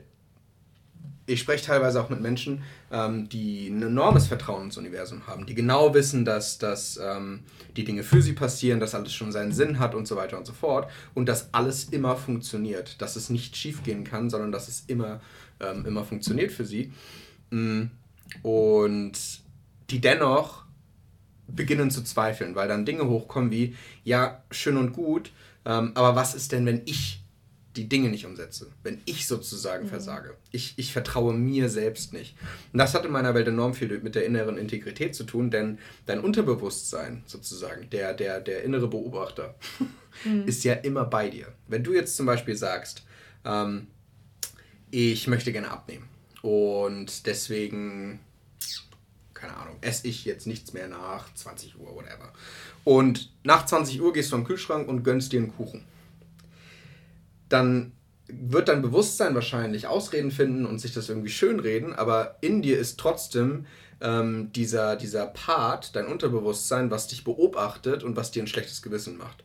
ich 1.26 1.40
spreche 1.40 1.66
teilweise 1.66 2.02
auch 2.02 2.10
mit 2.10 2.20
Menschen, 2.20 2.64
ähm, 2.92 3.30
die 3.30 3.68
ein 3.68 3.82
enormes 3.82 4.28
Vertrauen 4.28 4.66
ins 4.66 4.78
Universum 4.78 5.26
haben, 5.28 5.46
die 5.46 5.56
genau 5.56 5.94
wissen, 5.94 6.26
dass, 6.26 6.58
dass 6.58 7.00
ähm, 7.02 7.42
die 7.78 7.86
Dinge 7.86 8.04
für 8.04 8.22
sie 8.22 8.34
passieren, 8.34 8.80
dass 8.80 8.94
alles 8.94 9.14
schon 9.14 9.32
seinen 9.32 9.54
Sinn 9.54 9.80
hat 9.80 9.96
und 9.96 10.08
so 10.08 10.16
weiter 10.16 10.38
und 10.38 10.46
so 10.46 10.54
fort 10.54 10.90
und 11.14 11.28
dass 11.28 11.54
alles 11.54 11.86
immer 11.86 12.18
funktioniert, 12.18 13.02
dass 13.02 13.16
es 13.16 13.30
nicht 13.30 13.56
schief 13.56 13.84
gehen 13.84 14.04
kann, 14.04 14.30
sondern 14.30 14.52
dass 14.52 14.68
es 14.68 14.84
immer, 14.88 15.22
ähm, 15.60 15.86
immer 15.86 16.04
funktioniert 16.04 16.52
für 16.52 16.66
sie. 16.66 16.92
Mm, 17.52 17.84
und 18.42 19.43
die 19.90 20.02
dennoch 20.02 20.64
beginnen 21.48 21.92
zu 21.92 22.04
zweifeln, 22.04 22.56
weil 22.56 22.68
dann 22.68 22.86
Dinge 22.86 23.08
hochkommen 23.08 23.52
wie, 23.52 23.76
ja, 24.04 24.44
schön 24.52 24.78
und 24.78 24.94
gut, 24.94 25.32
ähm, 25.66 25.92
aber 25.96 26.16
was 26.16 26.36
ist 26.36 26.52
denn, 26.52 26.66
wenn 26.66 26.82
ich 26.86 27.24
die 27.76 27.90
Dinge 27.90 28.10
nicht 28.10 28.26
umsetze, 28.26 28.68
wenn 28.84 29.02
ich 29.06 29.28
sozusagen 29.28 29.86
mhm. 29.86 29.90
versage. 29.90 30.36
Ich, 30.52 30.76
ich 30.78 30.94
vertraue 30.94 31.34
mir 31.34 31.70
selbst 31.70 32.14
nicht. 32.14 32.36
Und 32.72 32.78
das 32.78 32.94
hat 32.94 33.06
in 33.06 33.12
meiner 33.12 33.34
Welt 33.34 33.48
enorm 33.48 33.74
viel 33.74 34.00
mit 34.02 34.16
der 34.16 34.26
inneren 34.26 34.58
Integrität 34.58 35.16
zu 35.16 35.24
tun, 35.24 35.50
denn 35.50 35.80
dein 36.06 36.20
Unterbewusstsein 36.20 37.24
sozusagen, 37.26 37.90
der, 37.90 38.14
der, 38.14 38.42
der 38.42 38.64
innere 38.64 38.88
Beobachter, 38.88 39.56
mhm. 40.24 40.44
ist 40.48 40.64
ja 40.64 40.74
immer 40.74 41.06
bei 41.06 41.30
dir. 41.30 41.48
Wenn 41.68 41.84
du 41.84 41.94
jetzt 41.94 42.16
zum 42.16 42.26
Beispiel 42.26 42.56
sagst, 42.56 43.04
ähm, 43.46 43.88
ich 44.92 45.28
möchte 45.28 45.52
gerne 45.52 45.72
abnehmen 45.72 46.08
und 46.44 47.26
deswegen, 47.26 48.20
keine 49.44 49.58
Ahnung, 49.58 49.78
esse 49.82 50.08
ich 50.08 50.26
jetzt 50.26 50.48
nichts 50.48 50.74
mehr 50.74 50.88
nach 50.88 51.34
20 51.34 51.80
Uhr, 51.80 51.96
whatever. 51.96 52.32
Und 52.84 53.32
nach 53.44 53.66
20 53.66 54.02
Uhr 54.02 54.14
gehst 54.14 54.32
du 54.32 54.36
am 54.36 54.44
Kühlschrank 54.44 54.88
und 54.88 55.04
gönnst 55.04 55.32
dir 55.32 55.40
einen 55.40 55.56
Kuchen 55.56 55.86
dann 57.54 57.92
wird 58.28 58.68
dein 58.68 58.82
Bewusstsein 58.82 59.36
wahrscheinlich 59.36 59.88
Ausreden 59.88 60.32
finden 60.32 60.66
und 60.66 60.80
sich 60.80 60.94
das 60.94 61.08
irgendwie 61.08 61.30
schönreden, 61.30 61.94
aber 61.94 62.38
in 62.42 62.62
dir 62.62 62.80
ist 62.80 63.00
trotzdem 63.00 63.68
ähm, 64.02 64.52
dieser, 64.54 64.96
dieser 64.96 65.28
Part, 65.28 65.96
dein 65.96 66.08
Unterbewusstsein, 66.08 66.90
was 66.90 67.08
dich 67.08 67.24
beobachtet 67.24 68.04
und 68.04 68.16
was 68.16 68.32
dir 68.32 68.42
ein 68.42 68.48
schlechtes 68.48 68.82
Gewissen 68.82 69.18
macht. 69.18 69.44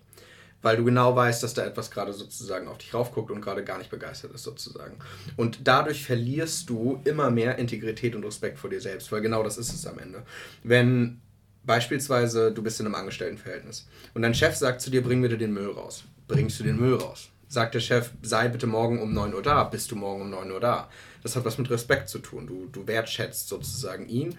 Weil 0.61 0.77
du 0.77 0.85
genau 0.85 1.15
weißt, 1.15 1.43
dass 1.43 1.55
da 1.55 1.65
etwas 1.65 1.91
gerade 1.91 2.13
sozusagen 2.13 2.67
auf 2.67 2.79
dich 2.79 2.93
raufguckt 2.93 3.31
und 3.31 3.41
gerade 3.41 3.63
gar 3.63 3.79
nicht 3.79 3.91
begeistert 3.91 4.33
ist, 4.33 4.43
sozusagen. 4.43 4.97
Und 5.37 5.61
dadurch 5.65 6.05
verlierst 6.05 6.69
du 6.69 7.01
immer 7.05 7.31
mehr 7.31 7.59
Integrität 7.59 8.17
und 8.17 8.25
Respekt 8.25 8.59
vor 8.59 8.71
dir 8.71 8.81
selbst, 8.81 9.13
weil 9.13 9.21
genau 9.21 9.43
das 9.43 9.57
ist 9.57 9.73
es 9.73 9.87
am 9.87 9.99
Ende. 9.99 10.25
Wenn 10.65 11.21
beispielsweise 11.65 12.51
du 12.51 12.63
bist 12.63 12.81
in 12.81 12.87
einem 12.87 12.97
Angestelltenverhältnis 12.97 13.87
und 14.15 14.23
dein 14.23 14.35
Chef 14.35 14.57
sagt 14.57 14.81
zu 14.81 14.91
dir, 14.91 15.03
bring 15.03 15.23
bitte 15.23 15.39
den 15.39 15.53
Müll 15.53 15.71
raus. 15.71 16.05
Bringst 16.27 16.59
du 16.59 16.65
den 16.65 16.79
Müll 16.79 16.95
raus? 16.95 17.31
sagt 17.49 17.75
der 17.75 17.81
Chef, 17.81 18.11
sei 18.23 18.49
bitte 18.49 18.67
morgen 18.67 19.01
um 19.01 19.13
9 19.13 19.35
Uhr 19.35 19.43
da, 19.43 19.65
bist 19.65 19.91
du 19.91 19.97
morgen 19.97 20.23
um 20.23 20.31
9 20.31 20.53
Uhr 20.53 20.61
da. 20.61 20.89
Das 21.23 21.35
hat 21.35 21.45
was 21.45 21.59
mit 21.59 21.71
Respekt 21.71 22.09
zu 22.09 22.19
tun. 22.21 22.47
Du, 22.47 22.69
du 22.71 22.87
wertschätzt 22.87 23.49
sozusagen 23.49 24.09
ihn 24.09 24.37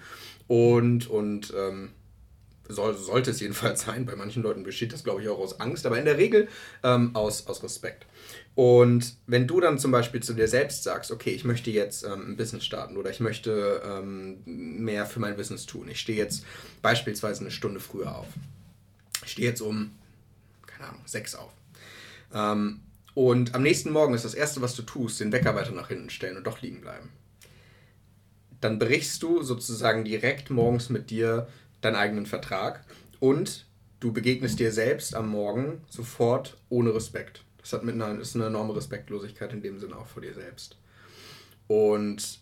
und, 0.47 1.09
und 1.09 1.53
ähm, 1.57 1.89
soll, 2.69 2.95
sollte 2.95 3.31
es 3.31 3.39
jedenfalls 3.39 3.81
sein. 3.81 4.05
Bei 4.05 4.15
manchen 4.15 4.43
Leuten 4.43 4.63
besteht 4.63 4.93
das, 4.93 5.03
glaube 5.03 5.21
ich, 5.21 5.27
auch 5.27 5.39
aus 5.39 5.59
Angst, 5.59 5.85
aber 5.85 5.97
in 5.97 6.05
der 6.05 6.17
Regel 6.17 6.47
ähm, 6.83 7.15
aus, 7.15 7.47
aus 7.47 7.63
Respekt. 7.63 8.05
Und 8.55 9.15
wenn 9.27 9.47
du 9.47 9.59
dann 9.59 9.79
zum 9.79 9.91
Beispiel 9.91 10.21
zu 10.21 10.33
dir 10.33 10.47
selbst 10.47 10.83
sagst, 10.83 11.11
okay, 11.11 11.31
ich 11.31 11.43
möchte 11.43 11.71
jetzt 11.71 12.03
ähm, 12.03 12.31
ein 12.31 12.37
Business 12.37 12.65
starten 12.65 12.97
oder 12.97 13.09
ich 13.09 13.19
möchte 13.19 13.81
ähm, 13.83 14.41
mehr 14.45 15.05
für 15.05 15.19
mein 15.19 15.35
Business 15.35 15.65
tun. 15.65 15.87
Ich 15.89 15.99
stehe 15.99 16.17
jetzt 16.17 16.45
beispielsweise 16.81 17.41
eine 17.41 17.51
Stunde 17.51 17.79
früher 17.79 18.15
auf. 18.15 18.27
Ich 19.25 19.33
stehe 19.33 19.49
jetzt 19.49 19.61
um, 19.61 19.91
keine 20.67 20.89
Ahnung, 20.89 21.01
sechs 21.05 21.35
auf. 21.35 21.51
Ähm, 22.33 22.81
und 23.15 23.55
am 23.55 23.63
nächsten 23.63 23.91
Morgen 23.91 24.13
ist 24.13 24.25
das 24.25 24.33
Erste, 24.33 24.61
was 24.61 24.75
du 24.75 24.83
tust, 24.83 25.19
den 25.19 25.31
Wecker 25.31 25.55
weiter 25.55 25.71
nach 25.71 25.87
hinten 25.87 26.09
stellen 26.09 26.37
und 26.37 26.45
doch 26.45 26.61
liegen 26.61 26.81
bleiben. 26.81 27.09
Dann 28.61 28.77
brichst 28.77 29.23
du 29.23 29.41
sozusagen 29.41 30.03
direkt 30.03 30.49
morgens 30.49 30.89
mit 30.89 31.09
dir 31.09 31.47
deinen 31.81 31.95
eigenen 31.95 32.25
Vertrag 32.25 32.85
und 33.19 33.65
du 33.99 34.13
begegnest 34.13 34.59
dir 34.59 34.71
selbst 34.71 35.15
am 35.15 35.29
Morgen 35.29 35.81
sofort 35.89 36.57
ohne 36.69 36.93
Respekt. 36.93 37.43
Das 37.57 37.73
hat 37.73 37.83
mit 37.83 37.95
einer, 37.95 38.19
ist 38.19 38.35
eine 38.35 38.47
enorme 38.47 38.75
Respektlosigkeit 38.75 39.53
in 39.53 39.61
dem 39.61 39.79
Sinne 39.79 39.97
auch 39.97 40.07
vor 40.07 40.21
dir 40.21 40.33
selbst. 40.33 40.77
Und 41.67 42.39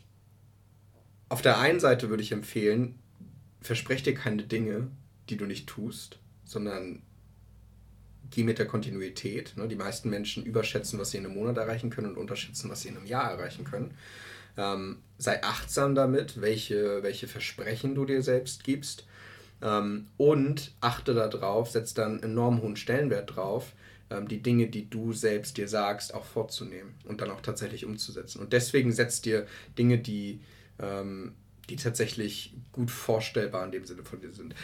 auf 1.30 1.42
der 1.42 1.60
einen 1.60 1.80
Seite 1.80 2.10
würde 2.10 2.24
ich 2.24 2.32
empfehlen, 2.32 3.00
versprech 3.62 4.04
dir 4.04 4.14
keine 4.14 4.44
Dinge, 4.44 4.88
die 5.30 5.38
du 5.38 5.46
nicht 5.46 5.68
tust, 5.68 6.20
sondern 6.46 7.02
geh 8.30 8.44
mit 8.44 8.60
der 8.60 8.68
Kontinuität. 8.68 9.54
Ne? 9.58 9.68
Die 9.68 9.76
meisten 9.76 10.10
Menschen 10.10 10.46
überschätzen, 10.46 11.00
was 11.00 11.12
sie 11.12 11.18
in 11.18 11.26
einem 11.26 11.36
Monat 11.36 11.58
erreichen 11.58 11.90
können 11.90 12.12
und 12.12 12.18
unterschätzen, 12.18 12.70
was 12.70 12.82
sie 12.82 12.90
in 12.90 12.98
einem 12.98 13.06
Jahr 13.06 13.32
erreichen 13.32 13.66
können. 13.66 13.94
Ähm, 14.58 15.00
sei 15.18 15.44
achtsam 15.44 15.96
damit, 15.96 16.42
welche, 16.42 17.04
welche 17.04 17.28
Versprechen 17.28 17.96
du 17.96 18.06
dir 18.06 18.22
selbst 18.22 18.64
gibst. 18.64 19.07
Ähm, 19.62 20.08
und 20.18 20.74
achte 20.82 21.14
darauf, 21.14 21.72
setz 21.72 21.94
dann 21.94 22.22
enorm 22.22 22.62
hohen 22.62 22.76
Stellenwert 22.76 23.36
drauf, 23.36 23.74
ähm, 24.10 24.28
die 24.28 24.42
Dinge, 24.42 24.68
die 24.68 24.90
du 24.90 25.14
selbst 25.14 25.58
dir 25.58 25.68
sagst, 25.68 26.14
auch 26.14 26.26
vorzunehmen 26.26 26.94
und 27.06 27.22
dann 27.22 27.32
auch 27.32 27.42
tatsächlich 27.42 27.86
umzusetzen. 27.86 28.40
Und 28.40 28.54
deswegen 28.54 28.92
setzt 28.92 29.26
dir 29.26 29.48
Dinge, 29.78 29.98
die, 29.98 30.40
ähm, 30.80 31.34
die 31.70 31.76
tatsächlich 31.76 32.54
gut 32.72 32.92
vorstellbar 32.92 33.66
in 33.66 33.72
dem 33.72 33.86
Sinne 33.86 34.04
von 34.04 34.22
dir 34.22 34.32
sind 34.32 34.56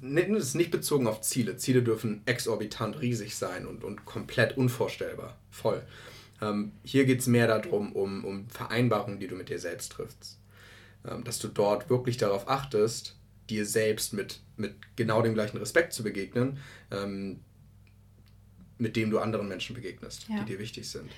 das 0.00 0.48
ist 0.48 0.54
nicht 0.54 0.70
bezogen 0.70 1.06
auf 1.06 1.20
Ziele. 1.20 1.56
Ziele 1.56 1.82
dürfen 1.82 2.22
exorbitant 2.26 3.00
riesig 3.00 3.36
sein 3.36 3.66
und, 3.66 3.84
und 3.84 4.04
komplett 4.04 4.56
unvorstellbar. 4.56 5.38
Voll. 5.50 5.82
Hier 6.84 7.06
geht 7.06 7.20
es 7.20 7.26
mehr 7.26 7.46
darum, 7.46 7.92
um, 7.92 8.24
um 8.24 8.48
Vereinbarungen, 8.50 9.20
die 9.20 9.26
du 9.28 9.36
mit 9.36 9.48
dir 9.48 9.58
selbst 9.58 9.92
triffst. 9.92 10.38
Dass 11.24 11.38
du 11.38 11.48
dort 11.48 11.88
wirklich 11.88 12.16
darauf 12.18 12.48
achtest, 12.48 13.16
dir 13.50 13.66
selbst 13.66 14.12
mit, 14.12 14.40
mit 14.56 14.74
genau 14.96 15.22
dem 15.22 15.34
gleichen 15.34 15.58
Respekt 15.58 15.92
zu 15.92 16.02
begegnen, 16.02 16.58
ähm, 16.90 17.40
mit 18.78 18.96
dem 18.96 19.10
du 19.10 19.18
anderen 19.18 19.48
Menschen 19.48 19.74
begegnest, 19.74 20.28
ja. 20.28 20.40
die 20.40 20.52
dir 20.52 20.58
wichtig 20.58 20.88
sind. 20.88 21.10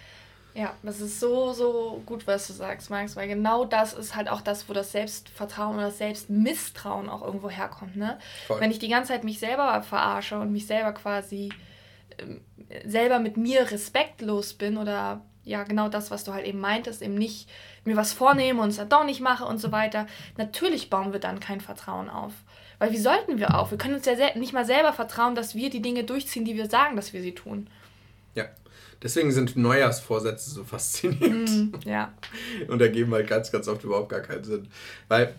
Ja, 0.54 0.74
das 0.82 1.00
ist 1.00 1.20
so, 1.20 1.52
so 1.52 2.02
gut, 2.04 2.26
was 2.26 2.46
du 2.48 2.52
sagst, 2.52 2.90
Max, 2.90 3.14
weil 3.14 3.28
genau 3.28 3.64
das 3.64 3.94
ist 3.94 4.16
halt 4.16 4.28
auch 4.28 4.40
das, 4.40 4.68
wo 4.68 4.72
das 4.72 4.92
Selbstvertrauen 4.92 5.76
oder 5.76 5.86
das 5.86 5.98
Selbstmisstrauen 5.98 7.08
auch 7.08 7.22
irgendwo 7.22 7.48
herkommt. 7.48 7.96
Ne? 7.96 8.18
Wenn 8.48 8.70
ich 8.70 8.78
die 8.78 8.88
ganze 8.88 9.12
Zeit 9.12 9.24
mich 9.24 9.38
selber 9.38 9.82
verarsche 9.82 10.38
und 10.38 10.50
mich 10.50 10.66
selber 10.66 10.92
quasi 10.92 11.50
ähm, 12.18 12.40
selber 12.84 13.18
mit 13.18 13.36
mir 13.36 13.70
respektlos 13.70 14.54
bin 14.54 14.76
oder 14.76 15.24
ja, 15.44 15.62
genau 15.62 15.88
das, 15.88 16.10
was 16.10 16.24
du 16.24 16.32
halt 16.32 16.46
eben 16.46 16.60
meintest, 16.60 17.02
eben 17.02 17.14
nicht 17.14 17.48
mir 17.88 17.96
was 17.96 18.12
vornehme 18.12 18.62
und 18.62 18.68
es 18.68 18.76
dann 18.76 18.88
doch 18.88 19.04
nicht 19.04 19.20
mache 19.20 19.44
und 19.44 19.58
so 19.58 19.72
weiter, 19.72 20.06
natürlich 20.36 20.90
bauen 20.90 21.12
wir 21.12 21.20
dann 21.20 21.40
kein 21.40 21.60
Vertrauen 21.60 22.08
auf. 22.08 22.32
Weil 22.78 22.92
wie 22.92 22.98
sollten 22.98 23.38
wir 23.38 23.56
auch? 23.56 23.70
Wir 23.70 23.78
können 23.78 23.94
uns 23.94 24.06
ja 24.06 24.14
nicht 24.36 24.52
mal 24.52 24.64
selber 24.64 24.92
vertrauen, 24.92 25.34
dass 25.34 25.56
wir 25.56 25.68
die 25.68 25.82
Dinge 25.82 26.04
durchziehen, 26.04 26.44
die 26.44 26.54
wir 26.54 26.70
sagen, 26.70 26.94
dass 26.94 27.12
wir 27.12 27.22
sie 27.22 27.34
tun. 27.34 27.68
Ja, 28.34 28.46
Deswegen 29.02 29.30
sind 29.30 29.56
Neujahrsvorsätze 29.56 30.50
so 30.50 30.64
faszinierend. 30.64 31.50
Mm, 31.72 31.88
ja. 31.88 32.12
Und 32.68 32.82
ergeben 32.82 33.12
halt 33.12 33.28
ganz, 33.28 33.52
ganz 33.52 33.68
oft 33.68 33.84
überhaupt 33.84 34.08
gar 34.08 34.20
keinen 34.20 34.44
Sinn. 34.44 34.68
Weil 35.06 35.34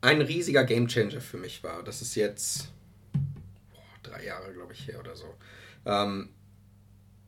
ein 0.00 0.22
riesiger 0.22 0.64
Gamechanger 0.64 1.20
für 1.20 1.36
mich 1.36 1.62
war, 1.62 1.82
das 1.82 2.00
ist 2.00 2.14
jetzt 2.14 2.72
boah, 3.72 3.82
drei 4.02 4.24
Jahre, 4.24 4.52
glaube 4.52 4.72
ich, 4.72 4.86
her 4.88 4.98
oder 4.98 5.14
so, 5.14 5.26
ähm, 5.84 6.30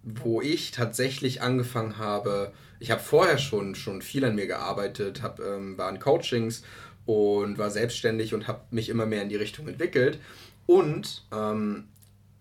wo 0.03 0.41
ich 0.41 0.71
tatsächlich 0.71 1.43
angefangen 1.43 1.99
habe, 1.99 2.53
ich 2.81 2.91
habe 2.91 3.01
vorher 3.01 3.39
schon, 3.39 3.75
schon 3.75 4.03
viel 4.03 4.25
an 4.25 4.35
mir 4.35 4.47
gearbeitet, 4.47 5.23
hab, 5.23 5.41
ähm, 5.41 5.79
war 5.79 5.91
in 5.91 5.99
Coachings 5.99 6.63
und 7.05 7.59
war 7.59 7.71
selbstständig 7.71 8.35
und 8.35 8.49
habe 8.49 8.63
mich 8.71 8.89
immer 8.89 9.07
mehr 9.07 9.23
in 9.23 9.29
die 9.29 9.37
Richtung 9.37 9.69
entwickelt. 9.69 10.19
Und 10.67 11.25
ähm, 11.33 11.85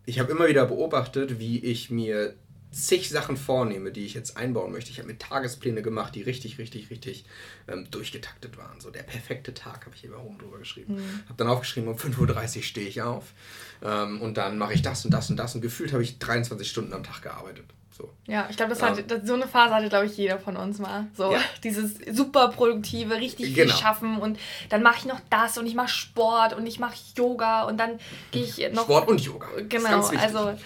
ich 0.06 0.20
habe 0.20 0.32
immer 0.32 0.48
wieder 0.48 0.66
beobachtet, 0.66 1.40
wie 1.40 1.60
ich 1.60 1.90
mir 1.90 2.36
zig 2.76 3.08
Sachen 3.10 3.38
vornehme, 3.38 3.92
die 3.92 4.06
ich 4.06 4.14
jetzt 4.14 4.36
einbauen 4.36 4.74
möchte. 4.74 4.92
Ich 4.92 5.00
habe 5.00 5.08
mir 5.08 5.18
Tagespläne 5.18 5.82
gemacht, 5.82 6.14
die 6.14 6.24
richtig, 6.24 6.58
richtig, 6.58 6.90
richtig 6.90 7.26
ähm, 7.70 7.90
durchgetaktet 7.90 8.58
waren. 8.58 8.82
So 8.82 8.90
der 8.90 9.04
perfekte 9.04 9.54
Tag 9.54 9.86
habe 9.86 9.96
ich 9.96 10.02
hier 10.02 10.20
oben 10.20 10.38
drüber 10.38 10.60
geschrieben. 10.60 10.96
Mhm. 10.96 11.24
Habe 11.26 11.38
dann 11.38 11.48
aufgeschrieben, 11.48 11.90
um 11.90 11.96
5.30 11.96 12.58
Uhr 12.58 12.64
stehe 12.64 12.88
ich 12.88 13.02
auf 13.02 13.34
ähm, 13.82 14.22
und 14.22 14.38
dann 14.38 14.58
mache 14.58 14.74
ich 14.74 14.82
das 14.82 15.06
und 15.06 15.12
das 15.12 15.30
und 15.30 15.38
das. 15.38 15.56
Und 15.56 15.62
gefühlt 15.62 15.94
habe 15.94 16.04
ich 16.04 16.20
23 16.20 16.70
Stunden 16.70 16.94
am 16.94 17.04
Tag 17.04 17.22
gearbeitet. 17.22 17.66
So. 17.98 18.10
Ja, 18.28 18.48
ich 18.50 18.58
glaube, 18.58 18.72
das 18.72 18.82
hat, 18.82 19.10
das, 19.10 19.22
so 19.24 19.36
eine 19.36 19.48
Phase 19.48 19.74
hatte, 19.74 19.88
glaube 19.88 20.08
ich, 20.08 20.18
jeder 20.18 20.38
von 20.38 20.58
uns 20.58 20.80
mal. 20.80 21.08
So 21.16 21.32
ja. 21.32 21.40
dieses 21.64 21.98
super 22.12 22.50
produktive, 22.50 23.16
richtig 23.16 23.56
genau. 23.56 23.72
viel 23.72 23.82
schaffen 23.82 24.18
und 24.18 24.38
dann 24.70 24.84
mache 24.84 24.98
ich 25.00 25.06
noch 25.06 25.22
das 25.30 25.58
und 25.58 25.66
ich 25.66 25.76
mache 25.76 25.88
Sport 25.88 26.54
und 26.54 26.68
ich 26.68 26.78
mache 26.78 26.96
Yoga 27.16 27.64
und 27.64 27.78
dann 27.78 28.00
gehe 28.32 28.44
ich 28.44 28.58
noch. 28.74 28.84
Sport 28.84 29.08
und 29.08 29.22
Yoga. 29.22 29.48
Genau, 29.70 30.06
also 30.06 30.58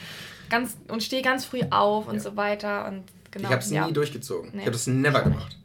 ganz 0.50 0.76
und 0.88 1.04
stehe 1.04 1.22
ganz 1.22 1.46
früh 1.46 1.62
auf 1.70 2.08
und 2.08 2.16
ja. 2.16 2.20
so 2.20 2.36
weiter 2.36 2.88
und 2.88 3.04
genau. 3.30 3.50
Ich 3.50 3.52
habe 3.52 3.62
es 3.62 3.70
ja. 3.70 3.86
nie 3.86 3.94
durchgezogen. 3.94 4.50
Nee. 4.52 4.62
Ich 4.62 4.66
habe 4.66 4.72
das 4.72 4.88
never 4.88 5.22
gemacht 5.22 5.59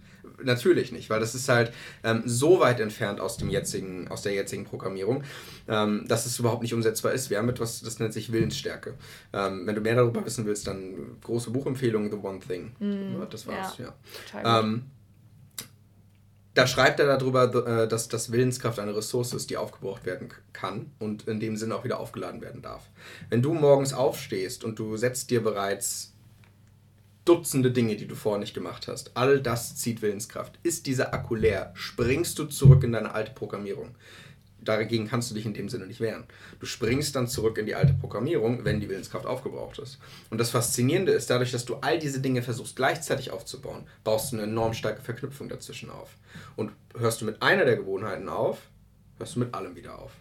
natürlich 0.44 0.92
nicht, 0.92 1.10
weil 1.10 1.20
das 1.20 1.34
ist 1.34 1.48
halt 1.48 1.72
ähm, 2.02 2.22
so 2.26 2.60
weit 2.60 2.80
entfernt 2.80 3.20
aus 3.20 3.36
dem 3.36 3.50
jetzigen, 3.50 4.08
aus 4.08 4.22
der 4.22 4.32
jetzigen 4.32 4.64
Programmierung, 4.64 5.24
ähm, 5.68 6.04
dass 6.08 6.26
es 6.26 6.38
überhaupt 6.38 6.62
nicht 6.62 6.74
umsetzbar 6.74 7.12
ist. 7.12 7.30
Wir 7.30 7.38
haben 7.38 7.48
etwas, 7.48 7.80
das 7.82 7.98
nennt 7.98 8.12
sich 8.12 8.32
Willensstärke. 8.32 8.94
Ähm, 9.32 9.66
wenn 9.66 9.74
du 9.74 9.80
mehr 9.80 9.96
darüber 9.96 10.24
wissen 10.24 10.46
willst, 10.46 10.66
dann 10.66 11.18
große 11.22 11.50
Buchempfehlung, 11.50 12.10
The 12.10 12.16
One 12.16 12.40
Thing. 12.40 12.72
Mm, 12.78 13.22
das 13.30 13.46
war's, 13.46 13.78
ja. 13.78 13.94
ja. 14.32 14.60
Ähm, 14.60 14.84
da 16.54 16.68
schreibt 16.68 17.00
er 17.00 17.06
darüber, 17.06 17.82
äh, 17.82 17.88
dass 17.88 18.08
das 18.08 18.30
Willenskraft 18.30 18.78
eine 18.78 18.96
Ressource 18.96 19.34
ist, 19.34 19.50
die 19.50 19.56
aufgebraucht 19.56 20.06
werden 20.06 20.28
kann 20.52 20.92
und 21.00 21.26
in 21.26 21.40
dem 21.40 21.56
Sinne 21.56 21.74
auch 21.74 21.84
wieder 21.84 21.98
aufgeladen 21.98 22.40
werden 22.40 22.62
darf. 22.62 22.88
Wenn 23.28 23.42
du 23.42 23.52
morgens 23.54 23.92
aufstehst 23.92 24.62
und 24.62 24.78
du 24.78 24.96
setzt 24.96 25.30
dir 25.30 25.42
bereits 25.42 26.13
Dutzende 27.24 27.70
Dinge, 27.70 27.96
die 27.96 28.06
du 28.06 28.14
vorher 28.14 28.38
nicht 28.38 28.52
gemacht 28.52 28.86
hast. 28.86 29.12
All 29.14 29.40
das 29.40 29.76
zieht 29.76 30.02
Willenskraft. 30.02 30.58
Ist 30.62 30.86
dieser 30.86 31.14
Akku 31.14 31.34
leer, 31.34 31.72
springst 31.74 32.38
du 32.38 32.44
zurück 32.44 32.84
in 32.84 32.92
deine 32.92 33.14
alte 33.14 33.32
Programmierung. 33.32 33.94
Dagegen 34.60 35.08
kannst 35.08 35.30
du 35.30 35.34
dich 35.34 35.46
in 35.46 35.54
dem 35.54 35.70
Sinne 35.70 35.86
nicht 35.86 36.00
wehren. 36.00 36.24
Du 36.60 36.66
springst 36.66 37.16
dann 37.16 37.26
zurück 37.26 37.56
in 37.56 37.64
die 37.64 37.74
alte 37.74 37.94
Programmierung, 37.94 38.64
wenn 38.64 38.80
die 38.80 38.88
Willenskraft 38.88 39.24
aufgebraucht 39.24 39.78
ist. 39.78 39.98
Und 40.28 40.38
das 40.38 40.50
Faszinierende 40.50 41.12
ist, 41.12 41.30
dadurch, 41.30 41.50
dass 41.50 41.64
du 41.64 41.76
all 41.76 41.98
diese 41.98 42.20
Dinge 42.20 42.42
versuchst 42.42 42.76
gleichzeitig 42.76 43.30
aufzubauen, 43.30 43.86
baust 44.04 44.32
du 44.32 44.36
eine 44.36 44.44
enorm 44.44 44.74
starke 44.74 45.00
Verknüpfung 45.00 45.48
dazwischen 45.48 45.90
auf. 45.90 46.16
Und 46.56 46.72
hörst 46.96 47.22
du 47.22 47.24
mit 47.24 47.42
einer 47.42 47.64
der 47.64 47.76
Gewohnheiten 47.76 48.28
auf, 48.28 48.58
hörst 49.18 49.36
du 49.36 49.40
mit 49.40 49.54
allem 49.54 49.76
wieder 49.76 49.98
auf 49.98 50.12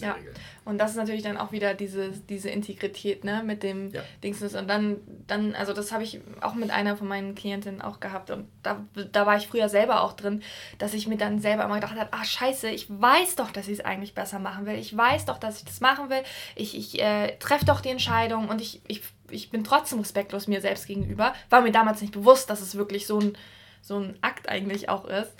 ja. 0.00 0.16
Und 0.64 0.78
das 0.78 0.90
ist 0.90 0.96
natürlich 0.96 1.22
dann 1.22 1.38
auch 1.38 1.50
wieder 1.50 1.72
diese, 1.72 2.10
diese 2.10 2.50
Integrität, 2.50 3.24
ne, 3.24 3.42
mit 3.44 3.62
dem 3.62 3.90
ja. 3.90 4.02
Dingsens. 4.22 4.54
Und 4.54 4.68
dann, 4.68 4.98
dann, 5.26 5.54
also 5.54 5.72
das 5.72 5.92
habe 5.92 6.02
ich 6.02 6.20
auch 6.42 6.54
mit 6.54 6.70
einer 6.70 6.96
von 6.96 7.08
meinen 7.08 7.34
Klientinnen 7.34 7.80
auch 7.80 8.00
gehabt. 8.00 8.30
Und 8.30 8.48
da, 8.62 8.84
da 9.12 9.24
war 9.24 9.36
ich 9.36 9.46
früher 9.46 9.68
selber 9.68 10.02
auch 10.02 10.12
drin, 10.12 10.42
dass 10.78 10.92
ich 10.92 11.06
mir 11.06 11.16
dann 11.16 11.40
selber 11.40 11.64
immer 11.64 11.76
gedacht 11.76 11.98
habe, 11.98 12.12
ah 12.12 12.24
scheiße, 12.24 12.68
ich 12.68 12.86
weiß 12.90 13.36
doch, 13.36 13.50
dass 13.50 13.66
ich 13.66 13.78
es 13.78 13.84
eigentlich 13.84 14.14
besser 14.14 14.38
machen 14.38 14.66
will. 14.66 14.76
Ich 14.76 14.94
weiß 14.94 15.24
doch, 15.24 15.38
dass 15.38 15.58
ich 15.58 15.64
das 15.64 15.80
machen 15.80 16.10
will. 16.10 16.22
Ich, 16.54 16.76
ich 16.76 17.00
äh, 17.00 17.36
treffe 17.38 17.64
doch 17.64 17.80
die 17.80 17.90
Entscheidung 17.90 18.48
und 18.48 18.60
ich, 18.60 18.82
ich, 18.88 19.02
ich 19.30 19.50
bin 19.50 19.64
trotzdem 19.64 20.00
respektlos 20.00 20.48
mir 20.48 20.60
selbst 20.60 20.86
gegenüber. 20.86 21.34
War 21.48 21.62
mir 21.62 21.72
damals 21.72 22.02
nicht 22.02 22.12
bewusst, 22.12 22.50
dass 22.50 22.60
es 22.60 22.76
wirklich 22.76 23.06
so 23.06 23.18
ein, 23.20 23.38
so 23.80 23.98
ein 23.98 24.18
Akt 24.20 24.50
eigentlich 24.50 24.90
auch 24.90 25.06
ist. 25.06 25.32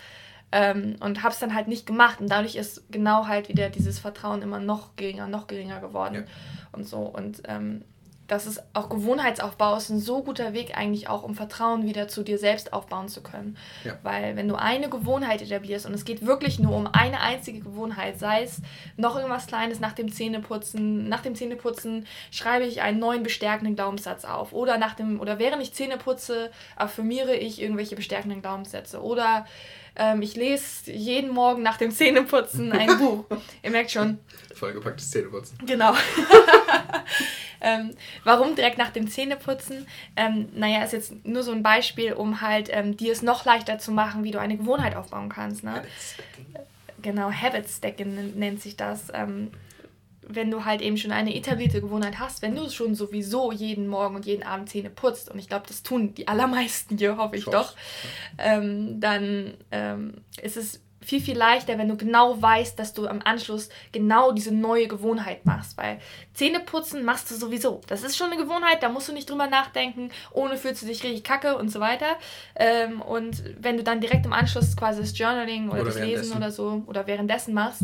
Ähm, 0.50 0.96
und 1.00 1.22
habe 1.22 1.34
es 1.34 1.40
dann 1.40 1.54
halt 1.54 1.68
nicht 1.68 1.86
gemacht. 1.86 2.20
Und 2.20 2.30
dadurch 2.30 2.56
ist 2.56 2.90
genau 2.90 3.26
halt 3.26 3.48
wieder 3.48 3.68
dieses 3.68 3.98
Vertrauen 3.98 4.42
immer 4.42 4.60
noch 4.60 4.96
geringer, 4.96 5.26
noch 5.26 5.46
geringer 5.46 5.80
geworden. 5.80 6.14
Ja. 6.14 6.22
Und 6.72 6.88
so. 6.88 7.00
Und 7.00 7.42
ähm, 7.44 7.84
das 8.28 8.46
ist 8.46 8.62
auch 8.74 8.90
Gewohnheitsaufbau 8.90 9.76
ist 9.76 9.88
ein 9.88 9.98
so 9.98 10.22
guter 10.22 10.52
Weg 10.52 10.76
eigentlich 10.76 11.08
auch, 11.08 11.22
um 11.22 11.34
Vertrauen 11.34 11.86
wieder 11.86 12.08
zu 12.08 12.22
dir 12.22 12.38
selbst 12.38 12.74
aufbauen 12.74 13.08
zu 13.08 13.22
können. 13.22 13.56
Ja. 13.84 13.98
Weil 14.02 14.36
wenn 14.36 14.46
du 14.46 14.54
eine 14.54 14.90
Gewohnheit 14.90 15.40
etablierst 15.40 15.86
und 15.86 15.94
es 15.94 16.04
geht 16.04 16.24
wirklich 16.24 16.58
nur 16.58 16.76
um 16.76 16.86
eine 16.86 17.20
einzige 17.20 17.60
Gewohnheit, 17.60 18.18
sei 18.18 18.42
es 18.42 18.60
noch 18.98 19.16
irgendwas 19.16 19.46
Kleines 19.46 19.80
nach 19.80 19.94
dem 19.94 20.12
Zähneputzen, 20.12 21.08
nach 21.08 21.22
dem 21.22 21.34
Zähneputzen 21.34 22.06
schreibe 22.30 22.66
ich 22.66 22.82
einen 22.82 22.98
neuen 22.98 23.22
bestärkenden 23.22 23.76
Glaubenssatz 23.76 24.26
auf 24.26 24.52
oder 24.52 24.76
nach 24.76 24.92
dem 24.92 25.20
oder 25.20 25.38
während 25.38 25.62
ich 25.62 25.72
Zähne 25.72 25.96
putze, 25.96 26.50
affirmiere 26.76 27.34
ich 27.34 27.62
irgendwelche 27.62 27.96
bestärkenden 27.96 28.42
Glaubenssätze 28.42 29.02
oder 29.02 29.46
ähm, 29.98 30.22
ich 30.22 30.36
lese 30.36 30.92
jeden 30.92 31.30
Morgen 31.30 31.62
nach 31.62 31.76
dem 31.76 31.90
Zähneputzen 31.90 32.72
ein 32.72 32.98
Buch. 32.98 33.24
Ihr 33.62 33.70
merkt 33.70 33.90
schon. 33.90 34.18
Vollgepacktes 34.54 35.10
Zähneputzen. 35.10 35.58
Genau. 35.66 35.92
ähm, 37.60 37.90
warum 38.24 38.54
direkt 38.54 38.78
nach 38.78 38.90
dem 38.90 39.08
Zähneputzen? 39.08 39.86
Ähm, 40.16 40.48
naja, 40.54 40.82
ist 40.84 40.92
jetzt 40.92 41.24
nur 41.24 41.42
so 41.42 41.52
ein 41.52 41.62
Beispiel, 41.62 42.12
um 42.12 42.40
halt 42.40 42.68
ähm, 42.72 42.96
dir 42.96 43.12
es 43.12 43.22
noch 43.22 43.44
leichter 43.44 43.78
zu 43.78 43.92
machen, 43.92 44.24
wie 44.24 44.30
du 44.30 44.40
eine 44.40 44.56
Gewohnheit 44.56 44.96
aufbauen 44.96 45.28
kannst. 45.28 45.64
Ne? 45.64 45.82
Genau, 47.02 47.30
Habit 47.30 47.68
Stacking 47.68 48.38
nennt 48.38 48.60
sich 48.60 48.76
das. 48.76 49.08
Ähm, 49.12 49.50
wenn 50.28 50.50
du 50.50 50.64
halt 50.64 50.80
eben 50.80 50.96
schon 50.96 51.12
eine 51.12 51.34
etablierte 51.34 51.80
Gewohnheit 51.80 52.18
hast, 52.18 52.42
wenn 52.42 52.54
du 52.54 52.68
schon 52.70 52.94
sowieso 52.94 53.50
jeden 53.52 53.88
Morgen 53.88 54.16
und 54.16 54.26
jeden 54.26 54.42
Abend 54.42 54.68
Zähne 54.68 54.90
putzt, 54.90 55.30
und 55.30 55.38
ich 55.38 55.48
glaube, 55.48 55.66
das 55.66 55.82
tun 55.82 56.14
die 56.14 56.28
allermeisten 56.28 56.98
hier, 56.98 57.16
hoffe 57.16 57.36
ich 57.36 57.44
Schoss. 57.44 57.52
doch, 57.52 57.74
ähm, 58.38 59.00
dann 59.00 59.54
ähm, 59.70 60.14
ist 60.42 60.56
es 60.56 60.80
viel, 61.00 61.20
viel 61.20 61.38
leichter, 61.38 61.78
wenn 61.78 61.88
du 61.88 61.96
genau 61.96 62.40
weißt, 62.40 62.78
dass 62.78 62.92
du 62.92 63.06
am 63.06 63.20
Anschluss 63.24 63.68
genau 63.92 64.32
diese 64.32 64.52
neue 64.52 64.88
Gewohnheit 64.88 65.46
machst. 65.46 65.78
Weil 65.78 66.00
Zähneputzen 66.34 67.04
machst 67.04 67.30
du 67.30 67.34
sowieso. 67.34 67.80
Das 67.86 68.02
ist 68.02 68.16
schon 68.16 68.30
eine 68.30 68.42
Gewohnheit, 68.42 68.82
da 68.82 68.88
musst 68.88 69.08
du 69.08 69.12
nicht 69.12 69.30
drüber 69.30 69.46
nachdenken. 69.46 70.10
Ohne 70.32 70.56
fühlst 70.56 70.82
du 70.82 70.86
dich 70.86 71.02
richtig 71.02 71.24
kacke 71.24 71.56
und 71.56 71.70
so 71.70 71.80
weiter. 71.80 72.16
Ähm, 72.56 73.00
und 73.00 73.42
wenn 73.58 73.76
du 73.76 73.84
dann 73.84 74.00
direkt 74.00 74.26
im 74.26 74.32
Anschluss 74.32 74.76
quasi 74.76 75.00
das 75.00 75.16
Journaling 75.16 75.70
oder, 75.70 75.82
oder 75.82 75.90
das 75.90 76.00
Lesen 76.00 76.36
oder 76.36 76.50
so 76.50 76.82
oder 76.86 77.06
währenddessen 77.06 77.54
machst, 77.54 77.82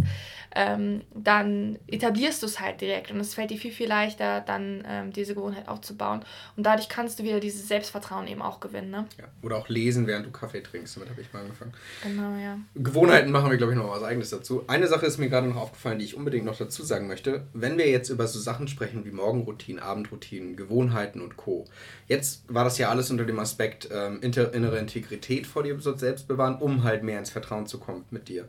ähm, 0.54 1.02
dann 1.12 1.78
etablierst 1.86 2.42
du 2.42 2.46
es 2.46 2.60
halt 2.60 2.80
direkt 2.80 3.10
und 3.10 3.18
es 3.18 3.34
fällt 3.34 3.50
dir 3.50 3.58
viel, 3.58 3.72
viel 3.72 3.88
leichter, 3.88 4.40
dann 4.40 4.84
ähm, 4.86 5.12
diese 5.12 5.34
Gewohnheit 5.34 5.68
aufzubauen. 5.68 6.24
Und 6.56 6.64
dadurch 6.64 6.88
kannst 6.88 7.18
du 7.18 7.24
wieder 7.24 7.40
dieses 7.40 7.66
Selbstvertrauen 7.66 8.26
eben 8.28 8.42
auch 8.42 8.60
gewinnen. 8.60 8.90
Ne? 8.90 9.06
Ja. 9.18 9.24
Oder 9.42 9.56
auch 9.56 9.68
lesen, 9.68 10.06
während 10.06 10.26
du 10.26 10.30
Kaffee 10.30 10.62
trinkst. 10.62 10.96
Damit 10.96 11.10
habe 11.10 11.20
ich 11.20 11.32
mal 11.32 11.40
angefangen. 11.40 11.72
Genau, 12.02 12.36
ja. 12.36 12.58
Gewohnheiten 12.74 13.32
machen 13.32 13.50
wir, 13.50 13.56
glaube 13.56 13.72
ich, 13.72 13.78
noch 13.78 13.90
was 13.90 14.02
Eigenes 14.02 14.30
dazu. 14.30 14.64
Eine 14.68 14.86
Sache 14.86 15.06
ist 15.06 15.18
mir 15.18 15.28
gerade 15.28 15.48
noch 15.48 15.56
aufgefallen, 15.56 15.98
die 15.98 16.04
ich 16.04 16.16
unbedingt 16.16 16.44
noch 16.44 16.56
dazu 16.56 16.84
sagen 16.84 17.08
möchte. 17.08 17.46
Wenn 17.52 17.76
wir 17.76 17.88
jetzt 17.88 18.08
über 18.08 18.26
so 18.28 18.38
Sachen 18.38 18.68
sprechen 18.68 19.04
wie 19.04 19.10
Morgenroutinen, 19.10 19.82
Abendroutinen, 19.82 20.56
Gewohnheiten 20.56 21.20
und 21.20 21.36
Co. 21.36 21.64
Jetzt 22.06 22.44
war 22.52 22.64
das 22.64 22.78
ja 22.78 22.90
alles 22.90 23.10
unter 23.10 23.24
dem 23.24 23.38
Aspekt 23.38 23.88
ähm, 23.92 24.20
innere 24.22 24.78
Integrität 24.78 25.46
vor 25.46 25.62
dir 25.64 25.78
selbst 25.80 26.28
bewahren, 26.28 26.56
um 26.56 26.84
halt 26.84 27.02
mehr 27.02 27.18
ins 27.18 27.30
Vertrauen 27.30 27.66
zu 27.66 27.78
kommen 27.78 28.04
mit 28.10 28.28
dir. 28.28 28.46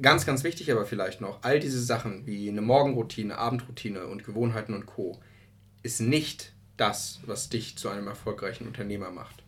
Ganz, 0.00 0.26
ganz 0.26 0.44
wichtig 0.44 0.70
aber 0.70 0.84
vielleicht 0.84 1.20
noch, 1.20 1.42
all 1.42 1.58
diese 1.58 1.82
Sachen 1.82 2.26
wie 2.26 2.48
eine 2.48 2.60
Morgenroutine, 2.60 3.36
Abendroutine 3.36 4.06
und 4.06 4.24
Gewohnheiten 4.24 4.74
und 4.74 4.86
Co. 4.86 5.18
ist 5.82 6.00
nicht 6.00 6.52
das, 6.76 7.20
was 7.26 7.48
dich 7.48 7.76
zu 7.76 7.88
einem 7.88 8.06
erfolgreichen 8.06 8.66
Unternehmer 8.66 9.10
macht. 9.10 9.42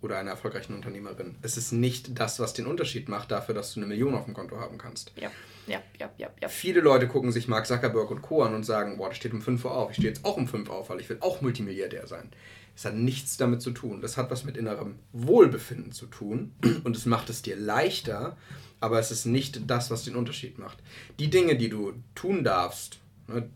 Oder 0.00 0.18
einer 0.18 0.30
erfolgreichen 0.30 0.74
Unternehmerin. 0.74 1.36
Es 1.42 1.56
ist 1.56 1.70
nicht 1.70 2.18
das, 2.18 2.40
was 2.40 2.54
den 2.54 2.66
Unterschied 2.66 3.08
macht 3.08 3.30
dafür, 3.30 3.54
dass 3.54 3.74
du 3.74 3.80
eine 3.80 3.86
Million 3.86 4.16
auf 4.16 4.24
dem 4.24 4.34
Konto 4.34 4.58
haben 4.58 4.76
kannst. 4.76 5.12
Ja, 5.14 5.30
ja, 5.68 5.80
ja, 6.00 6.10
ja. 6.16 6.28
ja. 6.40 6.48
Viele 6.48 6.80
Leute 6.80 7.06
gucken 7.06 7.30
sich 7.30 7.46
Mark 7.46 7.66
Zuckerberg 7.66 8.10
und 8.10 8.20
Co. 8.20 8.42
an 8.42 8.54
und 8.54 8.64
sagen, 8.64 8.96
boah, 8.96 9.10
der 9.10 9.14
steht 9.14 9.32
um 9.32 9.42
5 9.42 9.64
Uhr 9.64 9.76
auf. 9.76 9.90
Ich 9.90 9.96
stehe 9.98 10.08
jetzt 10.08 10.24
auch 10.24 10.36
um 10.36 10.48
5 10.48 10.68
Uhr 10.68 10.74
auf, 10.74 10.90
weil 10.90 11.00
ich 11.00 11.08
will 11.08 11.18
auch 11.20 11.40
Multimilliardär 11.40 12.08
sein. 12.08 12.30
Es 12.74 12.84
hat 12.84 12.94
nichts 12.94 13.36
damit 13.36 13.62
zu 13.62 13.70
tun. 13.70 14.00
Das 14.00 14.16
hat 14.16 14.30
was 14.30 14.44
mit 14.44 14.56
innerem 14.56 14.98
Wohlbefinden 15.12 15.92
zu 15.92 16.06
tun. 16.06 16.52
Und 16.84 16.96
es 16.96 17.06
macht 17.06 17.30
es 17.30 17.42
dir 17.42 17.54
leichter, 17.54 18.36
aber 18.82 18.98
es 18.98 19.10
ist 19.10 19.26
nicht 19.26 19.70
das, 19.70 19.90
was 19.90 20.04
den 20.04 20.16
Unterschied 20.16 20.58
macht. 20.58 20.78
Die 21.18 21.30
Dinge, 21.30 21.56
die 21.56 21.68
du 21.68 21.94
tun 22.14 22.42
darfst, 22.42 22.98
ne, 23.28 23.48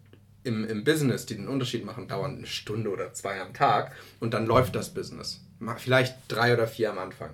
im, 0.44 0.64
im 0.64 0.84
Business, 0.84 1.26
die 1.26 1.34
den 1.34 1.48
Unterschied 1.48 1.84
machen, 1.84 2.06
dauern 2.06 2.36
eine 2.36 2.46
Stunde 2.46 2.90
oder 2.90 3.12
zwei 3.12 3.40
am 3.40 3.52
Tag 3.52 3.94
und 4.20 4.32
dann 4.32 4.46
läuft 4.46 4.76
das 4.76 4.94
Business. 4.94 5.40
Vielleicht 5.78 6.16
drei 6.28 6.54
oder 6.54 6.68
vier 6.68 6.92
am 6.92 6.98
Anfang. 6.98 7.30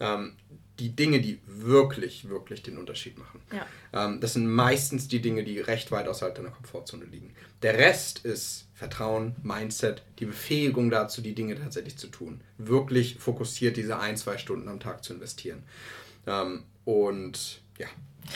Ähm, 0.00 0.34
die 0.78 0.90
Dinge, 0.90 1.20
die 1.20 1.40
wirklich, 1.46 2.28
wirklich 2.28 2.62
den 2.62 2.76
Unterschied 2.76 3.16
machen. 3.16 3.40
Ja. 3.52 3.66
Ähm, 4.06 4.20
das 4.20 4.34
sind 4.34 4.46
meistens 4.46 5.08
die 5.08 5.22
Dinge, 5.22 5.44
die 5.44 5.60
recht 5.60 5.92
weit 5.92 6.08
außerhalb 6.08 6.34
deiner 6.34 6.50
Komfortzone 6.50 7.04
liegen. 7.06 7.32
Der 7.62 7.78
Rest 7.78 8.24
ist 8.26 8.66
Vertrauen, 8.74 9.36
Mindset, 9.42 10.02
die 10.18 10.26
Befähigung 10.26 10.90
dazu, 10.90 11.22
die 11.22 11.34
Dinge 11.34 11.54
tatsächlich 11.54 11.96
zu 11.96 12.08
tun. 12.08 12.42
Wirklich 12.58 13.16
fokussiert 13.18 13.78
diese 13.78 13.98
ein, 13.98 14.18
zwei 14.18 14.36
Stunden 14.36 14.68
am 14.68 14.80
Tag 14.80 15.04
zu 15.04 15.14
investieren. 15.14 15.62
Ähm, 16.26 16.64
und 16.84 17.60
ja, 17.78 17.86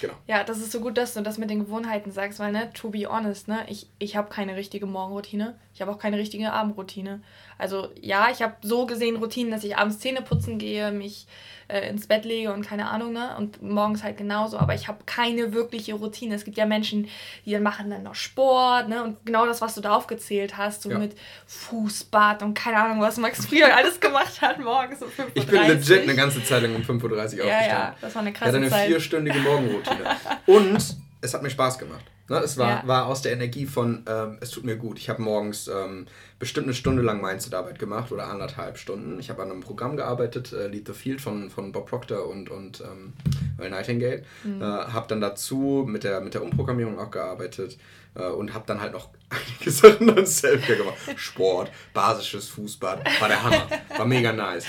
genau. 0.00 0.14
Ja, 0.26 0.44
das 0.44 0.58
ist 0.58 0.72
so 0.72 0.80
gut, 0.80 0.96
dass 0.96 1.14
du 1.14 1.22
das 1.22 1.38
mit 1.38 1.50
den 1.50 1.60
Gewohnheiten 1.60 2.10
sagst, 2.10 2.38
weil, 2.38 2.52
ne, 2.52 2.70
to 2.72 2.90
be 2.90 3.06
honest, 3.08 3.48
ne, 3.48 3.64
ich, 3.68 3.88
ich 3.98 4.16
habe 4.16 4.28
keine 4.28 4.56
richtige 4.56 4.86
Morgenroutine. 4.86 5.58
Ich 5.74 5.80
habe 5.80 5.90
auch 5.92 5.98
keine 5.98 6.18
richtige 6.18 6.52
Abendroutine. 6.52 7.22
Also 7.56 7.88
ja, 8.00 8.28
ich 8.30 8.42
habe 8.42 8.56
so 8.62 8.86
gesehen 8.86 9.16
Routinen, 9.16 9.50
dass 9.52 9.64
ich 9.64 9.76
abends 9.76 9.98
Zähne 9.98 10.22
putzen 10.22 10.58
gehe, 10.58 10.90
mich 10.92 11.26
äh, 11.68 11.88
ins 11.88 12.06
Bett 12.06 12.24
lege 12.24 12.52
und 12.52 12.66
keine 12.66 12.88
Ahnung, 12.88 13.12
ne? 13.12 13.36
Und 13.36 13.62
morgens 13.62 14.02
halt 14.02 14.16
genauso. 14.16 14.58
Aber 14.58 14.74
ich 14.74 14.88
habe 14.88 14.98
keine 15.04 15.52
wirkliche 15.52 15.94
Routine. 15.94 16.34
Es 16.34 16.44
gibt 16.44 16.56
ja 16.56 16.66
Menschen, 16.66 17.08
die 17.44 17.52
dann 17.52 17.62
machen 17.62 17.90
dann 17.90 18.02
noch 18.02 18.14
Sport, 18.14 18.88
ne? 18.88 19.04
Und 19.04 19.24
genau 19.24 19.46
das, 19.46 19.60
was 19.60 19.74
du 19.74 19.80
da 19.80 19.94
aufgezählt 19.94 20.56
hast, 20.56 20.82
so 20.82 20.90
ja. 20.90 20.98
mit 20.98 21.16
Fußbad 21.46 22.42
und 22.42 22.54
keine 22.54 22.78
Ahnung, 22.78 23.00
was 23.00 23.18
Max 23.18 23.46
früher 23.46 23.74
alles 23.76 24.00
gemacht 24.00 24.40
hat 24.40 24.58
morgens 24.58 25.02
um 25.02 25.08
5.30 25.08 25.18
Uhr. 25.20 25.30
Ich 25.34 25.46
bin 25.46 25.66
legit 25.66 26.02
eine 26.02 26.14
ganze 26.14 26.42
Zeit 26.42 26.62
lang 26.62 26.74
um 26.74 26.82
5.30 26.82 27.02
Uhr 27.02 27.14
aufgestanden. 27.14 27.46
Ja, 27.46 27.94
das 28.00 28.14
war 28.14 28.22
eine 28.22 28.32
krasse 28.32 28.52
Zeit. 28.52 28.62
Ich 28.62 28.66
hatte 28.70 28.76
eine 28.76 28.88
vierstündige 28.88 29.38
Morgenroutine. 29.40 30.04
und 30.46 30.96
es 31.20 31.34
hat 31.34 31.42
mir 31.42 31.50
Spaß 31.50 31.78
gemacht. 31.78 32.04
Ne, 32.28 32.36
es 32.40 32.58
war, 32.58 32.82
ja. 32.82 32.86
war 32.86 33.06
aus 33.06 33.22
der 33.22 33.32
Energie 33.32 33.64
von, 33.64 34.04
ähm, 34.06 34.36
es 34.40 34.50
tut 34.50 34.64
mir 34.64 34.76
gut. 34.76 34.98
Ich 34.98 35.08
habe 35.08 35.22
morgens 35.22 35.66
ähm, 35.66 36.06
bestimmt 36.38 36.66
eine 36.66 36.74
Stunde 36.74 37.02
lang 37.02 37.22
Mindset-Arbeit 37.22 37.78
gemacht 37.78 38.12
oder 38.12 38.28
anderthalb 38.28 38.76
Stunden. 38.76 39.18
Ich 39.18 39.30
habe 39.30 39.42
an 39.42 39.50
einem 39.50 39.60
Programm 39.60 39.96
gearbeitet, 39.96 40.52
äh, 40.52 40.66
Lead 40.66 40.86
the 40.86 40.92
Field 40.92 41.22
von, 41.22 41.48
von 41.48 41.72
Bob 41.72 41.88
Proctor 41.88 42.28
und, 42.28 42.50
und 42.50 42.82
ähm, 42.82 43.14
Nightingale. 43.58 44.24
Mhm. 44.44 44.60
Äh, 44.60 44.64
habe 44.64 45.08
dann 45.08 45.22
dazu 45.22 45.86
mit 45.88 46.04
der, 46.04 46.20
mit 46.20 46.34
der 46.34 46.42
Umprogrammierung 46.42 46.98
auch 46.98 47.10
gearbeitet 47.10 47.78
äh, 48.14 48.28
und 48.28 48.52
habe 48.52 48.64
dann 48.66 48.80
halt 48.82 48.92
noch 48.92 49.08
einige 49.30 49.70
Sachen 49.70 50.08
dann 50.08 50.26
selbst 50.26 50.66
gemacht. 50.66 50.98
Sport, 51.16 51.70
basisches 51.94 52.48
Fußbad, 52.48 53.20
war 53.20 53.28
der 53.28 53.42
Hammer. 53.42 53.68
War 53.96 54.06
mega 54.06 54.32
nice. 54.32 54.66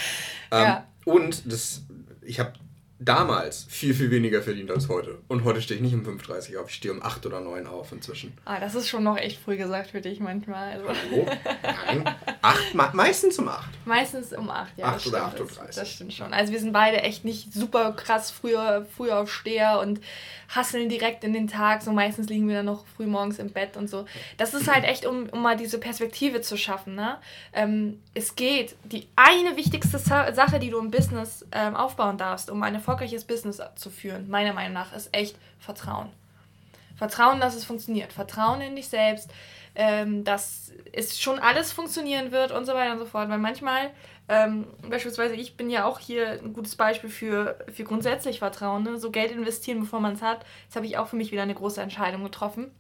Ähm, 0.52 0.64
ja. 0.64 0.88
Und 1.04 1.52
das, 1.52 1.84
ich 2.22 2.40
habe 2.40 2.54
damals 3.00 3.66
viel, 3.70 3.94
viel 3.94 4.12
weniger 4.12 4.42
verdient 4.42 4.70
als 4.72 4.90
heute. 4.90 5.20
Und 5.28 5.46
heute 5.46 5.62
stehe 5.62 5.78
ich 5.78 5.82
nicht 5.82 5.94
um 5.94 6.06
5.30 6.06 6.56
Uhr 6.56 6.62
auf, 6.62 6.70
ich 6.70 6.76
stehe 6.76 6.94
um 6.94 7.02
8 7.02 7.26
oder 7.26 7.40
9 7.40 7.66
auf 7.66 7.92
inzwischen. 7.92 8.34
Ah, 8.46 8.60
das 8.60 8.76
ist 8.76 8.90
schon 8.90 9.04
noch 9.04 9.18
echt 9.18 9.42
früh 9.42 9.58
gesagt 9.58 9.92
für 9.92 10.02
dich 10.02 10.20
manchmal. 10.20 10.74
Also. 10.74 10.88
Hallo? 10.88 11.26
Nein. 11.64 12.16
Acht, 12.42 12.94
meistens 12.94 13.40
um 13.40 13.48
8. 13.48 13.70
Meistens 13.86 14.34
um 14.34 14.50
8, 14.50 14.78
ja. 14.78 14.86
8 14.88 15.08
oder 15.08 15.28
8.30 15.28 15.40
Uhr. 15.40 15.48
Das, 15.66 15.76
das 15.78 15.92
stimmt 15.92 16.14
schon. 16.14 16.34
Also 16.34 16.52
wir 16.52 16.60
sind 16.60 16.74
beide 16.74 17.02
echt 17.02 17.24
nicht 17.24 17.54
super 17.54 17.94
krass 17.94 18.32
früher, 18.32 18.86
früher 18.96 19.20
aufsteher 19.20 19.80
und 19.80 20.02
hasseln 20.50 20.90
direkt 20.90 21.24
in 21.24 21.34
den 21.34 21.48
Tag. 21.48 21.82
So 21.82 21.92
meistens 21.92 22.28
liegen 22.28 22.48
wir 22.48 22.58
dann 22.58 22.66
noch 22.66 22.86
früh 22.86 23.06
morgens 23.06 23.40
im 23.40 23.52
Bett 23.52 23.78
und 23.78 23.90
so. 23.90 24.06
Das 24.38 24.54
ist 24.54 24.72
halt 24.72 24.84
echt, 24.84 25.06
um, 25.06 25.30
um 25.30 25.42
mal 25.42 25.56
diese 25.56 25.80
Perspektive 25.80 26.42
zu 26.42 26.58
schaffen. 26.58 26.96
Ne? 26.96 27.18
Ähm, 27.54 28.02
es 28.14 28.36
geht, 28.36 28.76
die 28.84 29.08
eine 29.16 29.56
wichtigste 29.56 30.00
Sache, 30.00 30.60
die 30.60 30.70
du 30.70 30.80
im 30.80 30.92
Business 30.92 31.46
ähm, 31.52 31.76
aufbauen 31.76 32.18
darfst, 32.18 32.50
um 32.50 32.62
eine 32.64 32.78
erfolgreiches 32.78 33.26
Business 33.26 33.62
zu 33.76 33.90
führen, 33.90 34.30
meiner 34.30 34.54
Meinung 34.54 34.74
nach, 34.74 34.94
ist 34.94 35.10
echt 35.16 35.38
Vertrauen. 35.60 36.10
Vertrauen, 36.96 37.40
dass 37.40 37.56
es 37.56 37.64
funktioniert. 37.64 38.12
Vertrauen 38.12 38.60
in 38.60 38.76
dich 38.76 38.90
selbst, 38.90 39.32
ähm, 39.76 40.24
dass 40.26 40.74
es 40.92 41.20
schon 41.20 41.40
alles 41.40 41.72
funktionieren 41.72 42.32
wird 42.32 42.52
und 42.52 42.66
so 42.66 42.74
weiter 42.74 42.94
und 42.94 43.00
so 43.00 43.06
fort. 43.06 43.30
Weil 43.30 43.38
manchmal, 43.38 43.92
ähm, 44.30 44.68
beispielsweise 44.88 45.36
ich 45.36 45.58
bin 45.58 45.72
ja 45.72 45.86
auch 45.86 45.98
hier 46.00 46.34
ein 46.34 46.54
gutes 46.54 46.76
Beispiel 46.76 47.10
für, 47.10 47.58
für 47.74 47.84
grundsätzlich 47.84 48.40
Vertrauen. 48.40 48.84
Ne? 48.84 49.00
So 49.00 49.10
Geld 49.10 49.32
investieren, 49.32 49.80
bevor 49.80 50.00
man 50.00 50.14
es 50.14 50.22
hat. 50.22 50.46
Das 50.68 50.76
habe 50.76 50.86
ich 50.86 50.98
auch 50.98 51.08
für 51.08 51.16
mich 51.16 51.32
wieder 51.32 51.42
eine 51.42 51.56
große 51.56 51.82
Entscheidung 51.82 52.24
getroffen, 52.24 52.72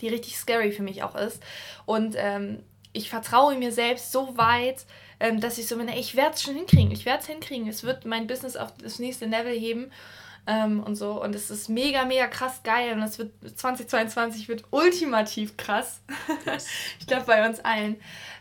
die 0.00 0.08
richtig 0.08 0.38
scary 0.38 0.72
für 0.72 0.82
mich 0.82 1.02
auch 1.02 1.14
ist. 1.14 1.42
Und 1.84 2.14
ähm, 2.16 2.62
ich 2.92 3.10
vertraue 3.10 3.56
mir 3.56 3.72
selbst 3.72 4.10
so 4.10 4.38
weit, 4.38 4.86
ähm, 5.20 5.40
dass 5.40 5.58
ich 5.58 5.68
so 5.68 5.76
bin, 5.76 5.88
ich 5.88 6.16
werde 6.16 6.34
es 6.34 6.42
schon 6.42 6.54
hinkriegen, 6.54 6.90
ich 6.90 7.04
werde 7.04 7.20
es 7.20 7.26
hinkriegen, 7.26 7.68
es 7.68 7.84
wird 7.84 8.06
mein 8.06 8.26
Business 8.26 8.56
auf 8.56 8.72
das 8.78 8.98
nächste 8.98 9.26
Level 9.26 9.52
heben 9.52 9.92
ähm, 10.50 10.82
und 10.82 10.96
so. 10.96 11.22
Und 11.22 11.34
es 11.34 11.50
ist 11.50 11.68
mega, 11.68 12.04
mega 12.04 12.26
krass 12.26 12.62
geil 12.64 12.92
und 12.92 13.02
es 13.02 13.18
wird 13.18 13.30
2022 13.56 14.48
wird 14.48 14.64
ultimativ 14.70 15.56
krass. 15.56 16.00
ich 16.98 17.06
glaube 17.06 17.24
bei 17.26 17.48
uns 17.48 17.60
allen. 17.60 17.96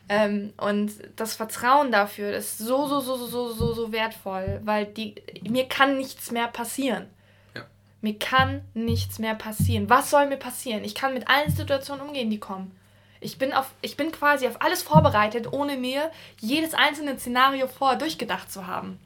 Ähm, 0.10 0.54
und 0.58 0.92
das 1.18 1.36
Vertrauen 1.36 1.92
dafür 1.92 2.32
ist 2.32 2.58
so, 2.58 2.88
so, 2.88 3.00
so, 3.00 3.16
so, 3.16 3.54
so, 3.54 3.74
so 3.74 3.92
wertvoll, 3.92 4.60
weil 4.64 4.88
die, 4.88 5.16
mir 5.48 5.68
kann 5.68 5.98
nichts 5.98 6.32
mehr 6.32 6.48
passieren. 6.48 7.06
Ja. 7.56 7.66
Mir 8.02 8.18
kann 8.18 8.62
nichts 8.74 9.20
mehr 9.20 9.36
passieren. 9.36 9.88
Was 9.88 10.10
soll 10.10 10.26
mir 10.26 10.38
passieren? 10.38 10.84
Ich 10.84 10.96
kann 10.96 11.14
mit 11.14 11.30
allen 11.30 11.52
Situationen 11.52 12.08
umgehen, 12.08 12.32
die 12.32 12.40
kommen. 12.40 12.76
Ich 13.22 13.38
bin, 13.38 13.54
auf, 13.54 13.72
ich 13.82 13.98
bin 13.98 14.12
quasi 14.12 14.48
auf 14.48 14.62
alles 14.62 14.82
vorbereitet, 14.82 15.52
ohne 15.52 15.78
mir 15.78 16.10
jedes 16.40 16.74
einzelne 16.74 17.20
Szenario 17.20 17.68
vorher 17.68 18.00
durchgedacht 18.00 18.52
zu 18.52 18.66
haben. 18.66 18.98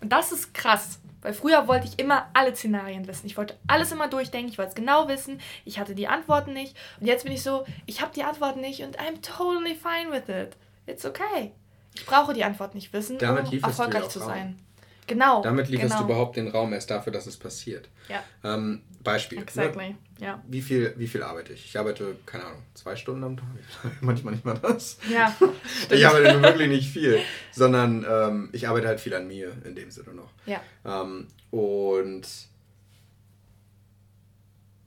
Und 0.00 0.12
das 0.12 0.30
ist 0.30 0.54
krass, 0.54 1.00
weil 1.22 1.32
früher 1.32 1.68
wollte 1.68 1.86
ich 1.86 1.98
immer 1.98 2.28
alle 2.34 2.54
Szenarien 2.54 3.06
wissen. 3.06 3.26
Ich 3.26 3.36
wollte 3.36 3.56
alles 3.66 3.92
immer 3.92 4.08
durchdenken, 4.08 4.50
ich 4.50 4.58
wollte 4.58 4.70
es 4.70 4.74
genau 4.74 5.08
wissen, 5.08 5.40
ich 5.64 5.78
hatte 5.78 5.94
die 5.94 6.08
Antworten 6.08 6.52
nicht. 6.52 6.76
Und 7.00 7.06
jetzt 7.06 7.24
bin 7.24 7.32
ich 7.32 7.42
so, 7.42 7.64
ich 7.86 8.00
habe 8.00 8.12
die 8.14 8.24
Antworten 8.24 8.60
nicht 8.60 8.82
und 8.82 8.98
I'm 8.98 9.20
totally 9.22 9.74
fine 9.74 10.12
with 10.12 10.28
it. 10.28 10.56
It's 10.86 11.04
okay. 11.04 11.52
Ich 11.94 12.06
brauche 12.06 12.32
die 12.32 12.44
Antwort 12.44 12.74
nicht 12.74 12.92
wissen, 12.92 13.18
Damit 13.18 13.48
um 13.48 13.58
erfolgreich 13.58 14.08
zu 14.08 14.20
sein. 14.20 14.58
Genau. 15.08 15.42
Damit 15.42 15.68
lieferst 15.68 15.96
genau. 15.96 16.06
du 16.06 16.12
überhaupt 16.12 16.36
den 16.36 16.48
Raum 16.48 16.72
erst 16.72 16.90
dafür, 16.90 17.12
dass 17.12 17.26
es 17.26 17.36
passiert. 17.36 17.88
Ja. 18.08 18.22
Ähm, 18.44 18.82
Beispiel. 19.02 19.38
Ne? 19.38 19.44
Exactly. 19.44 19.88
Ne? 19.88 19.96
Ja. 20.20 20.42
Wie 20.46 20.60
viel, 20.60 20.94
wie 20.96 21.08
viel 21.08 21.22
arbeite 21.22 21.54
ich? 21.54 21.64
Ich 21.64 21.78
arbeite, 21.78 22.16
keine 22.26 22.44
Ahnung, 22.44 22.62
zwei 22.74 22.94
Stunden 22.94 23.24
am 23.24 23.36
Tag. 23.36 23.46
Manchmal 24.00 24.34
nicht 24.34 24.44
mal 24.44 24.58
das. 24.58 24.98
Ja. 25.12 25.34
ich 25.90 26.06
arbeite 26.06 26.32
nur 26.32 26.42
wirklich 26.42 26.68
nicht 26.68 26.90
viel, 26.90 27.18
sondern 27.52 28.06
ähm, 28.08 28.50
ich 28.52 28.68
arbeite 28.68 28.86
halt 28.86 29.00
viel 29.00 29.14
an 29.14 29.26
mir 29.26 29.52
in 29.64 29.74
dem 29.74 29.90
Sinne 29.90 30.14
noch. 30.14 30.30
Ja. 30.46 30.60
Ähm, 30.84 31.26
und 31.50 32.26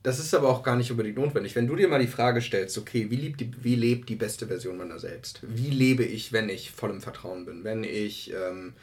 das 0.03 0.19
ist 0.19 0.33
aber 0.33 0.49
auch 0.49 0.63
gar 0.63 0.75
nicht 0.75 0.91
unbedingt 0.91 1.17
notwendig. 1.17 1.55
Wenn 1.55 1.67
du 1.67 1.75
dir 1.75 1.87
mal 1.87 1.99
die 1.99 2.07
Frage 2.07 2.41
stellst, 2.41 2.77
okay, 2.77 3.09
wie 3.09 3.15
lebt 3.15 3.39
die, 3.39 3.51
wie 3.63 3.75
lebt 3.75 4.09
die 4.09 4.15
beste 4.15 4.47
Version 4.47 4.77
meiner 4.77 4.99
selbst? 4.99 5.39
Wie 5.43 5.69
lebe 5.69 6.03
ich, 6.03 6.33
wenn 6.33 6.49
ich 6.49 6.71
voll 6.71 6.89
im 6.89 7.01
Vertrauen 7.01 7.45
bin? 7.45 7.63
Wenn 7.63 7.83
ich 7.83 8.33
ähm, 8.33 8.73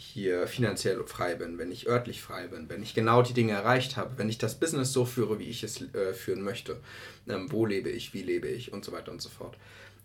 hier 0.00 0.46
finanziell 0.46 1.02
frei 1.06 1.34
bin, 1.34 1.58
wenn 1.58 1.72
ich 1.72 1.88
örtlich 1.88 2.22
frei 2.22 2.46
bin, 2.46 2.68
wenn 2.68 2.84
ich 2.84 2.94
genau 2.94 3.20
die 3.22 3.32
Dinge 3.32 3.52
erreicht 3.52 3.96
habe, 3.96 4.16
wenn 4.16 4.28
ich 4.28 4.38
das 4.38 4.60
Business 4.60 4.92
so 4.92 5.04
führe, 5.04 5.40
wie 5.40 5.48
ich 5.48 5.64
es 5.64 5.82
äh, 5.92 6.14
führen 6.14 6.42
möchte, 6.42 6.76
ähm, 7.28 7.50
wo 7.50 7.66
lebe 7.66 7.90
ich, 7.90 8.14
wie 8.14 8.22
lebe 8.22 8.46
ich 8.46 8.72
und 8.72 8.84
so 8.84 8.92
weiter 8.92 9.10
und 9.10 9.20
so 9.20 9.28
fort, 9.28 9.56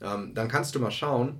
ähm, 0.01 0.33
dann 0.33 0.47
kannst 0.47 0.73
du 0.73 0.79
mal 0.79 0.89
schauen 0.89 1.37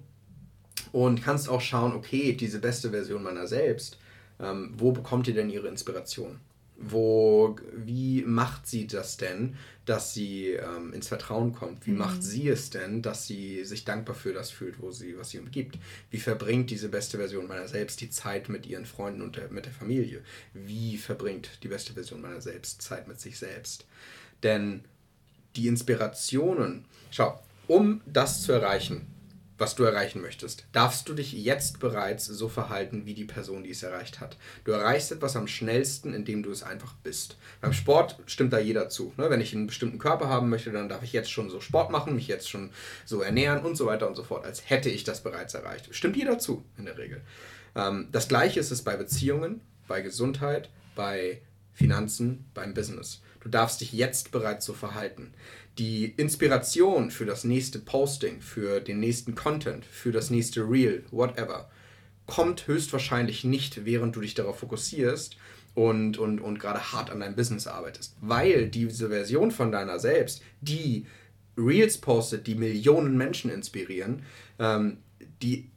und 0.91 1.23
kannst 1.23 1.49
auch 1.49 1.61
schauen, 1.61 1.93
okay, 1.93 2.33
diese 2.33 2.59
beste 2.59 2.91
Version 2.91 3.23
meiner 3.23 3.47
selbst, 3.47 3.97
ähm, 4.39 4.75
wo 4.77 4.91
bekommt 4.91 5.27
ihr 5.27 5.33
denn 5.33 5.49
ihre 5.49 5.67
Inspiration? 5.67 6.39
Wo, 6.75 7.55
wie 7.73 8.23
macht 8.23 8.67
sie 8.67 8.87
das 8.87 9.17
denn, 9.17 9.55
dass 9.85 10.13
sie 10.13 10.51
ähm, 10.51 10.91
ins 10.93 11.07
Vertrauen 11.07 11.53
kommt? 11.53 11.85
Wie 11.85 11.91
mhm. 11.91 11.99
macht 11.99 12.23
sie 12.23 12.49
es 12.49 12.71
denn, 12.71 13.01
dass 13.01 13.27
sie 13.27 13.63
sich 13.63 13.85
dankbar 13.85 14.15
für 14.15 14.33
das 14.33 14.49
fühlt, 14.51 14.81
wo 14.81 14.91
sie, 14.91 15.17
was 15.17 15.29
sie 15.29 15.39
umgibt? 15.39 15.77
Wie 16.09 16.19
verbringt 16.19 16.71
diese 16.71 16.89
beste 16.89 17.17
Version 17.17 17.47
meiner 17.47 17.67
selbst 17.67 18.01
die 18.01 18.09
Zeit 18.09 18.49
mit 18.49 18.65
ihren 18.65 18.85
Freunden 18.85 19.21
und 19.21 19.35
der, 19.35 19.49
mit 19.49 19.65
der 19.65 19.73
Familie? 19.73 20.21
Wie 20.53 20.97
verbringt 20.97 21.63
die 21.63 21.67
beste 21.67 21.93
Version 21.93 22.21
meiner 22.21 22.41
selbst 22.41 22.81
Zeit 22.81 23.07
mit 23.07 23.19
sich 23.19 23.37
selbst? 23.37 23.85
Denn 24.41 24.83
die 25.55 25.67
Inspirationen, 25.67 26.85
schau, 27.11 27.39
um 27.67 28.01
das 28.05 28.41
zu 28.41 28.51
erreichen, 28.51 29.07
was 29.57 29.75
du 29.75 29.83
erreichen 29.83 30.21
möchtest, 30.21 30.65
darfst 30.71 31.07
du 31.07 31.13
dich 31.13 31.33
jetzt 31.33 31.79
bereits 31.79 32.25
so 32.25 32.49
verhalten 32.49 33.05
wie 33.05 33.13
die 33.13 33.25
Person, 33.25 33.63
die 33.63 33.69
es 33.69 33.83
erreicht 33.83 34.19
hat. 34.19 34.37
Du 34.63 34.71
erreichst 34.71 35.11
etwas 35.11 35.35
am 35.35 35.47
schnellsten, 35.47 36.13
indem 36.13 36.43
du 36.43 36.51
es 36.51 36.63
einfach 36.63 36.93
bist. 37.03 37.37
Beim 37.61 37.73
Sport 37.73 38.17
stimmt 38.25 38.53
da 38.53 38.59
jeder 38.59 38.89
zu. 38.89 39.13
Ne? 39.17 39.29
Wenn 39.29 39.41
ich 39.41 39.53
einen 39.53 39.67
bestimmten 39.67 39.99
Körper 39.99 40.27
haben 40.27 40.49
möchte, 40.49 40.71
dann 40.71 40.89
darf 40.89 41.03
ich 41.03 41.13
jetzt 41.13 41.31
schon 41.31 41.49
so 41.49 41.61
Sport 41.61 41.91
machen, 41.91 42.15
mich 42.15 42.27
jetzt 42.27 42.49
schon 42.49 42.71
so 43.05 43.21
ernähren 43.21 43.63
und 43.63 43.75
so 43.75 43.85
weiter 43.85 44.07
und 44.07 44.15
so 44.15 44.23
fort, 44.23 44.45
als 44.45 44.69
hätte 44.69 44.89
ich 44.89 45.03
das 45.03 45.21
bereits 45.21 45.53
erreicht. 45.53 45.89
Stimmt 45.91 46.17
jeder 46.17 46.39
zu, 46.39 46.65
in 46.77 46.85
der 46.85 46.97
Regel. 46.97 47.21
Ähm, 47.75 48.07
das 48.11 48.27
gleiche 48.27 48.59
ist 48.59 48.71
es 48.71 48.81
bei 48.81 48.95
Beziehungen, 48.95 49.61
bei 49.87 50.01
Gesundheit, 50.01 50.69
bei 50.95 51.41
Finanzen, 51.73 52.45
beim 52.53 52.73
Business. 52.73 53.21
Du 53.43 53.49
darfst 53.49 53.81
dich 53.81 53.93
jetzt 53.93 54.31
bereits 54.31 54.65
so 54.65 54.73
verhalten 54.73 55.33
die 55.77 56.05
Inspiration 56.17 57.09
für 57.09 57.25
das 57.25 57.43
nächste 57.43 57.79
Posting, 57.79 58.41
für 58.41 58.79
den 58.79 58.99
nächsten 58.99 59.35
Content, 59.35 59.85
für 59.85 60.11
das 60.11 60.29
nächste 60.29 60.61
Reel, 60.61 61.03
whatever, 61.11 61.69
kommt 62.27 62.67
höchstwahrscheinlich 62.67 63.43
nicht, 63.43 63.85
während 63.85 64.15
du 64.15 64.21
dich 64.21 64.35
darauf 64.35 64.59
fokussierst 64.59 65.35
und, 65.73 66.17
und, 66.17 66.39
und 66.39 66.59
gerade 66.59 66.93
hart 66.93 67.09
an 67.09 67.19
deinem 67.19 67.35
Business 67.35 67.67
arbeitest. 67.67 68.15
Weil 68.21 68.67
diese 68.67 69.09
Version 69.09 69.51
von 69.51 69.71
deiner 69.71 69.99
selbst, 69.99 70.43
die 70.61 71.07
Reels 71.57 71.97
postet, 71.97 72.47
die 72.47 72.55
Millionen 72.55 73.17
Menschen 73.17 73.51
inspirieren, 73.51 74.23
ähm, 74.59 74.97
die 75.41 75.69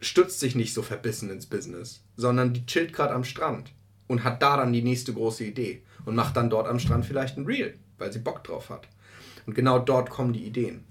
stützt 0.00 0.40
sich 0.40 0.54
nicht 0.54 0.74
so 0.74 0.82
verbissen 0.82 1.30
ins 1.30 1.46
Business, 1.46 2.02
sondern 2.16 2.52
die 2.52 2.66
chillt 2.66 2.92
gerade 2.92 3.14
am 3.14 3.24
Strand 3.24 3.72
und 4.08 4.24
hat 4.24 4.42
da 4.42 4.56
dann 4.56 4.72
die 4.72 4.82
nächste 4.82 5.14
große 5.14 5.44
Idee 5.44 5.82
und 6.04 6.14
macht 6.14 6.36
dann 6.36 6.50
dort 6.50 6.68
am 6.68 6.78
Strand 6.78 7.04
vielleicht 7.04 7.36
ein 7.36 7.46
Reel, 7.46 7.78
weil 7.98 8.12
sie 8.12 8.18
Bock 8.18 8.44
drauf 8.44 8.70
hat. 8.70 8.88
Und 9.46 9.54
genau 9.54 9.78
dort 9.78 10.10
kommen 10.10 10.32
die 10.32 10.44
Ideen. 10.44 10.84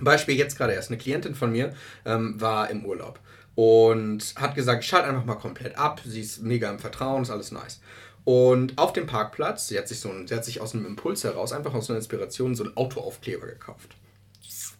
Beispiel 0.00 0.36
jetzt 0.36 0.56
gerade 0.56 0.74
erst, 0.74 0.90
eine 0.90 0.98
Klientin 0.98 1.34
von 1.34 1.50
mir 1.50 1.74
ähm, 2.04 2.40
war 2.40 2.70
im 2.70 2.84
Urlaub 2.84 3.18
und 3.54 4.34
hat 4.36 4.54
gesagt, 4.54 4.84
schalt 4.84 5.04
einfach 5.04 5.24
mal 5.24 5.34
komplett 5.34 5.76
ab, 5.76 6.00
sie 6.04 6.20
ist 6.20 6.42
mega 6.42 6.70
im 6.70 6.78
Vertrauen, 6.78 7.22
ist 7.22 7.30
alles 7.30 7.50
nice. 7.50 7.80
Und 8.24 8.76
auf 8.78 8.92
dem 8.92 9.06
Parkplatz, 9.06 9.68
sie 9.68 9.78
hat 9.78 9.88
sich, 9.88 10.00
so 10.00 10.10
ein, 10.10 10.28
sie 10.28 10.34
hat 10.34 10.44
sich 10.44 10.60
aus 10.60 10.74
einem 10.74 10.86
Impuls 10.86 11.24
heraus, 11.24 11.52
einfach 11.52 11.74
aus 11.74 11.88
einer 11.88 11.96
Inspiration, 11.96 12.54
so 12.54 12.64
einen 12.64 12.76
Autoaufkleber 12.76 13.46
gekauft. 13.46 13.96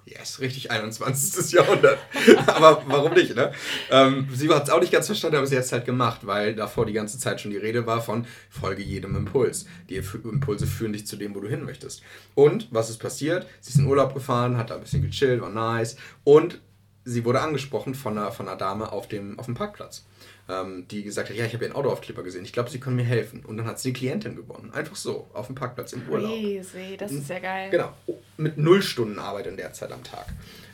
Yes, 0.09 0.41
richtig 0.41 0.71
21. 0.71 1.53
Jahrhundert. 1.53 1.99
aber 2.47 2.83
warum 2.87 3.13
nicht, 3.13 3.35
ne? 3.35 3.53
Ähm, 3.91 4.29
sie 4.33 4.49
hat 4.49 4.65
es 4.65 4.71
auch 4.71 4.81
nicht 4.81 4.93
ganz 4.93 5.07
verstanden, 5.07 5.37
aber 5.37 5.47
sie 5.47 5.57
hat 5.57 5.65
es 5.65 5.73
halt 5.73 5.85
gemacht, 5.85 6.27
weil 6.27 6.55
davor 6.55 6.87
die 6.87 6.93
ganze 6.93 7.19
Zeit 7.19 7.41
schon 7.41 7.51
die 7.51 7.57
Rede 7.57 7.87
war 7.87 8.01
von 8.01 8.27
folge 8.49 8.83
jedem 8.83 9.17
Impuls. 9.17 9.67
Die 9.89 9.97
Impulse 9.97 10.67
führen 10.67 10.93
dich 10.93 11.07
zu 11.07 11.17
dem, 11.17 11.35
wo 11.35 11.41
du 11.41 11.49
hin 11.49 11.65
möchtest. 11.65 12.03
Und 12.35 12.69
was 12.71 12.91
ist 12.91 12.99
passiert? 12.99 13.47
Sie 13.61 13.71
ist 13.71 13.79
in 13.79 13.87
Urlaub 13.87 14.15
gefahren, 14.15 14.57
hat 14.57 14.71
da 14.71 14.77
ein 14.77 14.81
bisschen 14.81 15.03
gechillt, 15.03 15.43
war 15.43 15.51
nice. 15.51 15.97
Und 16.25 16.61
sie 17.05 17.25
wurde 17.25 17.41
angesprochen 17.41 17.95
von 17.95 18.17
einer, 18.17 18.33
von 18.33 18.49
einer 18.49 18.57
Dame 18.57 18.93
auf 18.93 19.09
dem, 19.09 19.39
auf 19.39 19.47
dem 19.47 19.55
Parkplatz. 19.55 20.07
Ähm, 20.49 20.87
die 20.89 21.03
gesagt 21.03 21.29
hat, 21.29 21.37
ja, 21.37 21.45
ich 21.45 21.53
habe 21.55 21.65
ihren 21.65 21.75
Autoaufkleber 21.75 22.23
gesehen, 22.23 22.45
ich 22.45 22.53
glaube, 22.53 22.71
sie 22.71 22.81
können 22.81 22.97
mir 22.97 23.05
helfen. 23.05 23.45
Und 23.45 23.59
dann 23.59 23.67
hat 23.67 23.79
sie 23.79 23.93
die 23.93 23.99
Klientin 23.99 24.35
gewonnen. 24.37 24.71
Einfach 24.73 24.97
so, 24.97 25.29
auf 25.35 25.47
dem 25.47 25.55
Parkplatz 25.55 25.93
im 25.93 26.09
Urlaub. 26.09 26.31
Crazy, 26.31 26.97
das 26.97 27.13
ist 27.13 27.29
ja 27.29 27.39
geil. 27.39 27.71
Genau, 27.71 27.93
mit 28.37 28.57
null 28.57 28.83
Stunden 28.83 29.19
Arbeit 29.19 29.47
in 29.47 29.57
der 29.57 29.73
Zeit 29.73 29.93
am 29.93 30.03
Tag. 30.03 30.27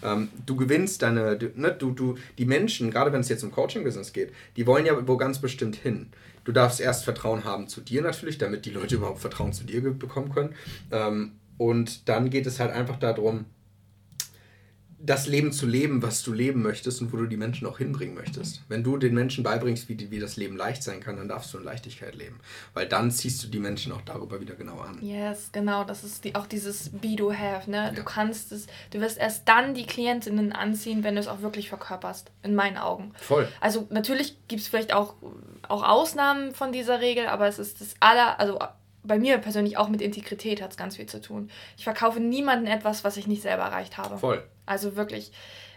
Ähm, 0.03 0.29
du 0.47 0.57
gewinnst 0.57 1.03
deine, 1.03 1.39
ne, 1.55 1.73
du, 1.73 1.91
du, 1.91 2.17
die 2.39 2.45
Menschen, 2.45 2.91
gerade 2.91 3.13
wenn 3.13 3.21
es 3.21 3.29
jetzt 3.29 3.43
um 3.43 3.51
Coaching-Business 3.51 4.13
geht, 4.13 4.33
die 4.57 4.67
wollen 4.67 4.87
ja 4.87 5.09
wo 5.09 5.17
ganz 5.17 5.41
bestimmt 5.41 5.77
hin. 5.77 6.09
Du 6.45 6.53
darfst 6.53 6.81
erst 6.81 7.05
Vertrauen 7.05 7.45
haben 7.45 7.69
zu 7.69 7.81
dir 7.81 8.03
natürlich, 8.03 8.39
damit 8.39 8.67
die 8.67 8.71
Leute 8.71 8.97
überhaupt 8.97 9.21
Vertrauen 9.21 9.53
zu 9.53 9.65
dir 9.65 9.81
bekommen 9.81 10.33
können. 10.33 10.55
Ähm, 10.93 11.33
und 11.57 12.09
dann 12.09 12.31
geht 12.31 12.47
es 12.47 12.61
halt 12.61 12.73
einfach 12.73 12.97
darum, 12.97 13.47
das 15.05 15.27
Leben 15.27 15.53
zu 15.53 15.67
leben, 15.67 16.03
was 16.03 16.23
du 16.23 16.33
leben 16.33 16.63
möchtest 16.63 17.03
und 17.03 17.13
wo 17.13 17.19
du 17.19 17.27
die 17.27 17.37
Menschen 17.37 17.67
auch 17.67 17.79
hinbringen 17.79 18.15
möchtest. 18.15 18.63
Wenn 18.69 18.83
du 18.83 18.97
den 18.97 19.15
Menschen 19.15 19.45
beibringst, 19.45 19.89
wie, 19.89 20.11
wie 20.11 20.19
das 20.19 20.37
Leben 20.37 20.57
leicht 20.57 20.83
sein 20.83 21.01
kann, 21.01 21.17
dann 21.17 21.29
darfst 21.29 21.53
du 21.53 21.59
in 21.59 21.65
Leichtigkeit 21.65 22.15
leben. 22.15 22.41
Weil 22.73 22.87
dann 22.87 23.11
ziehst 23.11 23.43
du 23.45 23.49
die 23.49 23.59
Menschen 23.59 23.93
auch 23.93 24.01
darüber 24.03 24.41
wieder 24.41 24.55
genau 24.55 24.79
an. 24.79 24.99
Yes, 25.03 25.51
genau. 25.53 25.85
Das 25.85 26.05
ist 26.05 26.25
die, 26.25 26.35
auch 26.35 26.47
dieses 26.47 26.89
Be 26.89 27.17
Do 27.17 27.33
Have. 27.33 27.71
Ne? 27.71 27.77
Ja. 27.77 27.91
Du 27.91 28.03
kannst 28.03 28.53
es, 28.53 28.67
du 28.91 29.01
wirst 29.01 29.19
erst 29.19 29.47
dann 29.49 29.75
die 29.75 29.87
Klientinnen 29.87 30.53
anziehen, 30.53 31.05
wenn 31.05 31.15
du 31.15 31.21
es 31.21 31.29
auch 31.29 31.43
wirklich 31.43 31.69
verkörperst, 31.69 32.31
in 32.43 32.55
meinen 32.55 32.79
Augen. 32.79 33.13
Voll. 33.21 33.49
Also 33.61 33.87
natürlich 33.91 34.39
gibt 34.49 34.63
es 34.63 34.69
vielleicht 34.69 34.95
auch, 34.95 35.15
auch 35.69 35.83
Ausnahmen 35.83 36.55
von 36.55 36.73
dieser 36.73 37.01
Regel, 37.01 37.27
aber 37.27 37.47
es 37.47 37.59
ist 37.59 37.81
das 37.81 37.95
aller, 38.01 38.41
also 38.41 38.59
bei 39.05 39.19
mir 39.19 39.39
persönlich 39.39 39.77
auch 39.77 39.89
mit 39.89 40.01
Integrität 40.01 40.63
hat 40.63 40.73
es 40.73 40.77
ganz 40.77 40.97
viel 40.97 41.07
zu 41.07 41.21
tun. 41.21 41.51
Ich 41.77 41.85
verkaufe 41.85 42.21
niemandem 42.21 42.73
etwas, 42.73 43.05
was 43.05 43.17
ich 43.17 43.27
nicht 43.27 43.43
selber 43.43 43.65
erreicht 43.65 43.99
habe. 43.99 44.19
Voll. 44.19 44.43
Also 44.67 44.97
wirklich, 44.97 45.33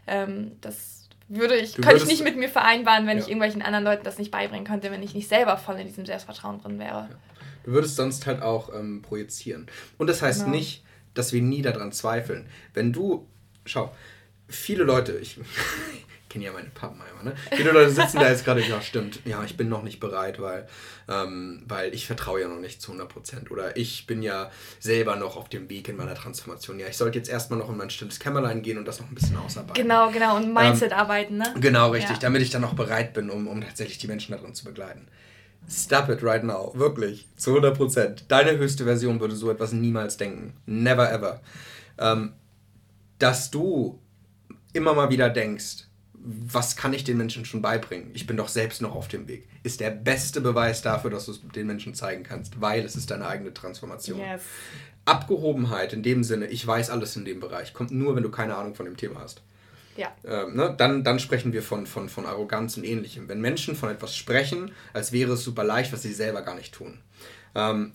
ähm, 0.07 0.53
das 0.61 1.07
würde 1.27 1.55
ich, 1.57 1.75
könnte 1.75 1.97
ich 1.97 2.07
nicht 2.07 2.23
mit 2.23 2.37
mir 2.37 2.49
vereinbaren, 2.49 3.05
wenn 3.05 3.17
ja. 3.17 3.23
ich 3.23 3.29
irgendwelchen 3.29 3.61
anderen 3.61 3.83
Leuten 3.83 4.03
das 4.03 4.17
nicht 4.17 4.31
beibringen 4.31 4.65
könnte, 4.65 4.91
wenn 4.91 5.03
ich 5.03 5.13
nicht 5.13 5.27
selber 5.27 5.57
voll 5.57 5.75
in 5.75 5.85
diesem 5.85 6.05
Selbstvertrauen 6.05 6.61
drin 6.61 6.79
wäre. 6.79 7.09
Ja. 7.09 7.19
Du 7.65 7.71
würdest 7.71 7.97
sonst 7.97 8.25
halt 8.25 8.41
auch 8.41 8.73
ähm, 8.73 9.01
projizieren. 9.01 9.67
Und 9.97 10.07
das 10.07 10.21
heißt 10.21 10.45
genau. 10.45 10.55
nicht, 10.55 10.85
dass 11.13 11.33
wir 11.33 11.41
nie 11.41 11.61
daran 11.61 11.91
zweifeln. 11.91 12.47
Wenn 12.73 12.93
du, 12.93 13.27
schau, 13.65 13.93
viele 14.47 14.85
Leute, 14.85 15.17
ich, 15.17 15.37
kenne 16.29 16.45
ja 16.45 16.51
meine 16.51 16.69
Pappenheimer, 16.69 17.23
ne? 17.23 17.35
Viele 17.51 17.71
Leute 17.71 17.91
sitzen 17.91 18.19
da 18.19 18.29
jetzt 18.29 18.45
gerade, 18.45 18.61
ja, 18.61 18.81
stimmt, 18.81 19.19
ja, 19.25 19.43
ich 19.43 19.57
bin 19.57 19.69
noch 19.69 19.83
nicht 19.83 19.99
bereit, 19.99 20.41
weil, 20.41 20.67
ähm, 21.07 21.63
weil 21.67 21.93
ich 21.93 22.05
vertraue 22.05 22.41
ja 22.41 22.47
noch 22.47 22.59
nicht 22.59 22.81
zu 22.81 22.91
100%. 22.91 23.49
Oder 23.49 23.77
ich 23.77 24.07
bin 24.07 24.21
ja 24.21 24.51
selber 24.79 25.15
noch 25.15 25.37
auf 25.37 25.49
dem 25.49 25.69
Weg 25.69 25.87
in 25.89 25.97
meiner 25.97 26.15
Transformation. 26.15 26.79
Ja, 26.79 26.87
ich 26.87 26.97
sollte 26.97 27.17
jetzt 27.17 27.29
erstmal 27.29 27.59
noch 27.59 27.69
in 27.69 27.77
mein 27.77 27.89
stilles 27.89 28.19
Kämmerlein 28.19 28.61
gehen 28.61 28.77
und 28.77 28.87
das 28.87 28.99
noch 28.99 29.09
ein 29.09 29.15
bisschen 29.15 29.37
ausarbeiten. 29.37 29.81
Genau, 29.81 30.11
genau, 30.11 30.35
und 30.37 30.53
Mindset 30.53 30.91
ähm, 30.91 30.97
arbeiten, 30.97 31.37
ne? 31.37 31.53
Genau, 31.59 31.91
richtig, 31.91 32.17
ja. 32.17 32.21
damit 32.21 32.41
ich 32.41 32.49
dann 32.49 32.63
auch 32.63 32.73
bereit 32.73 33.13
bin, 33.13 33.29
um, 33.29 33.47
um 33.47 33.61
tatsächlich 33.61 33.97
die 33.97 34.07
Menschen 34.07 34.33
darin 34.33 34.53
zu 34.53 34.65
begleiten. 34.65 35.07
Stop 35.69 36.09
it 36.09 36.23
right 36.23 36.43
now, 36.43 36.71
wirklich, 36.75 37.27
zu 37.35 37.57
100%. 37.57 38.23
Deine 38.27 38.57
höchste 38.57 38.85
Version 38.85 39.19
würde 39.19 39.35
so 39.35 39.51
etwas 39.51 39.73
niemals 39.73 40.17
denken. 40.17 40.53
Never 40.65 41.11
ever. 41.11 41.41
Ähm, 41.97 42.33
dass 43.19 43.51
du 43.51 43.99
immer 44.73 44.93
mal 44.93 45.09
wieder 45.09 45.29
denkst, 45.29 45.86
was 46.29 46.75
kann 46.75 46.93
ich 46.93 47.05
den 47.05 47.17
Menschen 47.17 47.45
schon 47.45 47.61
beibringen? 47.61 48.11
Ich 48.13 48.27
bin 48.27 48.35
doch 48.35 48.49
selbst 48.49 48.81
noch 48.81 48.93
auf 48.93 49.07
dem 49.07 49.27
Weg. 49.29 49.47
Ist 49.63 49.79
der 49.79 49.91
beste 49.91 50.41
Beweis 50.41 50.81
dafür, 50.81 51.09
dass 51.09 51.25
du 51.25 51.31
es 51.31 51.41
den 51.55 51.67
Menschen 51.67 51.93
zeigen 51.93 52.23
kannst, 52.23 52.59
weil 52.59 52.83
es 52.83 52.97
ist 52.97 53.11
deine 53.11 53.27
eigene 53.27 53.53
Transformation. 53.53 54.19
Yes. 54.19 54.41
Abgehobenheit 55.05 55.93
in 55.93 56.03
dem 56.03 56.25
Sinne, 56.25 56.47
ich 56.47 56.67
weiß 56.67 56.89
alles 56.89 57.15
in 57.15 57.23
dem 57.23 57.39
Bereich, 57.39 57.73
kommt 57.73 57.91
nur, 57.91 58.15
wenn 58.15 58.23
du 58.23 58.29
keine 58.29 58.55
Ahnung 58.57 58.75
von 58.75 58.85
dem 58.85 58.97
Thema 58.97 59.21
hast. 59.21 59.41
Ja. 59.95 60.13
Ähm, 60.25 60.55
ne? 60.55 60.75
dann, 60.77 61.05
dann 61.05 61.19
sprechen 61.19 61.53
wir 61.53 61.63
von, 61.63 61.87
von, 61.87 62.09
von 62.09 62.25
Arroganz 62.25 62.75
und 62.75 62.83
ähnlichem. 62.83 63.29
Wenn 63.29 63.39
Menschen 63.39 63.75
von 63.75 63.89
etwas 63.89 64.15
sprechen, 64.15 64.71
als 64.93 65.13
wäre 65.13 65.33
es 65.33 65.43
super 65.43 65.63
leicht, 65.63 65.93
was 65.93 66.01
sie 66.01 66.13
selber 66.13 66.41
gar 66.41 66.55
nicht 66.55 66.73
tun. 66.73 66.99
Ähm, 67.55 67.93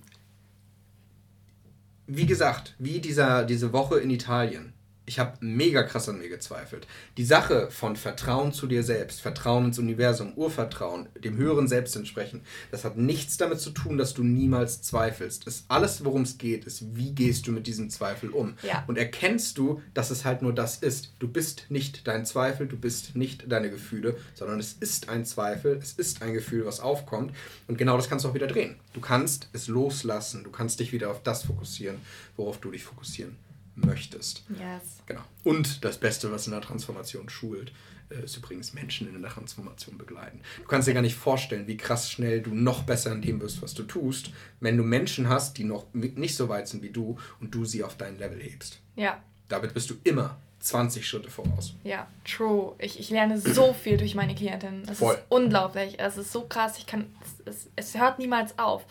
wie 2.07 2.27
gesagt, 2.27 2.75
wie 2.79 3.01
dieser, 3.01 3.45
diese 3.45 3.73
Woche 3.73 4.01
in 4.01 4.11
Italien 4.11 4.72
ich 5.05 5.19
habe 5.19 5.37
mega 5.41 5.83
krass 5.83 6.09
an 6.09 6.19
mir 6.19 6.29
gezweifelt. 6.29 6.87
Die 7.17 7.25
Sache 7.25 7.71
von 7.71 7.97
Vertrauen 7.97 8.53
zu 8.53 8.67
dir 8.67 8.85
selbst, 8.85 9.21
Vertrauen 9.21 9.67
ins 9.67 9.79
Universum, 9.79 10.33
Urvertrauen, 10.35 11.09
dem 11.23 11.37
höheren 11.37 11.67
Selbst 11.67 11.97
entsprechen, 11.97 12.43
das 12.71 12.85
hat 12.85 12.97
nichts 12.97 13.37
damit 13.37 13.61
zu 13.61 13.71
tun, 13.71 13.99
dass 13.99 14.15
du 14.15 14.23
niemals 14.23 14.83
zweifelst. 14.83 15.47
Das 15.47 15.65
alles, 15.69 16.05
worum 16.05 16.23
es 16.23 16.39
geht, 16.39 16.65
ist, 16.65 16.97
wie 16.97 17.13
gehst 17.13 17.47
du 17.47 17.53
mit 17.53 17.67
diesem 17.67 17.91
Zweifel 17.91 18.31
um? 18.31 18.55
Ja. 18.63 18.85
Und 18.87 18.97
erkennst 18.97 19.59
du, 19.59 19.83
dass 19.93 20.11
es 20.11 20.25
halt 20.25 20.43
nur 20.43 20.55
das 20.55 20.79
ist. 20.79 21.13
Du 21.19 21.27
bist 21.27 21.67
nicht 21.69 22.07
dein 22.07 22.25
Zweifel, 22.25 22.67
du 22.69 22.77
bist 22.77 23.17
nicht 23.17 23.51
deine 23.51 23.71
Gefühle, 23.71 24.17
sondern 24.35 24.61
es 24.61 24.75
ist 24.75 25.09
ein 25.09 25.25
Zweifel, 25.25 25.79
es 25.83 25.95
ist 25.95 26.23
ein 26.23 26.33
Gefühl, 26.33 26.65
was 26.65 26.81
aufkommt. 26.81 27.35
Und 27.67 27.77
genau 27.77 27.97
das 27.97 28.09
kannst 28.09 28.25
du 28.25 28.29
auch 28.29 28.35
wieder 28.35 28.47
drehen. 28.47 28.77
Du 28.93 29.01
kannst 29.01 29.49
es 29.53 29.67
loslassen, 29.67 30.45
du 30.45 30.51
kannst 30.51 30.79
dich 30.79 30.93
wieder 30.93 31.11
auf 31.11 31.23
das 31.23 31.45
fokussieren, 31.45 31.97
worauf 32.37 32.59
du 32.59 32.71
dich 32.71 32.85
fokussieren 32.85 33.37
möchtest. 33.75 34.45
Yes. 34.51 35.03
Genau. 35.07 35.23
Und 35.45 35.85
das 35.85 35.99
Beste, 35.99 36.31
was 36.31 36.47
in 36.47 36.53
der 36.53 36.61
Transformation 36.61 37.29
schult, 37.29 37.73
äh, 38.11 38.25
ist 38.25 38.37
übrigens 38.37 38.75
Menschen 38.75 39.13
in 39.13 39.21
der 39.21 39.31
Transformation 39.31 39.99
begleiten. 39.99 40.41
Du 40.59 40.69
kannst 40.69 40.89
dir 40.89 40.95
gar 40.95 41.03
nicht 41.03 41.17
vorstellen, 41.17 41.67
wie 41.67 41.77
krass 41.77 42.11
schnell 42.11 42.43
du 42.43 42.55
noch 42.55 42.83
besser 42.85 43.13
in 43.13 43.23
dem 43.23 43.41
wirst, 43.41 43.63
was 43.63 43.75
du 43.75 43.83
tust, 43.83 44.31
wenn 44.61 44.77
du 44.77 44.83
Menschen 44.83 45.29
hast, 45.29 45.59
die 45.59 45.65
noch 45.65 45.87
nicht 45.93 46.37
so 46.37 46.49
weit 46.49 46.69
sind 46.69 46.83
wie 46.83 46.91
du 46.91 47.19
und 47.41 47.55
du 47.55 47.65
sie 47.65 47.83
auf 47.85 47.97
dein 47.97 48.19
Level 48.19 48.41
hebst. 48.41 48.81
Ja. 48.97 49.23
Damit 49.49 49.75
bist 49.75 49.91
du 49.91 49.95
immer 50.05 50.37
20 50.61 51.07
Schritte 51.07 51.31
voraus. 51.31 51.75
Ja, 51.83 52.07
true. 52.25 52.75
Ich, 52.79 52.99
ich 52.99 53.11
lerne 53.11 53.39
so 53.41 53.75
viel 53.75 53.97
durch 53.97 54.15
meine 54.15 54.35
Klientin. 54.35 54.83
Es 54.87 55.01
ist 55.01 55.19
unglaublich. 55.29 55.99
Es 55.99 56.17
ist 56.17 56.33
so 56.33 56.43
krass. 56.43 56.79
Ich 56.79 56.87
kann, 56.87 57.07
es, 57.45 57.69
es 57.75 57.99
hört 57.99 58.19
niemals 58.19 58.59
auf. 58.59 58.85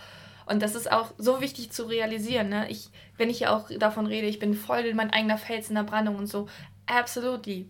Und 0.52 0.62
das 0.62 0.76
ist 0.76 0.92
auch 0.92 1.12
so 1.18 1.42
wichtig 1.42 1.72
zu 1.72 1.86
realisieren. 1.86 2.50
Ne? 2.50 2.70
Ich, 2.70 2.90
wenn 3.18 3.30
ich 3.30 3.42
ja 3.42 3.56
auch 3.56 3.70
davon 3.80 4.06
rede, 4.06 4.28
ich 4.28 4.40
bin 4.40 4.54
voll 4.54 4.82
in 4.82 4.98
mein 4.98 5.12
eigener 5.12 5.38
Fels 5.38 5.70
in 5.70 5.76
der 5.76 5.84
Brandung 5.84 6.18
und 6.18 6.28
so, 6.28 6.48
absolutely. 6.86 7.70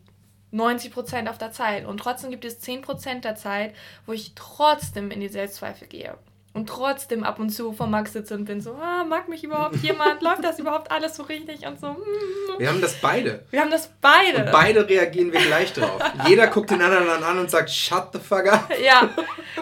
90 0.54 0.92
Prozent 0.92 1.30
auf 1.30 1.38
der 1.38 1.52
Zeit. 1.52 1.86
Und 1.86 2.00
trotzdem 2.00 2.32
gibt 2.32 2.44
es 2.44 2.60
10 2.60 2.82
Prozent 2.82 3.24
der 3.24 3.36
Zeit, 3.36 3.74
wo 4.06 4.12
ich 4.12 4.34
trotzdem 4.36 5.12
in 5.12 5.22
die 5.22 5.30
Selbstzweifel 5.30 5.88
gehe 5.88 6.18
und 6.54 6.68
trotzdem 6.68 7.24
ab 7.24 7.40
und 7.40 7.50
zu 7.50 7.72
vor 7.72 7.88
Max 7.88 8.12
sitze 8.12 8.36
und 8.36 8.44
bin 8.44 8.60
so, 8.60 8.74
ah, 8.74 9.06
mag 9.06 9.30
mich 9.30 9.44
überhaupt 9.44 9.78
jemand? 9.78 10.22
Läuft 10.22 10.44
das 10.44 10.60
überhaupt 10.60 10.92
alles 10.92 11.16
so 11.16 11.24
richtig? 11.24 11.66
Und 11.66 11.80
so. 11.80 11.88
Mm. 11.88 12.60
Wir 12.60 12.68
haben 12.68 12.82
das 12.82 12.96
beide. 12.96 13.46
Wir 13.52 13.62
haben 13.62 13.72
das 13.72 13.90
beide. 14.02 14.46
Und 14.46 14.52
beide 14.52 14.88
reagieren 14.88 15.32
wir 15.32 15.40
gleich 15.40 15.72
drauf. 15.72 16.02
Jeder 16.28 16.48
guckt 16.48 16.70
den 16.72 16.82
anderen 16.82 17.24
an 17.24 17.40
und 17.40 17.50
sagt, 17.50 17.70
shut 17.70 18.10
the 18.12 18.20
fuck 18.20 18.52
up. 18.52 18.70
Ja, 18.84 19.10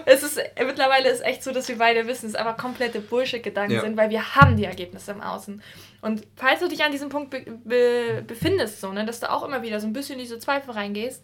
es 0.05 0.23
ist, 0.23 0.41
mittlerweile 0.57 1.09
ist 1.09 1.23
echt 1.23 1.43
so, 1.43 1.51
dass 1.51 1.67
wir 1.69 1.77
beide 1.77 2.07
wissen, 2.07 2.27
es 2.27 2.35
aber 2.35 2.53
komplette 2.53 3.01
Bullshit-Gedanken 3.01 3.75
ja. 3.75 3.81
sind, 3.81 3.95
weil 3.95 4.09
wir 4.09 4.35
haben 4.35 4.57
die 4.57 4.65
Ergebnisse 4.65 5.11
im 5.11 5.21
Außen. 5.21 5.61
Und 6.01 6.23
falls 6.37 6.59
du 6.59 6.67
dich 6.67 6.83
an 6.83 6.91
diesem 6.91 7.09
Punkt 7.09 7.29
be 7.29 7.45
be 7.63 8.23
befindest, 8.25 8.81
so, 8.81 8.91
ne, 8.91 9.05
dass 9.05 9.19
du 9.19 9.29
auch 9.29 9.43
immer 9.43 9.61
wieder 9.61 9.79
so 9.79 9.85
ein 9.85 9.93
bisschen 9.93 10.15
in 10.15 10.21
diese 10.21 10.39
Zweifel 10.39 10.71
reingehst, 10.71 11.23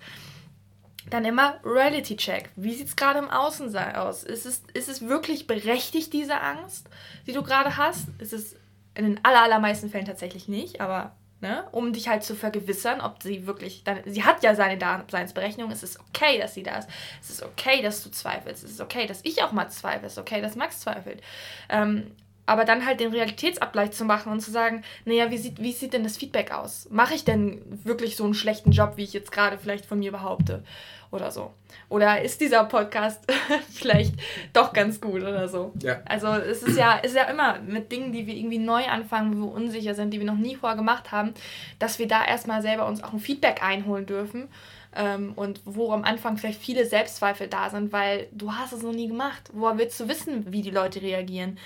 dann 1.10 1.26
immer 1.26 1.60
Reality 1.64 2.18
Check. 2.18 2.50
Wie 2.56 2.74
sieht 2.74 2.88
es 2.88 2.96
gerade 2.96 3.20
im 3.20 3.30
Außen 3.30 3.76
aus? 3.78 4.24
Ist 4.24 4.46
es, 4.46 4.64
ist 4.74 4.90
es 4.90 5.08
wirklich 5.08 5.48
berechtigt, 5.48 6.14
diese 6.14 6.42
Angst, 6.42 6.90
die 7.28 7.34
du 7.34 7.44
gerade 7.44 7.78
hast? 7.78 8.08
Ist 8.20 8.34
es 8.34 8.56
in 8.96 9.06
den 9.06 9.20
aller, 9.24 9.44
allermeisten 9.44 9.90
Fällen 9.90 10.06
tatsächlich 10.06 10.48
nicht, 10.48 10.82
aber 10.82 11.16
ne, 11.42 11.66
um 11.72 11.94
dich 11.94 12.08
halt 12.08 12.24
zu 12.24 12.36
vergewissern, 12.36 13.02
ob 13.02 13.22
sie 13.22 13.46
wirklich, 13.46 13.84
dann, 13.84 14.00
sie 14.06 14.24
hat 14.24 14.42
ja 14.42 14.56
seine 14.56 14.78
Daseinsberechnung, 14.78 15.70
es 15.70 15.84
ist 15.84 16.00
okay, 16.00 16.40
dass 16.40 16.54
sie 16.54 16.64
da 16.64 16.78
ist. 16.78 16.90
Es 17.22 17.30
ist 17.30 17.44
okay, 17.44 17.82
dass 17.82 18.04
du 18.04 18.10
zweifelst. 18.10 18.64
Es 18.64 18.72
ist 18.72 18.82
okay, 18.82 19.06
dass 19.06 19.20
ich 19.24 19.44
auch 19.44 19.52
mal 19.52 19.70
zweifle. 19.70 20.08
Es 20.08 20.14
ist 20.14 20.20
okay, 20.20 20.42
dass 20.42 20.56
Max 20.56 20.80
zweifelt. 20.80 21.22
Ähm, 21.70 22.12
aber 22.46 22.66
dann 22.66 22.86
halt 22.86 23.00
den 23.00 23.12
Realitätsabgleich 23.12 23.92
zu 23.92 24.06
machen 24.06 24.32
und 24.32 24.40
zu 24.40 24.52
sagen, 24.52 24.84
naja, 25.06 25.32
wie 25.32 25.38
sieht, 25.38 25.62
wie 25.62 25.72
sieht 25.72 25.94
denn 25.94 26.04
das 26.04 26.18
Feedback 26.18 26.52
aus? 26.52 26.88
Mache 26.92 27.16
ich 27.16 27.24
denn 27.24 27.62
wirklich 27.84 28.16
so 28.16 28.24
einen 28.24 28.34
schlechten 28.34 28.72
Job, 28.72 28.94
wie 28.96 29.04
ich 29.04 29.14
jetzt 29.14 29.32
gerade 29.32 29.58
vielleicht 29.58 29.86
von 29.86 30.00
mir 30.00 30.12
behaupte? 30.12 30.64
Oder 31.12 31.32
so. 31.32 31.54
Oder 31.88 32.22
ist 32.22 32.42
dieser 32.42 32.66
Podcast 32.66 33.26
vielleicht 33.72 34.16
doch 34.54 34.74
ganz 34.74 35.00
gut 35.00 35.22
oder 35.22 35.48
so? 35.48 35.72
Ja. 35.82 36.02
Also 36.06 36.28
es 36.28 36.62
ist 36.62 36.78
ja, 36.78 36.96
ist 36.96 37.16
ja 37.16 37.24
immer 37.24 37.60
mit 37.60 37.92
Dingen, 37.92 38.12
die 38.12 38.28
wir 38.28 38.36
irgendwie 38.36 38.58
neu 38.58 38.86
anfangen, 38.86 39.42
wo 39.42 39.48
wir 39.48 39.54
unsicher 39.54 39.94
sind, 39.94 40.12
die 40.12 40.20
wir 40.20 40.26
noch 40.26 40.36
nie 40.36 40.56
vorher 40.56 40.76
gemacht 40.76 41.12
haben, 41.12 41.34
dass 41.80 42.00
wir 42.00 42.08
da 42.08 42.26
erstmal 42.26 42.62
selber 42.62 42.86
uns 42.88 43.04
auch 43.04 43.14
ein 43.14 43.20
Feedback 43.20 43.64
einholen 43.64 44.06
dürfen. 44.06 44.50
Ähm, 44.98 45.34
und 45.36 45.62
wo 45.66 45.92
am 45.92 46.04
Anfang 46.04 46.38
vielleicht 46.38 46.62
viele 46.62 46.86
Selbstzweifel 46.86 47.48
da 47.48 47.70
sind, 47.70 47.92
weil 47.92 48.28
du 48.32 48.54
hast 48.54 48.72
es 48.72 48.82
noch 48.82 48.94
nie 48.94 49.08
gemacht. 49.08 49.50
Woher 49.54 49.78
willst 49.78 50.00
du 50.00 50.08
wissen, 50.08 50.52
wie 50.52 50.62
die 50.62 50.72
Leute 50.72 51.02
reagieren? 51.02 51.58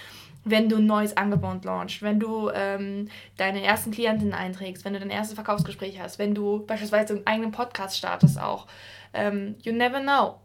Wenn 0.46 0.70
du 0.70 0.78
ein 0.78 0.86
neues 0.86 1.18
Angebot 1.18 1.66
launchst, 1.66 2.02
wenn 2.02 2.20
du 2.20 2.50
ähm, 2.54 3.10
deine 3.38 3.64
ersten 3.64 3.92
Klientinnen 3.92 4.34
einträgst, 4.34 4.86
wenn 4.86 4.94
du 4.94 5.00
dein 5.00 5.10
erstes 5.10 5.36
Verkaufsgespräch 5.36 6.00
hast, 6.00 6.18
wenn 6.20 6.34
du 6.34 6.66
beispielsweise 6.66 7.16
einen 7.16 7.28
eigenen 7.28 7.52
Podcast 7.52 7.98
startest 7.98 8.40
auch. 8.40 8.68
Ähm, 9.14 9.56
you 9.64 9.74
never 9.74 10.00
know. 10.00 10.40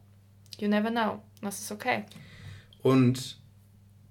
You 0.58 0.68
never 0.68 0.90
know. 0.90 1.22
Das 1.42 1.60
ist 1.60 1.70
okay. 1.72 2.04
Und 2.82 3.38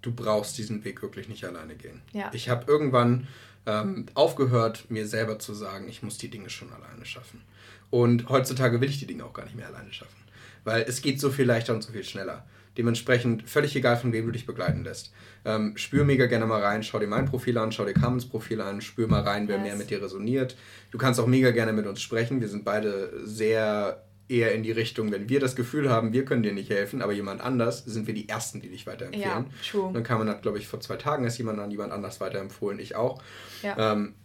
du 0.01 0.11
brauchst 0.13 0.57
diesen 0.57 0.83
Weg 0.83 1.01
wirklich 1.01 1.29
nicht 1.29 1.45
alleine 1.45 1.75
gehen. 1.75 2.01
Ja. 2.11 2.29
Ich 2.33 2.49
habe 2.49 2.69
irgendwann 2.71 3.27
ähm, 3.65 4.05
aufgehört, 4.13 4.89
mir 4.89 5.07
selber 5.07 5.39
zu 5.39 5.53
sagen, 5.53 5.87
ich 5.87 6.03
muss 6.03 6.17
die 6.17 6.29
Dinge 6.29 6.49
schon 6.49 6.71
alleine 6.73 7.05
schaffen. 7.05 7.41
Und 7.89 8.29
heutzutage 8.29 8.81
will 8.81 8.89
ich 8.89 8.99
die 8.99 9.05
Dinge 9.05 9.23
auch 9.25 9.33
gar 9.33 9.43
nicht 9.45 9.55
mehr 9.55 9.67
alleine 9.67 9.93
schaffen. 9.93 10.17
weil 10.63 10.83
es 10.83 11.01
geht 11.01 11.19
so 11.19 11.29
viel 11.29 11.45
leichter 11.45 11.73
und 11.73 11.83
so 11.83 11.91
viel 11.91 12.03
schneller. 12.03 12.45
Dementsprechend 12.77 13.47
völlig 13.49 13.75
egal, 13.75 13.97
von 13.97 14.13
wem 14.13 14.25
du 14.25 14.31
dich 14.31 14.45
begleiten 14.45 14.83
lässt. 14.83 15.13
Ähm, 15.45 15.77
spür 15.77 16.05
mega 16.05 16.25
gerne 16.25 16.45
mal 16.45 16.61
rein, 16.61 16.83
schau 16.83 16.99
dir 16.99 17.07
mein 17.07 17.25
Profil 17.25 17.57
an, 17.57 17.71
schau 17.71 17.85
dir 17.85 17.93
Carmens 17.93 18.27
Profil 18.27 18.61
an, 18.61 18.81
spür 18.81 19.07
mal 19.07 19.21
rein, 19.21 19.47
wer 19.47 19.57
yes. 19.57 19.65
mehr 19.65 19.75
mit 19.75 19.89
dir 19.89 20.01
resoniert. 20.01 20.55
Du 20.91 20.97
kannst 20.97 21.19
auch 21.19 21.27
mega 21.27 21.51
gerne 21.51 21.73
mit 21.73 21.85
uns 21.85 22.01
sprechen. 22.01 22.41
Wir 22.41 22.47
sind 22.47 22.65
beide 22.65 23.11
sehr 23.25 24.03
eher 24.29 24.53
in 24.53 24.63
die 24.63 24.71
Richtung, 24.71 25.11
wenn 25.11 25.29
wir 25.29 25.39
das 25.39 25.55
Gefühl 25.55 25.89
haben, 25.89 26.13
wir 26.13 26.25
können 26.25 26.43
dir 26.43 26.53
nicht 26.53 26.69
helfen, 26.69 27.01
aber 27.01 27.11
jemand 27.11 27.41
anders, 27.41 27.83
sind 27.85 28.07
wir 28.07 28.13
die 28.13 28.29
Ersten, 28.29 28.61
die 28.61 28.69
dich 28.69 28.87
weiterempfehlen. 28.87 29.25
Ja, 29.25 29.45
true. 29.69 29.91
Dann 29.93 30.03
kam 30.03 30.19
man, 30.19 30.29
hat, 30.29 30.41
glaube 30.41 30.57
ich, 30.57 30.67
vor 30.67 30.79
zwei 30.79 30.95
Tagen 30.95 31.25
ist 31.25 31.37
jemand 31.37 31.59
an 31.59 31.71
jemand 31.71 31.91
anders 31.91 32.21
weiterempfohlen, 32.21 32.79
ich 32.79 32.95
auch. 32.95 33.21
Ja. 33.61 33.93
Ähm, 33.93 34.15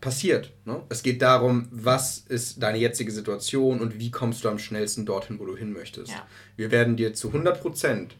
passiert. 0.00 0.52
Ne? 0.64 0.82
Es 0.88 1.02
geht 1.02 1.22
darum, 1.22 1.68
was 1.70 2.24
ist 2.28 2.62
deine 2.62 2.78
jetzige 2.78 3.10
Situation 3.12 3.80
und 3.80 3.98
wie 3.98 4.10
kommst 4.10 4.44
du 4.44 4.48
am 4.48 4.58
schnellsten 4.58 5.06
dorthin, 5.06 5.38
wo 5.38 5.44
du 5.44 5.56
hin 5.56 5.72
möchtest. 5.72 6.12
Ja. 6.12 6.26
Wir 6.56 6.70
werden 6.70 6.96
dir 6.96 7.14
zu 7.14 7.28
100 7.28 7.60
Prozent 7.60 8.16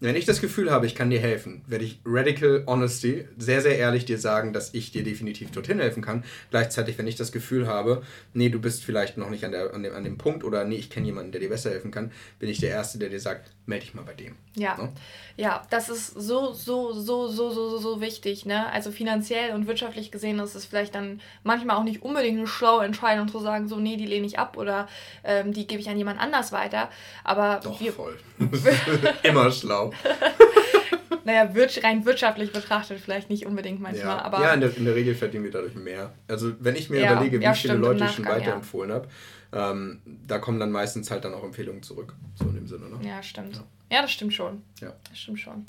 wenn 0.00 0.14
ich 0.14 0.26
das 0.26 0.40
Gefühl 0.40 0.70
habe, 0.70 0.86
ich 0.86 0.94
kann 0.94 1.10
dir 1.10 1.18
helfen, 1.18 1.62
werde 1.66 1.84
ich 1.84 2.00
Radical 2.04 2.62
Honesty 2.66 3.26
sehr, 3.36 3.60
sehr 3.60 3.78
ehrlich 3.78 4.04
dir 4.04 4.18
sagen, 4.18 4.52
dass 4.52 4.72
ich 4.72 4.92
dir 4.92 5.02
definitiv 5.02 5.50
dorthin 5.50 5.80
helfen 5.80 6.02
kann. 6.02 6.22
Gleichzeitig, 6.50 6.98
wenn 6.98 7.06
ich 7.08 7.16
das 7.16 7.32
Gefühl 7.32 7.66
habe, 7.66 8.02
nee, 8.32 8.48
du 8.48 8.60
bist 8.60 8.84
vielleicht 8.84 9.16
noch 9.16 9.30
nicht 9.30 9.44
an, 9.44 9.52
der, 9.52 9.74
an, 9.74 9.82
dem, 9.82 9.94
an 9.94 10.04
dem 10.04 10.16
Punkt 10.16 10.44
oder 10.44 10.64
nee, 10.64 10.76
ich 10.76 10.90
kenne 10.90 11.06
jemanden, 11.06 11.32
der 11.32 11.40
dir 11.40 11.48
besser 11.48 11.70
helfen 11.70 11.90
kann, 11.90 12.12
bin 12.38 12.48
ich 12.48 12.60
der 12.60 12.70
Erste, 12.70 12.98
der 12.98 13.08
dir 13.08 13.20
sagt, 13.20 13.50
melde 13.66 13.86
dich 13.86 13.94
mal 13.94 14.02
bei 14.02 14.14
dem. 14.14 14.36
Ja. 14.54 14.76
Ne? 14.76 14.92
Ja, 15.36 15.62
das 15.70 15.88
ist 15.88 16.08
so, 16.08 16.52
so, 16.52 16.92
so, 16.92 17.28
so, 17.28 17.50
so, 17.50 17.78
so 17.78 18.00
wichtig. 18.00 18.46
Ne? 18.46 18.70
Also 18.72 18.90
finanziell 18.92 19.52
und 19.54 19.66
wirtschaftlich 19.66 20.10
gesehen 20.10 20.38
ist 20.38 20.54
es 20.54 20.64
vielleicht 20.64 20.94
dann 20.94 21.20
manchmal 21.42 21.76
auch 21.76 21.84
nicht 21.84 22.02
unbedingt 22.02 22.38
eine 22.38 22.46
schlaue 22.46 22.84
Entscheidung 22.84 23.28
zu 23.28 23.40
sagen, 23.40 23.68
so, 23.68 23.76
nee, 23.76 23.96
die 23.96 24.06
lehne 24.06 24.26
ich 24.26 24.38
ab 24.38 24.56
oder 24.56 24.88
ähm, 25.24 25.52
die 25.52 25.66
gebe 25.66 25.80
ich 25.80 25.88
an 25.88 25.98
jemand 25.98 26.20
anders 26.20 26.52
weiter. 26.52 26.88
Aber 27.24 27.60
Doch, 27.62 27.80
wir, 27.80 27.92
voll. 27.92 28.16
Immer 29.22 29.50
schlau. 29.50 29.87
naja, 31.24 31.48
rein 31.82 32.04
wirtschaftlich 32.04 32.52
betrachtet 32.52 33.00
vielleicht 33.00 33.30
nicht 33.30 33.46
unbedingt 33.46 33.80
manchmal. 33.80 34.16
Ja, 34.16 34.22
aber 34.22 34.40
ja 34.40 34.54
in, 34.54 34.60
der, 34.60 34.76
in 34.76 34.84
der 34.84 34.94
Regel 34.94 35.14
verdienen 35.14 35.44
wir 35.44 35.50
dadurch 35.50 35.74
mehr. 35.74 36.12
Also 36.26 36.52
wenn 36.60 36.76
ich 36.76 36.90
mir 36.90 37.00
ja, 37.00 37.12
überlege, 37.12 37.40
wie 37.40 37.44
ja, 37.44 37.54
viele 37.54 37.74
Leute 37.74 38.04
ich 38.04 38.12
schon 38.12 38.26
weiterempfohlen 38.26 38.92
habe, 38.92 39.08
ähm, 39.52 40.00
da 40.26 40.38
kommen 40.38 40.60
dann 40.60 40.70
meistens 40.70 41.10
halt 41.10 41.24
dann 41.24 41.34
auch 41.34 41.44
Empfehlungen 41.44 41.82
zurück. 41.82 42.14
So 42.34 42.44
in 42.46 42.54
dem 42.54 42.66
Sinne. 42.66 42.88
Ne? 42.88 43.06
Ja, 43.06 43.22
stimmt. 43.22 43.62
Ja. 43.90 44.02
das 44.02 44.10
stimmt 44.10 44.34
schon. 44.34 44.62
Ja. 44.80 44.92
Das 45.08 45.18
stimmt 45.18 45.40
schon. 45.40 45.66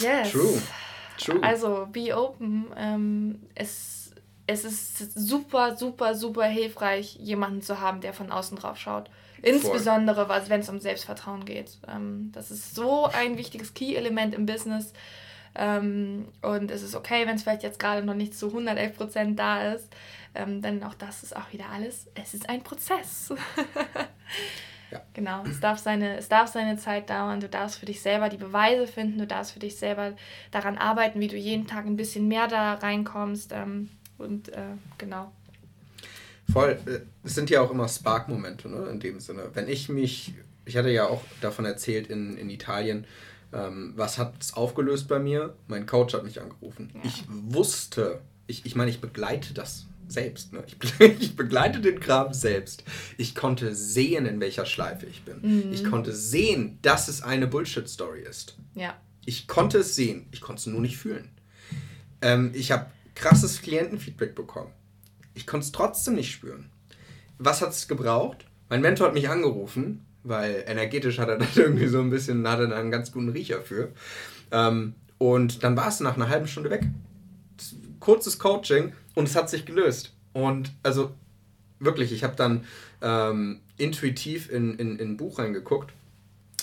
Yes. 0.00 0.32
True. 0.32 0.62
True. 1.18 1.42
Also, 1.42 1.88
be 1.92 2.16
open. 2.16 2.66
Ähm, 2.76 3.40
es, 3.54 4.12
es 4.46 4.64
ist 4.64 5.14
super, 5.14 5.76
super, 5.76 6.14
super 6.14 6.44
hilfreich, 6.44 7.16
jemanden 7.16 7.62
zu 7.62 7.80
haben, 7.80 8.00
der 8.00 8.12
von 8.12 8.30
außen 8.30 8.56
drauf 8.56 8.78
schaut. 8.78 9.10
Insbesondere, 9.42 10.28
wenn 10.48 10.60
es 10.60 10.68
um 10.68 10.78
Selbstvertrauen 10.78 11.44
geht. 11.44 11.78
Ähm, 11.88 12.30
das 12.32 12.50
ist 12.50 12.74
so 12.74 13.06
ein 13.06 13.36
wichtiges 13.36 13.74
Key-Element 13.74 14.34
im 14.34 14.46
Business. 14.46 14.92
Ähm, 15.54 16.28
und 16.40 16.70
es 16.70 16.82
ist 16.82 16.94
okay, 16.94 17.26
wenn 17.26 17.36
es 17.36 17.42
vielleicht 17.42 17.62
jetzt 17.62 17.78
gerade 17.78 18.04
noch 18.04 18.14
nicht 18.14 18.34
zu 18.34 18.48
111 18.48 18.96
Prozent 18.96 19.38
da 19.38 19.72
ist. 19.72 19.88
Ähm, 20.34 20.62
denn 20.62 20.82
auch 20.82 20.94
das 20.94 21.22
ist 21.22 21.36
auch 21.36 21.52
wieder 21.52 21.66
alles. 21.70 22.08
Es 22.14 22.34
ist 22.34 22.48
ein 22.48 22.62
Prozess. 22.62 23.34
ja. 24.90 25.00
Genau, 25.12 25.42
es 25.44 25.60
darf, 25.60 25.78
seine, 25.78 26.16
es 26.16 26.28
darf 26.28 26.48
seine 26.48 26.78
Zeit 26.78 27.10
dauern. 27.10 27.40
Du 27.40 27.48
darfst 27.48 27.78
für 27.78 27.86
dich 27.86 28.00
selber 28.00 28.28
die 28.28 28.38
Beweise 28.38 28.86
finden. 28.86 29.18
Du 29.18 29.26
darfst 29.26 29.52
für 29.52 29.58
dich 29.58 29.76
selber 29.76 30.12
daran 30.52 30.78
arbeiten, 30.78 31.20
wie 31.20 31.28
du 31.28 31.36
jeden 31.36 31.66
Tag 31.66 31.84
ein 31.84 31.96
bisschen 31.96 32.28
mehr 32.28 32.48
da 32.48 32.74
reinkommst. 32.74 33.52
Ähm, 33.52 33.90
und 34.16 34.48
äh, 34.50 34.76
genau. 34.96 35.32
Voll. 36.50 36.78
Äh, 36.86 37.00
es 37.24 37.34
sind 37.34 37.50
ja 37.50 37.60
auch 37.60 37.70
immer 37.70 37.88
Spark-Momente, 37.88 38.68
ne? 38.68 38.88
in 38.90 39.00
dem 39.00 39.20
Sinne. 39.20 39.50
Wenn 39.54 39.68
ich 39.68 39.88
mich, 39.88 40.34
ich 40.64 40.76
hatte 40.76 40.90
ja 40.90 41.06
auch 41.06 41.22
davon 41.40 41.64
erzählt 41.64 42.08
in, 42.08 42.36
in 42.36 42.50
Italien, 42.50 43.06
ähm, 43.52 43.92
was 43.96 44.18
hat 44.18 44.34
es 44.40 44.54
aufgelöst 44.54 45.08
bei 45.08 45.18
mir? 45.18 45.54
Mein 45.68 45.86
Coach 45.86 46.14
hat 46.14 46.24
mich 46.24 46.40
angerufen. 46.40 46.90
Ja. 46.94 47.00
Ich 47.04 47.24
wusste, 47.28 48.20
ich, 48.46 48.66
ich 48.66 48.74
meine, 48.74 48.90
ich 48.90 49.00
begleite 49.00 49.54
das 49.54 49.86
selbst. 50.08 50.52
Ne? 50.52 50.64
Ich, 50.66 51.00
ich, 51.20 51.36
begleite 51.36 51.80
den 51.80 52.00
Kram 52.00 52.32
selbst. 52.32 52.84
Ich 53.18 53.34
konnte 53.34 53.74
sehen, 53.74 54.26
in 54.26 54.40
welcher 54.40 54.66
Schleife 54.66 55.06
ich 55.06 55.22
bin. 55.22 55.40
Mhm. 55.42 55.72
Ich 55.72 55.84
konnte 55.84 56.12
sehen, 56.12 56.78
dass 56.82 57.08
es 57.08 57.22
eine 57.22 57.46
Bullshit-Story 57.46 58.22
ist. 58.22 58.56
Ja. 58.74 58.96
Ich 59.24 59.46
konnte 59.46 59.78
es 59.78 59.94
sehen, 59.94 60.26
ich 60.32 60.40
konnte 60.40 60.60
es 60.60 60.66
nur 60.66 60.80
nicht 60.80 60.96
fühlen. 60.96 61.30
Ähm, 62.20 62.50
ich 62.54 62.72
habe 62.72 62.86
krasses 63.14 63.62
Klientenfeedback 63.62 64.34
bekommen. 64.34 64.72
Ich 65.34 65.46
konnte 65.46 65.66
es 65.66 65.72
trotzdem 65.72 66.14
nicht 66.14 66.32
spüren. 66.32 66.70
Was 67.38 67.60
hat 67.60 67.70
es 67.70 67.88
gebraucht? 67.88 68.46
Mein 68.68 68.80
Mentor 68.80 69.08
hat 69.08 69.14
mich 69.14 69.28
angerufen, 69.28 70.04
weil 70.22 70.64
energetisch 70.66 71.18
hat 71.18 71.28
er 71.28 71.38
da 71.38 71.46
irgendwie 71.56 71.88
so 71.88 72.00
ein 72.00 72.10
bisschen, 72.10 72.46
hat 72.48 72.60
er 72.60 72.76
einen 72.76 72.90
ganz 72.90 73.12
guten 73.12 73.30
Riecher 73.30 73.62
für. 73.62 73.88
Ähm, 74.50 74.94
und 75.18 75.62
dann 75.62 75.76
war 75.76 75.88
es 75.88 76.00
nach 76.00 76.16
einer 76.16 76.28
halben 76.28 76.48
Stunde 76.48 76.70
weg. 76.70 76.82
Kurzes 78.00 78.38
Coaching 78.38 78.92
und 79.14 79.28
es 79.28 79.36
hat 79.36 79.48
sich 79.48 79.64
gelöst. 79.64 80.12
Und 80.32 80.72
also 80.82 81.12
wirklich, 81.78 82.12
ich 82.12 82.24
habe 82.24 82.36
dann 82.36 82.64
ähm, 83.00 83.60
intuitiv 83.76 84.50
in, 84.50 84.76
in, 84.78 84.98
in 84.98 85.10
ein 85.12 85.16
Buch 85.16 85.38
reingeguckt, 85.38 85.92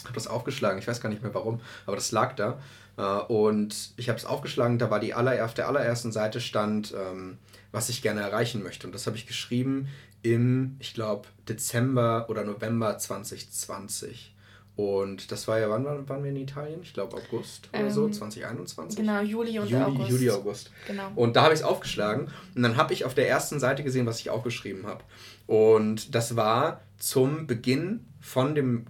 habe 0.04 0.14
das 0.14 0.28
aufgeschlagen, 0.28 0.80
ich 0.80 0.88
weiß 0.88 1.02
gar 1.02 1.10
nicht 1.10 1.22
mehr 1.22 1.34
warum, 1.34 1.60
aber 1.86 1.96
das 1.96 2.12
lag 2.12 2.36
da. 2.36 2.60
Äh, 2.98 3.02
und 3.32 3.92
ich 3.98 4.10
habe 4.10 4.18
es 4.18 4.26
aufgeschlagen, 4.26 4.80
da 4.80 4.90
war 4.90 5.00
die 5.00 5.14
aller, 5.14 5.44
auf 5.46 5.54
der 5.54 5.68
allerersten 5.68 6.12
Seite 6.12 6.42
stand, 6.42 6.94
ähm, 6.94 7.38
was 7.72 7.90
ich 7.90 8.02
gerne 8.02 8.22
erreichen 8.22 8.64
möchte. 8.64 8.88
Und 8.88 8.94
das 8.94 9.06
habe 9.08 9.18
ich 9.18 9.28
geschrieben 9.28 9.88
im, 10.22 10.76
ich 10.80 10.94
glaube, 10.94 11.28
Dezember 11.48 12.26
oder 12.30 12.44
November 12.44 12.98
2020. 12.98 14.34
Und 14.76 15.34
das 15.34 15.46
war 15.50 15.60
ja, 15.60 15.70
wann 15.70 15.84
waren, 15.84 16.24
wir 16.24 16.30
in 16.30 16.38
Italien? 16.38 16.80
Ich 16.82 16.94
glaube 16.94 17.18
August 17.18 17.68
oder 17.74 17.84
ähm, 17.84 17.90
so, 17.90 18.08
2021. 18.08 18.98
Genau, 18.98 19.22
Juli 19.22 19.60
und 19.60 19.68
Juli, 19.68 19.84
August. 19.84 20.10
Juli, 20.10 20.30
August. 20.30 20.72
Genau. 20.88 21.12
Und 21.16 21.36
da 21.36 21.44
habe 21.44 21.54
ich 21.54 21.60
es 21.60 21.66
aufgeschlagen 21.66 22.30
und 22.56 22.64
dann 22.64 22.78
habe 22.78 22.94
ich 22.94 23.04
auf 23.04 23.14
der 23.14 23.28
ersten 23.28 23.60
Seite 23.60 23.84
gesehen, 23.84 24.06
was 24.06 24.22
ich 24.22 24.30
aufgeschrieben 24.30 24.88
habe. 24.88 25.04
Und 25.48 26.16
das 26.16 26.38
war 26.38 26.80
zum 26.98 27.46
Beginn 27.46 28.06
von 28.22 28.56
dem 28.56 28.86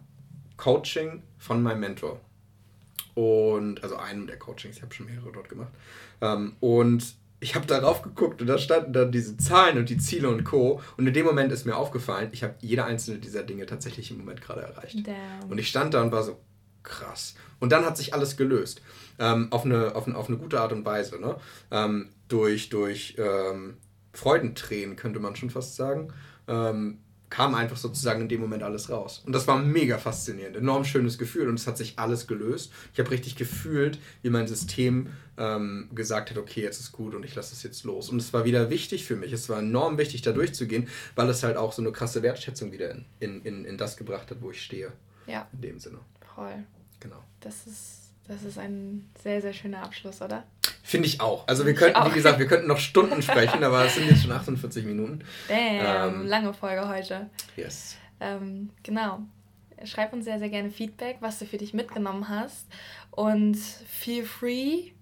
Coaching 0.57 1.23
von 1.39 1.63
meinem 1.63 1.79
Mentor. 1.79 2.19
Und, 3.15 3.81
also 3.81 3.95
einem 3.95 4.27
der 4.27 4.37
Coachings, 4.37 4.77
ich 4.77 4.83
habe 4.83 4.93
schon 4.93 5.07
mehrere 5.07 5.31
dort 5.31 5.49
gemacht. 5.49 5.71
Ähm, 6.21 6.55
und 6.59 7.15
ich 7.39 7.55
habe 7.55 7.65
darauf 7.65 8.01
geguckt 8.01 8.41
und 8.41 8.47
da 8.47 8.57
standen 8.57 8.93
dann 8.93 9.11
diese 9.11 9.37
Zahlen 9.37 9.77
und 9.77 9.89
die 9.89 9.97
Ziele 9.97 10.29
und 10.29 10.43
Co. 10.43 10.81
Und 10.97 11.07
in 11.07 11.13
dem 11.13 11.25
Moment 11.25 11.51
ist 11.51 11.65
mir 11.65 11.77
aufgefallen, 11.77 12.29
ich 12.31 12.43
habe 12.43 12.55
jede 12.59 12.83
einzelne 12.83 13.19
dieser 13.19 13.43
Dinge 13.43 13.65
tatsächlich 13.65 14.11
im 14.11 14.17
Moment 14.17 14.41
gerade 14.41 14.61
erreicht. 14.61 15.07
Damn. 15.07 15.49
Und 15.49 15.57
ich 15.57 15.69
stand 15.69 15.93
da 15.93 16.01
und 16.01 16.11
war 16.11 16.23
so, 16.23 16.37
krass. 16.83 17.35
Und 17.59 17.71
dann 17.71 17.85
hat 17.85 17.97
sich 17.97 18.13
alles 18.13 18.37
gelöst. 18.37 18.81
Ähm, 19.19 19.47
auf, 19.51 19.65
eine, 19.65 19.95
auf, 19.95 20.07
eine, 20.07 20.17
auf 20.17 20.27
eine 20.27 20.37
gute 20.37 20.59
Art 20.59 20.71
und 20.71 20.85
Weise. 20.85 21.19
Ne? 21.19 21.35
Ähm, 21.71 22.09
durch 22.27 22.69
durch 22.69 23.15
ähm, 23.17 23.77
Freudentränen 24.13 24.95
könnte 24.95 25.19
man 25.19 25.35
schon 25.35 25.49
fast 25.49 25.75
sagen. 25.75 26.13
Ähm, 26.47 26.99
kam 27.29 27.53
einfach 27.53 27.77
sozusagen 27.77 28.21
in 28.21 28.29
dem 28.29 28.41
Moment 28.41 28.63
alles 28.63 28.89
raus. 28.89 29.21
Und 29.25 29.33
das 29.33 29.47
war 29.47 29.59
mega 29.59 29.97
faszinierend, 29.97 30.55
enorm 30.55 30.83
schönes 30.83 31.17
Gefühl 31.17 31.47
und 31.47 31.55
es 31.55 31.67
hat 31.67 31.77
sich 31.77 31.99
alles 31.99 32.27
gelöst. 32.27 32.71
Ich 32.93 32.99
habe 32.99 33.11
richtig 33.11 33.35
gefühlt, 33.35 33.99
wie 34.21 34.29
mein 34.29 34.47
System 34.47 35.07
ähm, 35.37 35.89
gesagt 35.93 36.31
hat, 36.31 36.37
okay, 36.37 36.61
jetzt 36.61 36.79
ist 36.79 36.91
gut 36.91 37.13
und 37.13 37.23
ich 37.23 37.35
lasse 37.35 37.53
es 37.53 37.63
jetzt 37.63 37.83
los. 37.83 38.09
Und 38.09 38.19
es 38.19 38.33
war 38.33 38.45
wieder 38.45 38.69
wichtig 38.69 39.05
für 39.05 39.15
mich, 39.15 39.31
es 39.31 39.47
war 39.47 39.59
enorm 39.59 39.97
wichtig, 39.97 40.21
da 40.21 40.31
durchzugehen, 40.31 40.87
weil 41.15 41.29
es 41.29 41.43
halt 41.43 41.57
auch 41.57 41.71
so 41.71 41.81
eine 41.81 41.91
krasse 41.91 42.23
Wertschätzung 42.23 42.71
wieder 42.71 42.91
in, 42.91 43.05
in, 43.19 43.41
in, 43.43 43.65
in 43.65 43.77
das 43.77 43.95
gebracht 43.95 44.31
hat, 44.31 44.41
wo 44.41 44.51
ich 44.51 44.61
stehe. 44.61 44.91
Ja. 45.27 45.47
In 45.53 45.61
dem 45.61 45.79
Sinne. 45.79 45.99
Voll. 46.35 46.63
Genau. 46.99 47.23
Das 47.39 47.67
ist, 47.67 48.11
das 48.27 48.43
ist 48.43 48.57
ein 48.57 49.09
sehr, 49.21 49.41
sehr 49.41 49.53
schöner 49.53 49.83
Abschluss, 49.83 50.21
oder? 50.21 50.43
Finde 50.89 51.07
ich 51.07 51.21
auch. 51.21 51.47
Also 51.47 51.67
wir 51.67 51.75
könnten, 51.75 52.03
wie 52.03 52.15
gesagt, 52.15 52.39
wir 52.39 52.47
könnten 52.47 52.67
noch 52.67 52.79
Stunden 52.79 53.21
sprechen, 53.21 53.63
aber 53.63 53.85
es 53.85 53.93
sind 53.93 54.09
jetzt 54.09 54.23
schon 54.23 54.31
48 54.31 54.85
Minuten. 54.85 55.19
Damn, 55.47 56.21
ähm, 56.21 56.25
lange 56.25 56.51
Folge 56.51 56.87
heute. 56.87 57.29
Yes. 57.55 57.95
Ähm, 58.19 58.71
genau. 58.81 59.19
Schreib 59.83 60.13
uns 60.13 60.25
sehr, 60.25 60.39
sehr 60.39 60.49
gerne 60.49 60.71
Feedback, 60.71 61.17
was 61.19 61.37
du 61.37 61.45
für 61.45 61.57
dich 61.57 61.75
mitgenommen 61.75 62.27
hast. 62.27 62.65
Und 63.11 63.55
feel 63.55 64.25
free, 64.25 64.93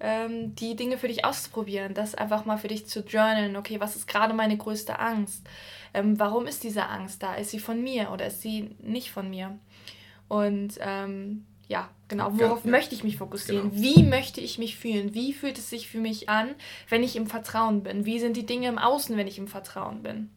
ähm, 0.00 0.54
die 0.54 0.76
Dinge 0.76 0.96
für 0.96 1.08
dich 1.08 1.26
auszuprobieren. 1.26 1.92
Das 1.92 2.14
einfach 2.14 2.46
mal 2.46 2.56
für 2.56 2.68
dich 2.68 2.86
zu 2.86 3.00
journalen. 3.00 3.56
Okay, 3.56 3.78
was 3.80 3.96
ist 3.96 4.08
gerade 4.08 4.32
meine 4.32 4.56
größte 4.56 4.98
Angst? 4.98 5.46
Ähm, 5.92 6.18
warum 6.18 6.46
ist 6.46 6.64
diese 6.64 6.86
Angst 6.88 7.22
da? 7.22 7.34
Ist 7.34 7.50
sie 7.50 7.60
von 7.60 7.82
mir 7.82 8.12
oder 8.12 8.28
ist 8.28 8.40
sie 8.40 8.74
nicht 8.80 9.10
von 9.10 9.28
mir? 9.28 9.58
Und 10.26 10.78
ähm, 10.80 11.44
ja, 11.68 11.88
genau, 12.08 12.30
worauf 12.32 12.64
ja, 12.64 12.70
möchte 12.70 12.94
ich 12.94 13.04
mich 13.04 13.16
fokussieren? 13.16 13.70
Genau. 13.70 13.82
Wie 13.82 14.02
möchte 14.02 14.40
ich 14.40 14.58
mich 14.58 14.76
fühlen? 14.76 15.14
Wie 15.14 15.32
fühlt 15.32 15.58
es 15.58 15.70
sich 15.70 15.88
für 15.88 15.98
mich 15.98 16.28
an, 16.28 16.54
wenn 16.88 17.02
ich 17.02 17.16
im 17.16 17.26
Vertrauen 17.26 17.82
bin? 17.82 18.04
Wie 18.04 18.18
sind 18.18 18.36
die 18.36 18.46
Dinge 18.46 18.68
im 18.68 18.78
Außen, 18.78 19.16
wenn 19.16 19.26
ich 19.26 19.38
im 19.38 19.48
Vertrauen 19.48 20.02
bin? 20.02 20.30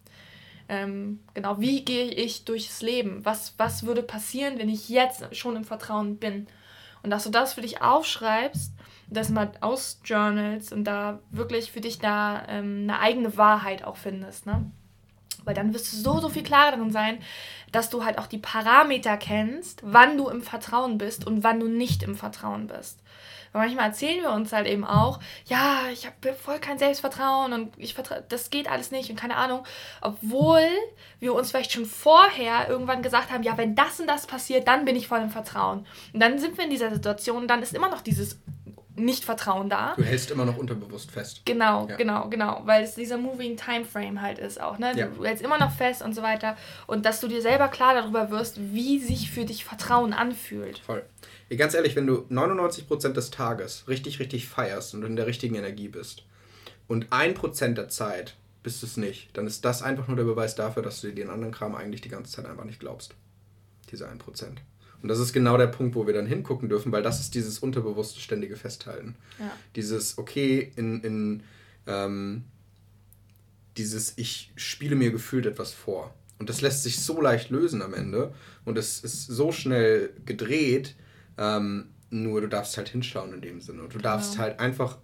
Ähm, 0.70 1.20
genau, 1.34 1.60
wie 1.60 1.84
gehe 1.84 2.12
ich 2.12 2.46
durchs 2.46 2.82
Leben? 2.82 3.24
Was, 3.26 3.54
was 3.58 3.86
würde 3.86 4.04
passieren, 4.04 4.58
wenn 4.58 4.70
ich 4.70 4.90
jetzt 4.90 5.36
schon 5.36 5.56
im 5.56 5.64
Vertrauen 5.64 6.18
bin? 6.18 6.48
Und 7.04 7.10
dass 7.10 7.24
du 7.24 7.30
das 7.30 7.54
für 7.54 7.62
dich 7.62 7.82
aufschreibst, 7.82 8.74
das 9.10 9.30
mal 9.30 9.52
ausjournalst 9.62 10.74
und 10.74 10.84
da 10.84 11.20
wirklich 11.32 11.72
für 11.72 11.82
dich 11.82 12.00
da 12.00 12.46
ähm, 12.50 12.82
eine 12.84 13.00
eigene 13.00 13.38
Wahrheit 13.38 13.84
auch 13.84 13.96
findest. 13.96 14.46
Ne? 14.46 14.70
Weil 15.48 15.56
dann 15.56 15.74
wirst 15.74 15.92
du 15.92 15.98
so, 15.98 16.20
so 16.20 16.30
viel 16.30 16.44
klarer 16.44 16.72
darin 16.72 16.92
sein, 16.92 17.20
dass 17.72 17.90
du 17.90 18.04
halt 18.04 18.20
auch 18.20 18.28
die 18.28 18.38
Parameter 18.38 19.18
kennst, 19.18 19.82
wann 19.84 20.18
du 20.18 20.30
im 20.30 20.42
Vertrauen 20.42 20.98
bist 20.98 21.26
und 21.26 21.44
wann 21.44 21.60
du 21.60 21.68
nicht 21.68 22.04
im 22.04 22.16
Vertrauen 22.16 22.68
bist. 22.68 23.02
Weil 23.52 23.64
manchmal 23.64 23.88
erzählen 23.88 24.22
wir 24.22 24.32
uns 24.32 24.52
halt 24.52 24.68
eben 24.68 24.86
auch, 24.86 25.20
ja, 25.46 25.84
ich 25.92 26.06
habe 26.06 26.34
voll 26.34 26.60
kein 26.60 26.78
Selbstvertrauen 26.78 27.54
und 27.54 27.74
ich 27.78 27.96
das 28.30 28.50
geht 28.50 28.70
alles 28.70 28.92
nicht 28.92 29.10
und 29.10 29.16
keine 29.16 29.38
Ahnung. 29.38 29.64
Obwohl 30.02 30.68
wir 31.20 31.34
uns 31.34 31.52
vielleicht 31.52 31.72
schon 31.72 31.86
vorher 31.86 32.68
irgendwann 32.70 33.02
gesagt 33.02 33.32
haben, 33.32 33.44
ja, 33.44 33.58
wenn 33.58 33.76
das 33.76 34.00
und 34.00 34.08
das 34.08 34.28
passiert, 34.28 34.68
dann 34.68 34.86
bin 34.86 34.96
ich 34.96 35.08
voll 35.08 35.22
im 35.22 35.30
Vertrauen. 35.30 35.86
Und 36.14 36.20
dann 36.20 36.40
sind 36.40 36.58
wir 36.58 36.66
in 36.66 36.70
dieser 36.70 36.94
Situation 36.94 37.44
und 37.44 37.48
dann 37.48 37.64
ist 37.64 37.74
immer 37.74 37.90
noch 37.90 38.02
dieses 38.02 38.40
nicht-Vertrauen 38.98 39.70
da. 39.70 39.94
Du 39.96 40.04
hältst 40.04 40.32
immer 40.32 40.46
noch 40.46 40.58
unterbewusst 40.58 41.12
fest. 41.12 41.42
Genau, 41.46 41.88
ja. 41.88 41.96
genau, 41.96 42.30
genau. 42.30 42.62
Weil 42.66 42.84
es 42.84 42.96
dieser 42.96 43.18
Moving 43.18 43.58
Time 43.58 43.86
Frame 43.86 44.22
halt 44.22 44.40
ist 44.40 44.60
auch. 44.60 44.78
Ne? 44.78 44.94
Ja. 44.96 45.08
Du 45.08 45.26
hältst 45.26 45.44
immer 45.44 45.58
noch 45.58 45.72
fest 45.72 46.02
und 46.02 46.14
so 46.14 46.22
weiter. 46.22 46.58
Und 46.88 47.06
dass 47.06 47.20
du 47.20 47.28
dir 47.28 47.42
selber 47.42 47.68
klar 47.68 47.94
darüber 47.94 48.30
wirst, 48.32 48.60
wie 48.74 49.00
sich 49.00 49.32
für 49.32 49.46
dich 49.46 49.66
Vertrauen 49.66 50.14
anfühlt. 50.14 50.80
Voll. 50.80 51.04
Ganz 51.56 51.74
ehrlich, 51.74 51.96
wenn 51.96 52.08
du 52.08 52.26
99% 52.30 53.14
des 53.14 53.32
Tages 53.32 53.88
richtig, 53.88 54.20
richtig 54.20 54.48
feierst 54.48 54.94
und 54.94 55.04
in 55.04 55.16
der 55.16 55.28
richtigen 55.28 55.56
Energie 55.56 55.88
bist 55.88 56.26
und 56.88 57.08
1% 57.10 57.74
der 57.74 57.90
Zeit 57.90 58.36
bist 58.64 58.82
du 58.82 58.86
es 58.86 58.98
nicht, 58.98 59.30
dann 59.38 59.48
ist 59.48 59.64
das 59.64 59.82
einfach 59.82 60.08
nur 60.08 60.18
der 60.18 60.26
Beweis 60.26 60.56
dafür, 60.56 60.84
dass 60.84 61.00
du 61.00 61.08
dir 61.08 61.16
den 61.16 61.30
anderen 61.30 61.54
Kram 61.54 61.76
eigentlich 61.76 62.02
die 62.02 62.10
ganze 62.10 62.34
Zeit 62.34 62.46
einfach 62.46 62.66
nicht 62.66 62.80
glaubst. 62.80 63.16
Diese 63.92 64.10
1%. 64.10 64.58
Und 65.02 65.10
das 65.10 65.20
ist 65.20 65.34
genau 65.34 65.58
der 65.58 65.68
Punkt, 65.68 65.96
wo 65.96 66.08
wir 66.08 66.14
dann 66.14 66.26
hingucken 66.26 66.70
dürfen, 66.70 66.92
weil 66.92 67.04
das 67.04 67.20
ist 67.20 67.36
dieses 67.36 67.60
unterbewusste 67.60 68.20
ständige 68.20 68.56
Festhalten. 68.56 69.16
Ja. 69.40 69.52
Dieses, 69.76 70.18
okay, 70.18 70.72
in, 70.76 71.02
in 71.02 71.44
ähm, 71.86 72.44
dieses, 73.78 74.14
ich 74.18 74.52
spiele 74.56 74.96
mir 74.96 75.12
gefühlt 75.12 75.46
etwas 75.46 75.72
vor. 75.72 76.14
Und 76.40 76.50
das 76.50 76.62
lässt 76.62 76.84
sich 76.84 77.00
so 77.00 77.22
leicht 77.22 77.50
lösen 77.50 77.82
am 77.82 77.94
Ende. 77.94 78.34
Und 78.66 78.78
es 78.78 79.00
ist 79.00 79.28
so 79.28 79.52
schnell 79.52 80.12
gedreht, 80.26 80.96
ähm, 81.38 81.90
nur 82.10 82.42
du 82.42 82.48
darfst 82.48 82.78
halt 82.78 82.90
hinschauen 82.90 83.34
in 83.34 83.42
dem 83.42 83.62
Sinne. 83.62 83.84
Und 83.84 83.94
du 83.94 84.00
darfst 84.00 84.34
genau. 84.34 84.44
halt 84.44 84.60
einfach 84.60 84.98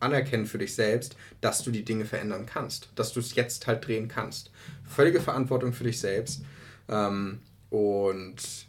anerkennen 0.00 0.46
für 0.46 0.58
dich 0.58 0.74
selbst, 0.74 1.16
dass 1.40 1.62
du 1.62 1.70
die 1.70 1.84
Dinge 1.84 2.04
verändern 2.04 2.46
kannst. 2.46 2.90
Dass 2.94 3.12
du 3.12 3.20
es 3.20 3.34
jetzt 3.34 3.66
halt 3.66 3.86
drehen 3.86 4.08
kannst. 4.08 4.50
Völlige 4.84 5.20
Verantwortung 5.20 5.72
für 5.72 5.84
dich 5.84 5.98
selbst. 6.00 6.42
Ähm, 6.88 7.40
und 7.70 8.67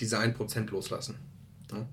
diese 0.00 0.18
1% 0.18 0.70
loslassen. 0.70 1.16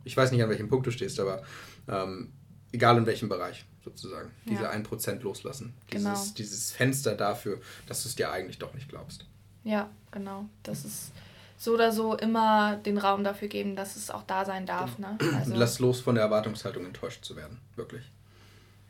Ich 0.04 0.16
weiß 0.16 0.32
nicht, 0.32 0.42
an 0.42 0.50
welchem 0.50 0.70
Punkt 0.70 0.88
du 0.88 0.92
stehst, 0.92 1.20
aber 1.20 1.44
ähm, 1.88 2.32
egal 2.72 2.98
in 2.98 3.06
welchem 3.06 3.30
Bereich 3.30 3.66
sozusagen. 3.84 4.32
Diese 4.46 4.64
ja. 4.64 4.72
1% 4.72 5.22
loslassen. 5.22 5.74
Dieses, 5.92 6.04
genau. 6.04 6.34
dieses 6.38 6.72
Fenster 6.72 7.16
dafür, 7.16 7.60
dass 7.88 8.04
du 8.04 8.10
es 8.10 8.16
dir 8.16 8.32
eigentlich 8.32 8.58
doch 8.58 8.74
nicht 8.74 8.90
glaubst. 8.90 9.26
Ja, 9.64 9.90
genau. 10.12 10.46
Das 10.64 10.86
ist 10.86 11.12
so 11.58 11.74
oder 11.74 11.92
so 11.92 12.16
immer 12.16 12.78
den 12.78 12.98
Raum 12.98 13.24
dafür 13.24 13.48
geben, 13.48 13.76
dass 13.76 13.96
es 13.96 14.10
auch 14.10 14.24
da 14.24 14.46
sein 14.46 14.66
darf. 14.66 14.98
Ne? 14.98 15.18
Also 15.36 15.56
Lass 15.56 15.80
los 15.80 16.02
von 16.02 16.16
der 16.16 16.24
Erwartungshaltung, 16.26 16.86
enttäuscht 16.86 17.24
zu 17.24 17.36
werden. 17.36 17.60
Wirklich. 17.76 18.04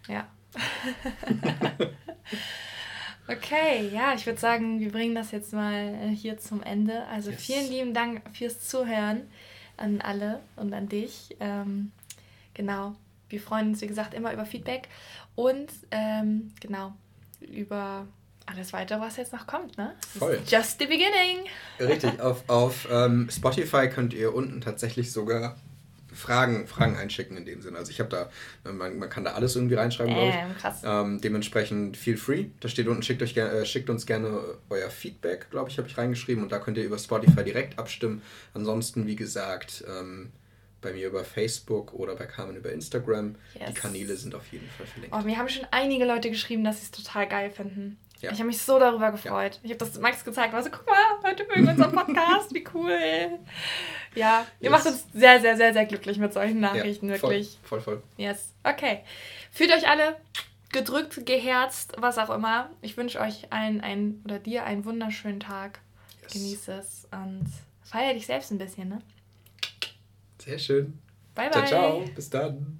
Ja. 0.08 0.28
okay, 3.28 3.90
ja, 3.94 4.14
ich 4.14 4.26
würde 4.26 4.40
sagen, 4.40 4.80
wir 4.80 4.92
bringen 4.92 5.16
das 5.16 5.32
jetzt 5.32 5.54
mal 5.54 5.96
äh, 6.02 6.10
hier 6.10 6.38
zum 6.38 6.62
Ende. 6.64 7.06
Also 7.08 7.32
yes. 7.32 7.42
vielen 7.42 7.70
lieben 7.70 7.94
Dank 7.94 8.22
fürs 8.34 8.68
Zuhören 8.68 9.30
an 9.78 10.02
alle 10.02 10.40
und 10.56 10.74
an 10.74 10.88
dich. 10.88 11.36
Ähm, 11.40 11.92
genau, 12.54 12.96
wir 13.30 13.40
freuen 13.40 13.70
uns, 13.70 13.82
wie 13.82 13.88
gesagt, 13.88 14.14
immer 14.14 14.34
über 14.34 14.46
Feedback 14.46 14.88
und 15.36 15.70
ähm, 15.92 16.54
genau, 16.60 16.94
über 17.42 18.08
alles 18.46 18.74
weitere, 18.74 19.00
was 19.00 19.18
jetzt 19.18 19.34
noch 19.34 19.48
kommt, 19.48 19.78
ne? 19.78 19.96
Voll. 20.20 20.40
just 20.48 20.80
the 20.80 20.86
beginning. 20.86 21.46
Richtig, 21.80 22.20
auf, 22.20 22.48
auf 22.48 22.88
ähm, 22.92 23.28
Spotify 23.32 23.90
könnt 23.90 24.14
ihr 24.14 24.34
unten 24.34 24.62
tatsächlich 24.62 25.12
sogar 25.12 25.56
Fragen, 26.16 26.68
Fragen 26.68 26.96
einschicken 26.98 27.38
in 27.38 27.46
dem 27.46 27.62
Sinne. 27.62 27.78
Also 27.78 27.92
ich 27.92 28.00
habe 28.00 28.10
da, 28.10 28.30
man, 28.72 28.98
man 28.98 29.10
kann 29.10 29.24
da 29.24 29.34
alles 29.34 29.56
irgendwie 29.56 29.76
reinschreiben, 29.76 30.14
glaube 30.14 30.30
ich. 30.30 30.36
Ähm, 30.36 30.58
krass. 30.58 30.82
Ähm, 30.84 31.22
dementsprechend 31.22 31.98
feel 31.98 32.18
free. 32.18 32.46
Da 32.60 32.70
steht 32.70 32.88
unten, 32.88 33.04
schickt, 33.04 33.22
euch, 33.22 33.36
äh, 33.38 33.66
schickt 33.66 33.90
uns 33.90 34.06
gerne 34.06 34.40
euer 34.70 34.90
Feedback, 34.90 35.50
glaube 35.52 35.70
ich, 35.70 35.78
habe 35.78 35.88
ich 35.88 35.98
reingeschrieben. 35.98 36.44
Und 36.44 36.52
da 36.52 36.60
könnt 36.60 36.78
ihr 36.78 36.84
über 36.84 36.98
Spotify 36.98 37.44
direkt 37.44 37.78
abstimmen. 37.78 38.22
Ansonsten, 38.54 39.06
wie 39.08 39.16
gesagt, 39.16 39.84
ähm, 39.88 40.32
bei 40.82 40.94
mir 40.94 41.08
über 41.08 41.26
Facebook 41.26 41.94
oder 41.94 42.16
bei 42.16 42.26
Carmen 42.26 42.56
über 42.56 42.72
Instagram. 42.72 43.36
Yes. 43.56 43.70
Die 43.70 43.74
Kanäle 43.74 44.16
sind 44.16 44.36
auf 44.36 44.48
jeden 44.52 44.70
Fall 44.70 44.86
verlinkt. 44.86 45.16
Oh, 45.16 45.22
mir 45.26 45.38
haben 45.38 45.50
schon 45.50 45.66
einige 45.72 46.06
Leute 46.06 46.30
geschrieben, 46.30 46.64
dass 46.64 46.80
sie 46.80 46.86
es 46.86 46.92
total 46.92 47.28
geil 47.28 47.50
finden. 47.50 47.98
Ja. 48.22 48.32
Ich 48.32 48.40
habe 48.40 48.48
mich 48.48 48.62
so 48.62 48.80
darüber 48.80 49.12
gefreut. 49.12 49.56
Ja. 49.56 49.60
Ich 49.64 49.72
habe 49.72 49.80
das 49.80 50.00
Max 50.00 50.24
gezeigt, 50.24 50.54
war 50.54 50.64
so, 50.64 50.70
guck 50.70 50.86
mal, 50.88 50.96
Leute 51.24 51.46
mögen 51.46 51.68
unseren 51.68 51.92
Podcast, 51.96 52.54
wie 52.54 52.66
cool. 52.74 53.40
Ja, 54.16 54.46
ihr 54.60 54.70
yes. 54.70 54.72
macht 54.72 54.86
uns 54.86 55.06
sehr, 55.14 55.42
sehr, 55.42 55.58
sehr, 55.58 55.74
sehr 55.74 55.86
glücklich 55.86 56.18
mit 56.18 56.34
solchen 56.34 56.60
Nachrichten, 56.60 57.08
ja, 57.08 57.14
wirklich. 57.14 57.60
Voll, 57.64 57.82
voll, 57.82 57.98
voll. 57.98 58.04
Yes, 58.18 58.54
okay. 58.64 59.02
Fühlt 59.52 59.72
euch 59.72 59.88
alle 59.88 60.16
gedrückt, 60.72 61.26
geherzt, 61.26 61.94
was 61.98 62.18
auch 62.18 62.30
immer. 62.30 62.70
Ich 62.82 62.98
wünsche 62.98 63.20
euch 63.20 63.52
allen 63.52 63.82
ein, 63.82 64.22
oder 64.26 64.40
dir 64.40 64.66
einen 64.66 64.86
wunderschönen 64.86 65.40
Tag. 65.40 65.80
Yes. 66.24 66.34
Genieß 66.34 66.68
es 66.70 67.08
und 67.12 67.46
feier 67.84 68.14
dich 68.14 68.26
selbst 68.26 68.52
ein 68.52 68.58
bisschen, 68.58 68.90
ne? 68.90 69.02
Sehr 70.40 70.60
schön. 70.60 71.00
Bye, 71.34 71.50
bye. 71.50 71.66
Ciao, 71.66 71.68
ciao. 71.68 72.06
Bis 72.16 72.30
dann. 72.30 72.80